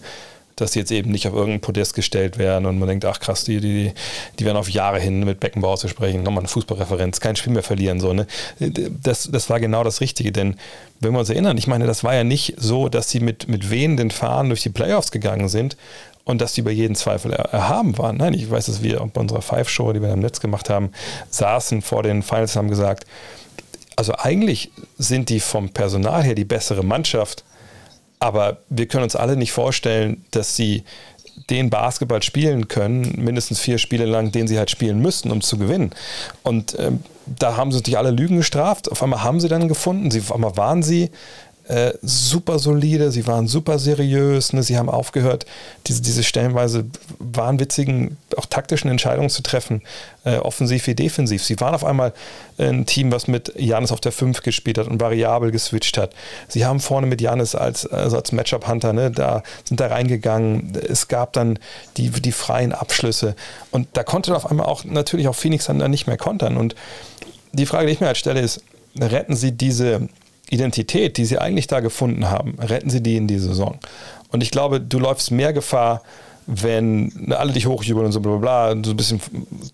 [0.56, 3.44] dass die jetzt eben nicht auf irgendein Podest gestellt werden und man denkt, ach krass,
[3.44, 3.92] die, die,
[4.38, 7.62] die werden auf Jahre hin mit Beckenbauer zu sprechen, nochmal eine Fußballreferenz, kein Spiel mehr
[7.62, 8.00] verlieren.
[8.00, 8.26] So, ne?
[8.60, 10.56] das, das war genau das Richtige, denn
[11.00, 13.70] wenn wir uns erinnern, ich meine, das war ja nicht so, dass sie mit, mit
[13.70, 15.76] wehenden Fahnen durch die Playoffs gegangen sind
[16.24, 18.16] und dass die über jeden Zweifel erhaben waren.
[18.16, 20.90] Nein, ich weiß, dass wir bei unserer Five-Show, die wir im Netz gemacht haben,
[21.30, 23.04] saßen vor den Finals und haben gesagt,
[23.96, 27.44] also eigentlich sind die vom Personal her die bessere Mannschaft,
[28.18, 30.84] aber wir können uns alle nicht vorstellen, dass sie
[31.50, 35.58] den Basketball spielen können, mindestens vier Spiele lang, den sie halt spielen müssten, um zu
[35.58, 35.90] gewinnen.
[36.42, 38.90] Und ähm, da haben sie sich alle Lügen gestraft.
[38.90, 41.10] Auf einmal haben sie dann gefunden, sie, auf einmal waren sie
[41.66, 44.62] äh, super solide, sie waren super seriös, ne?
[44.62, 45.46] sie haben aufgehört,
[45.86, 46.84] diese, diese stellenweise
[47.18, 49.82] wahnwitzigen, auch taktischen Entscheidungen zu treffen,
[50.24, 51.42] äh, offensiv wie defensiv.
[51.42, 52.12] Sie waren auf einmal
[52.58, 56.12] ein Team, was mit Janis auf der 5 gespielt hat und variabel geswitcht hat.
[56.48, 60.74] Sie haben vorne mit Janis als, also als Matchup-Hunter, ne, da sind da reingegangen.
[60.74, 61.58] Es gab dann
[61.96, 63.36] die, die freien Abschlüsse
[63.70, 66.58] und da konnte auf einmal auch natürlich auch Phoenix dann nicht mehr kontern.
[66.58, 66.74] Und
[67.52, 68.62] die Frage, die ich mir halt stelle, ist,
[69.00, 70.08] retten sie diese
[70.50, 73.78] Identität, die sie eigentlich da gefunden haben, retten sie die in die Saison.
[74.30, 76.02] Und ich glaube, du läufst mehr Gefahr,
[76.46, 79.20] wenn alle dich hochjubeln und so bla bla, und du ein bisschen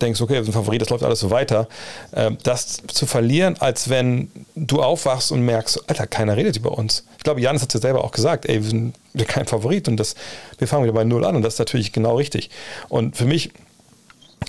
[0.01, 1.69] denkst, okay, wir sind Favorit, das läuft alles so weiter,
[2.13, 7.05] äh, das zu verlieren, als wenn du aufwachst und merkst, Alter, keiner redet über uns.
[7.19, 8.95] Ich glaube, Janis hat es ja selber auch gesagt, ey, wir sind
[9.27, 10.15] kein Favorit und das,
[10.59, 12.51] wir fangen wieder bei Null an und das ist natürlich genau richtig.
[12.89, 13.51] Und für mich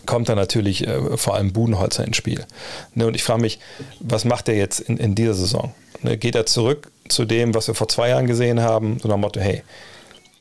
[0.06, 2.46] kommt da natürlich äh, vor allem Budenholzer ins Spiel.
[2.94, 3.60] Ne, und ich frage mich,
[4.00, 5.74] was macht er jetzt in, in dieser Saison?
[6.04, 9.16] Ne, geht er zurück zu dem, was wir vor zwei Jahren gesehen haben, so nach
[9.16, 9.64] dem Motto, hey,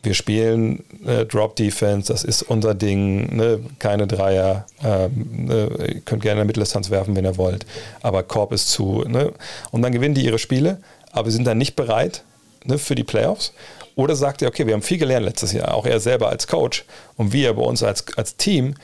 [0.03, 3.61] wir spielen äh, Drop Defense, das ist unser Ding, ne?
[3.79, 5.69] keine Dreier, ähm, ne?
[5.95, 7.67] ihr könnt gerne in der Mitteldistanz werfen, wenn ihr wollt,
[8.01, 9.05] aber Korb ist zu.
[9.07, 9.33] Ne?
[9.71, 10.79] Und dann gewinnen die ihre Spiele,
[11.13, 12.23] aber sind dann nicht bereit
[12.65, 13.53] ne, für die Playoffs.
[13.95, 16.85] Oder sagt er, okay, wir haben viel gelernt letztes Jahr, auch er selber als Coach
[17.17, 18.77] und wir bei uns als, als Team,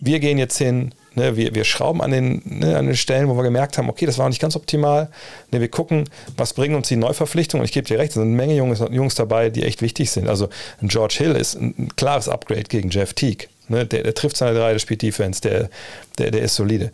[0.00, 3.36] wir gehen jetzt hin, ne, wir, wir schrauben an den, ne, an den Stellen, wo
[3.36, 5.10] wir gemerkt haben, okay, das war nicht ganz optimal.
[5.50, 7.60] Ne, wir gucken, was bringen uns die Neuverpflichtungen.
[7.62, 10.10] Und ich gebe dir recht, es sind eine Menge Jungs, Jungs dabei, die echt wichtig
[10.10, 10.28] sind.
[10.28, 10.48] Also
[10.80, 13.48] ein George Hill ist ein klares Upgrade gegen Jeff Teague.
[13.68, 15.68] Ne, der, der, trifft seine drei, der spielt Defense, der,
[16.16, 16.90] der, der ist solide.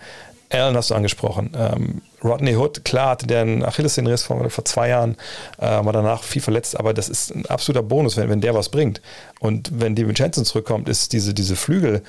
[0.50, 1.52] Allen hast du angesprochen.
[1.56, 5.16] Ähm, Rodney Hood, klar, hatte der einen Achillessehnenriss vor, vor zwei Jahren,
[5.58, 8.70] äh, war danach viel verletzt, aber das ist ein absoluter Bonus, wenn, wenn der was
[8.70, 9.02] bringt.
[9.40, 12.02] Und wenn DiVincenzo zurückkommt, ist diese, diese Flügel,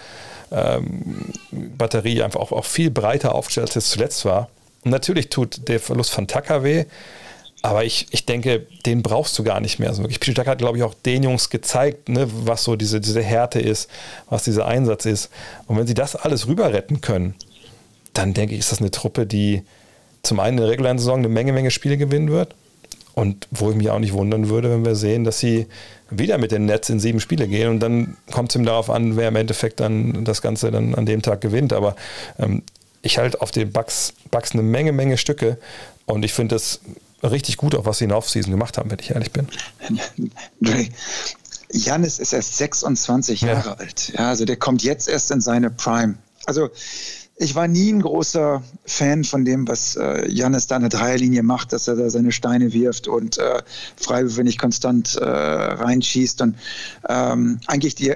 [0.52, 1.34] ähm,
[1.80, 4.50] einfach auch, auch viel breiter aufgestellt, als es zuletzt war.
[4.84, 6.86] Und natürlich tut der Verlust von Tucker weh,
[7.62, 9.90] aber ich, ich denke, den brauchst du gar nicht mehr.
[9.90, 13.02] Also wirklich, Peter Tucker hat, glaube ich, auch den Jungs gezeigt, ne, was so diese,
[13.02, 13.90] diese Härte ist,
[14.30, 15.32] was dieser Einsatz ist.
[15.66, 17.34] Und wenn sie das alles rüber retten können,
[18.14, 19.64] dann denke ich, ist das eine Truppe, die
[20.26, 22.56] zum einen in der regulären Saison eine Menge, Menge Spiele gewinnen wird
[23.14, 25.68] und wo ich mich auch nicht wundern würde, wenn wir sehen, dass sie
[26.10, 29.16] wieder mit den Nets in sieben Spiele gehen und dann kommt es ihm darauf an,
[29.16, 31.74] wer im Endeffekt dann das Ganze dann an dem Tag gewinnt.
[31.74, 31.96] Aber
[32.38, 32.62] ähm,
[33.02, 35.58] ich halte auf den Bucks, Bucks eine Menge, Menge Stücke
[36.06, 36.82] und ich finde das
[37.24, 39.48] richtig gut, auch was sie in der Offseason gemacht haben, wenn ich ehrlich bin.
[41.72, 43.48] Janis ist erst 26 ja.
[43.48, 44.14] Jahre alt.
[44.16, 46.16] Ja, also der kommt jetzt erst in seine Prime.
[46.46, 46.70] Also
[47.38, 51.74] ich war nie ein großer Fan von dem, was äh, Jannis da eine Dreierlinie macht,
[51.74, 53.62] dass er da seine Steine wirft und äh,
[53.98, 56.56] Freiwürfe nicht konstant äh, reinschießt und
[57.10, 58.16] ähm, eigentlich die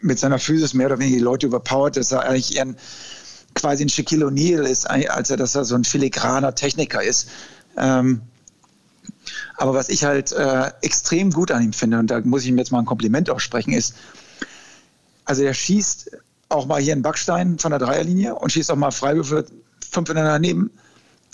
[0.00, 2.76] mit seiner Physis mehr oder weniger die Leute überpowert, dass er eigentlich eher ein,
[3.54, 7.28] quasi ein Shaquille O'Neal ist, als er, dass er so ein filigraner Techniker ist.
[7.76, 8.22] Ähm,
[9.56, 12.58] aber was ich halt äh, extrem gut an ihm finde, und da muss ich ihm
[12.58, 13.94] jetzt mal ein Kompliment aussprechen, ist,
[15.24, 16.10] also er schießt
[16.48, 19.46] auch mal hier einen Backstein von der Dreierlinie und schießt auch mal Freiwürfe
[19.90, 20.70] fünf in daneben.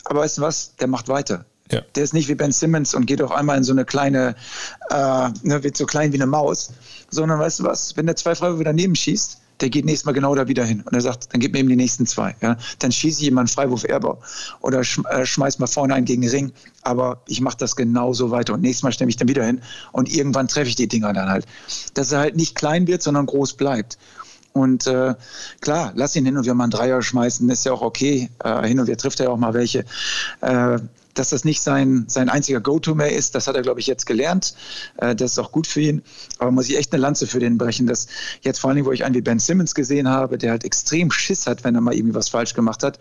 [0.04, 0.74] Aber weißt du was?
[0.76, 1.44] Der macht weiter.
[1.70, 1.80] Ja.
[1.94, 4.34] Der ist nicht wie Ben Simmons und geht auf einmal in so eine kleine,
[4.91, 6.72] äh, ne, wird so klein wie eine Maus,
[7.11, 7.96] sondern weißt du was?
[7.96, 10.82] Wenn der zwei Freiwürfe daneben schießt, der geht nächstes Mal genau da wieder hin.
[10.82, 12.34] Und er sagt, dann gib mir eben die nächsten zwei.
[12.41, 12.57] Ja?
[12.80, 14.18] Dann schieße ich jemanden Freiwurf Erbau
[14.61, 16.53] oder sch äh, schmeiß mal vorne einen gegen den Ring.
[16.82, 18.54] Aber ich mache das genauso weiter.
[18.54, 19.62] Und nächstes Mal stelle ich dann wieder hin.
[19.92, 21.46] Und irgendwann treffe ich die Dinger dann halt.
[21.95, 23.99] Dass er halt nicht klein wird, sondern groß bleibt.
[24.53, 25.14] Und äh,
[25.61, 28.30] klar, lass ihn hin und wieder mal einen Dreier schmeißen, ist ja auch okay.
[28.45, 29.84] Äh, hin und wieder trifft er auch mal welche.
[30.41, 30.79] Äh,
[31.14, 34.07] dass das nicht sein, sein einziger Go-To mehr ist, das hat er, glaube ich, jetzt
[34.07, 34.54] gelernt.
[34.96, 36.03] Äh, das ist auch gut für ihn.
[36.38, 38.07] Aber muss ich echt eine Lanze für den brechen, dass
[38.42, 41.46] jetzt vor allem, wo ich einen wie Ben Simmons gesehen habe, der halt extrem Schiss
[41.46, 42.99] hat, wenn er mal irgendwie was falsch gemacht hat,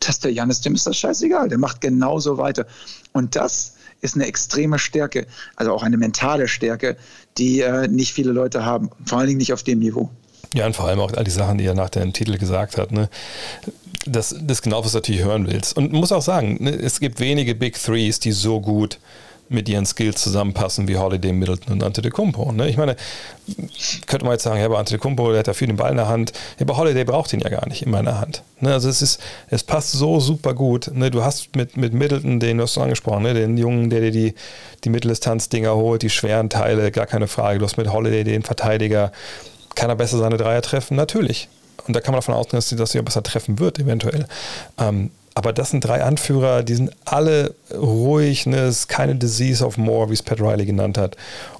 [0.00, 1.48] dass der Janis, dem ist das scheißegal.
[1.48, 2.66] Der macht genauso weiter.
[3.12, 5.26] Und das ist eine extreme Stärke,
[5.56, 6.96] also auch eine mentale Stärke,
[7.38, 8.90] die äh, nicht viele Leute haben.
[9.06, 10.10] Vor allen Dingen nicht auf dem Niveau.
[10.52, 12.92] Ja, und vor allem auch all die Sachen, die er nach dem Titel gesagt hat.
[12.92, 13.08] Ne?
[14.06, 15.76] Das, ist genau, was du natürlich hören willst.
[15.76, 18.98] Und muss auch sagen, ne, es gibt wenige Big Threes, die so gut
[19.48, 22.52] mit ihren Skills zusammenpassen wie Holiday, Middleton und Antetokounmpo.
[22.52, 22.68] Ne?
[22.68, 22.96] Ich meine,
[24.06, 26.08] könnte man jetzt sagen, ja, aber Antetokounmpo, der hat ja viel den Ball in der
[26.08, 26.32] Hand.
[26.58, 28.42] Ja, aber Holiday braucht ihn ja gar nicht in der Hand.
[28.60, 28.72] Ne?
[28.72, 30.90] Also es ist, es passt so super gut.
[30.94, 31.10] Ne?
[31.10, 33.34] Du hast mit, mit Middleton, den du hast du angesprochen, ne?
[33.34, 34.34] den Jungen, der dir die,
[34.84, 37.58] die Mitteldistanz-Dinger holt, die schweren Teile, gar keine Frage.
[37.58, 39.12] Du hast mit Holiday den Verteidiger.
[39.74, 40.96] Kann er besser seine Dreier treffen?
[40.96, 41.48] Natürlich.
[41.86, 44.26] Und da kann man davon ausgehen, dass, dass er besser treffen wird, eventuell.
[44.78, 48.58] Ähm, aber das sind drei Anführer, die sind alle ruhig, ne?
[48.58, 51.16] es ist keine Disease of More, wie es Pat Riley genannt hat.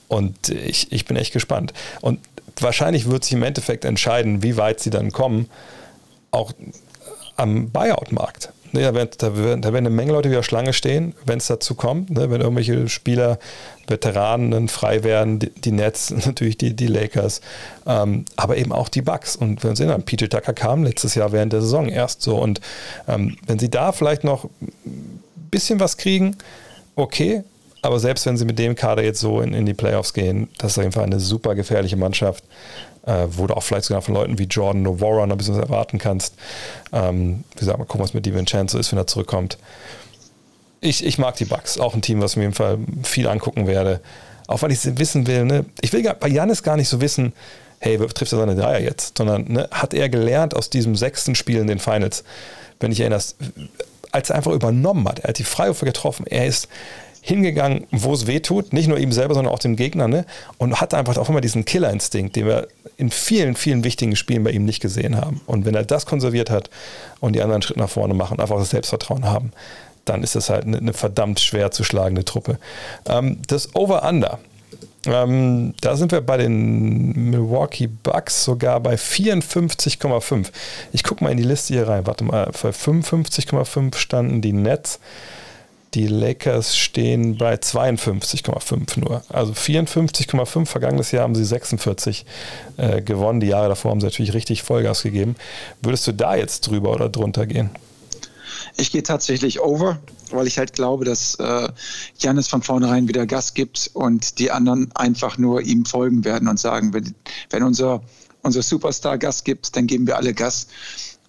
[0.07, 1.73] Und ich, ich bin echt gespannt.
[2.01, 2.20] Und
[2.61, 5.49] wahrscheinlich wird sich im Endeffekt entscheiden, wie weit sie dann kommen,
[6.31, 6.53] auch
[7.36, 8.51] am Buyout-Markt.
[8.73, 11.47] Ne, da, werden, da, werden, da werden eine Menge Leute wieder Schlange stehen, wenn es
[11.47, 12.11] dazu kommt.
[12.11, 13.39] Ne, wenn irgendwelche Spieler,
[13.86, 17.40] Veteranen frei werden, die, die Nets, natürlich die, die Lakers,
[17.86, 19.36] ähm, aber eben auch die Bucks.
[19.36, 22.36] Und wenn Sie sehen, PJ Tucker kam letztes Jahr während der Saison erst so.
[22.36, 22.61] Und
[23.09, 25.20] ähm, wenn Sie da vielleicht noch ein
[25.51, 26.36] bisschen was kriegen,
[26.97, 27.44] okay.
[27.82, 30.73] Aber selbst wenn Sie mit dem Kader jetzt so in, in die Playoffs gehen, das
[30.73, 32.44] ist auf jeden Fall eine super gefährliche Mannschaft
[33.06, 35.65] äh, wo du auch vielleicht sogar von Leuten wie Jordan Novara noch ein bisschen was
[35.65, 36.35] erwarten kannst.
[36.93, 39.59] Ähm, wie gesagt, mal gucken, was mit DiVincenzo ist, wenn er zurückkommt.
[40.85, 43.66] Ich, ich mag die Bugs, auch ein Team, was ich mir jeden Fall viel angucken
[43.66, 44.01] werde.
[44.47, 45.65] Auch weil ich wissen will, ne?
[45.81, 47.32] ich will bei Janis gar nicht so wissen,
[47.78, 51.56] hey, trifft er seine Dreier jetzt, sondern ne, hat er gelernt aus diesem sechsten Spiel
[51.56, 52.23] in den Finals,
[52.81, 53.36] wenn ich erinnerst,
[54.12, 56.69] als er einfach übernommen hat, er hat die Freiwürfe getroffen, er ist
[57.23, 60.27] hingegangen, wo es weh tut, nicht nur ihm selber, sondern auch dem Gegner, ne?
[60.59, 64.51] und hat einfach auch immer diesen Killerinstinkt, den wir in vielen, vielen wichtigen Spielen bei
[64.51, 65.40] ihm nicht gesehen haben.
[65.47, 66.69] Und wenn er das konserviert hat
[67.20, 69.52] und die anderen Schritt nach vorne machen, einfach das Selbstvertrauen haben,
[70.05, 72.59] dann ist das halt eine, eine verdammt schwer zu schlagende Truppe.
[73.07, 74.39] Ähm, das Over-Under.
[75.07, 80.49] Ähm, da sind wir bei den Milwaukee Bucks sogar bei 54,5.
[80.93, 82.07] Ich gucke mal in die Liste hier rein.
[82.07, 85.01] Warte mal, bei 55,5 standen die Nets.
[85.95, 89.23] Die Lakers stehen bei 52,5 nur.
[89.29, 90.67] Also 54,5.
[90.67, 92.27] Vergangenes Jahr haben sie 46
[92.79, 93.41] äh, gewonnen.
[93.41, 95.37] Die Jahre davor haben sie natürlich richtig Vollgas gegeben.
[95.83, 97.71] Würdest du da jetzt drüber oder drunter gehen?
[98.77, 99.99] Ich gehe tatsächlich over,
[100.31, 101.69] weil ich halt glaube, dass äh,
[102.19, 106.59] Janis von vornherein wieder Gas gibt und die anderen einfach nur ihm folgen werden und
[106.59, 107.15] sagen, wenn,
[107.51, 108.03] wenn unser,
[108.43, 110.69] unser Superstar Gas gibt, dann geben wir alle Gas.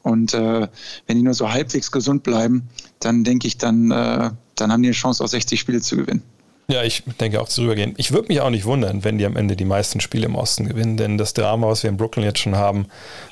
[0.04, 0.68] Und äh,
[1.08, 4.90] wenn die nur so halbwegs gesund bleiben, dann denke ich, dann, äh, dann haben die
[4.90, 6.22] eine Chance, auch 60 Spiele zu gewinnen.
[6.68, 7.94] Ja, ich denke auch zu rübergehen.
[7.98, 10.68] Ich würde mich auch nicht wundern, wenn die am Ende die meisten Spiele im Osten
[10.68, 12.88] gewinnen, denn das Drama, was wir in Brooklyn jetzt schon haben,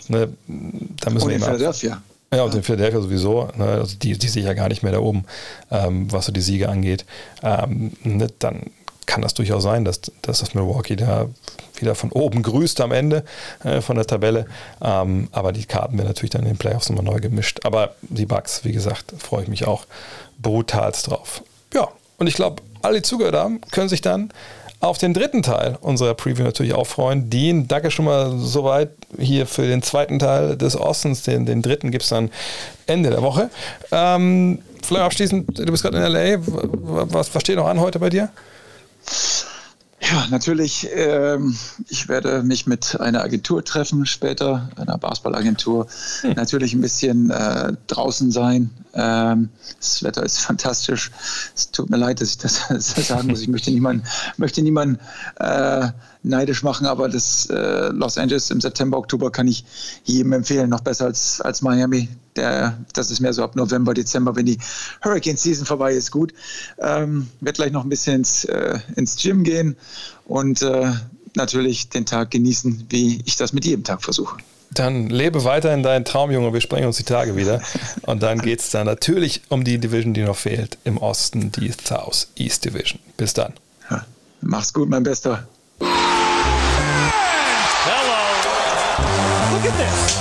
[0.08, 1.36] ne, da müssen und wir.
[1.38, 2.02] In Philadelphia.
[2.34, 3.50] Ja, und in Philadelphia sowieso.
[3.56, 5.26] Ne, also die, die sehe ich ja gar nicht mehr da oben,
[5.72, 7.06] ähm, was so die Siege angeht.
[7.44, 8.72] Ähm, ne, dann
[9.06, 11.28] kann das durchaus sein, dass, dass das Milwaukee da
[11.76, 13.24] wieder von oben grüßt am Ende
[13.64, 14.46] äh, von der Tabelle.
[14.82, 17.60] Ähm, aber die Karten werden natürlich dann in den Playoffs nochmal neu gemischt.
[17.66, 19.86] Aber die Bugs, wie gesagt, freue ich mich auch
[20.42, 21.44] brutalst drauf.
[21.74, 24.32] Ja, und ich glaube, alle, die zugehört haben, können sich dann
[24.84, 27.30] auf den dritten Teil unserer Preview natürlich auch freuen.
[27.30, 31.24] Dean, danke schon mal soweit hier für den zweiten Teil des Ostens.
[31.24, 32.30] Den, den dritten gibt es dann
[32.86, 33.50] Ende der Woche.
[33.92, 36.38] Ähm, vielleicht abschließend, du bist gerade in LA.
[37.14, 38.30] Was, was steht noch an heute bei dir?
[40.02, 40.90] Ja, natürlich.
[40.94, 41.56] Ähm,
[41.88, 45.88] ich werde mich mit einer Agentur treffen später, einer Basketballagentur.
[46.22, 46.34] Hm.
[46.34, 48.70] Natürlich ein bisschen äh, draußen sein.
[48.96, 49.50] Ähm,
[49.80, 51.12] das Wetter ist fantastisch.
[51.56, 53.42] Es tut mir leid, dass ich das, sagen muss.
[53.42, 54.04] Ich möchte niemanden,
[54.38, 55.00] möchte niemanden
[55.40, 55.90] äh,
[56.22, 59.66] neidisch machen, aber das äh, Los Angeles im September, Oktober kann ich
[60.04, 60.70] jedem empfehlen.
[60.70, 62.10] Noch besser als, als Miami.
[62.36, 64.58] Der, das ist mehr so ab November, Dezember, wenn die
[65.04, 66.34] Hurricane Season vorbei ist, gut.
[66.80, 69.76] Ähm, werde gleich noch ein bisschen ins, äh, ins Gym gehen
[70.26, 70.94] und äh,
[71.36, 74.38] natürlich den Tag genießen, wie ich das mit jedem Tag versuche.
[74.74, 76.54] Dann lebe weiter in deinen Traum, Junge.
[76.54, 77.62] Wir sprechen uns die Tage wieder.
[78.04, 81.72] Und dann geht es dann natürlich um die Division, die noch fehlt im Osten, die
[81.72, 83.00] South East Division.
[83.18, 83.54] Bis dann.
[83.90, 84.06] Ja,
[84.42, 85.48] mach's gut, mein Bester.
[85.80, 85.90] Hello.
[89.54, 90.14] Look at this.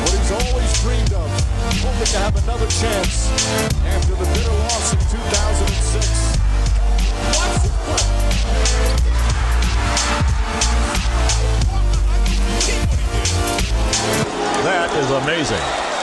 [0.00, 1.28] what he's always dreamed of,
[1.82, 3.28] hoping to have another chance
[3.84, 4.60] after the bitter
[14.62, 15.99] That is amazing.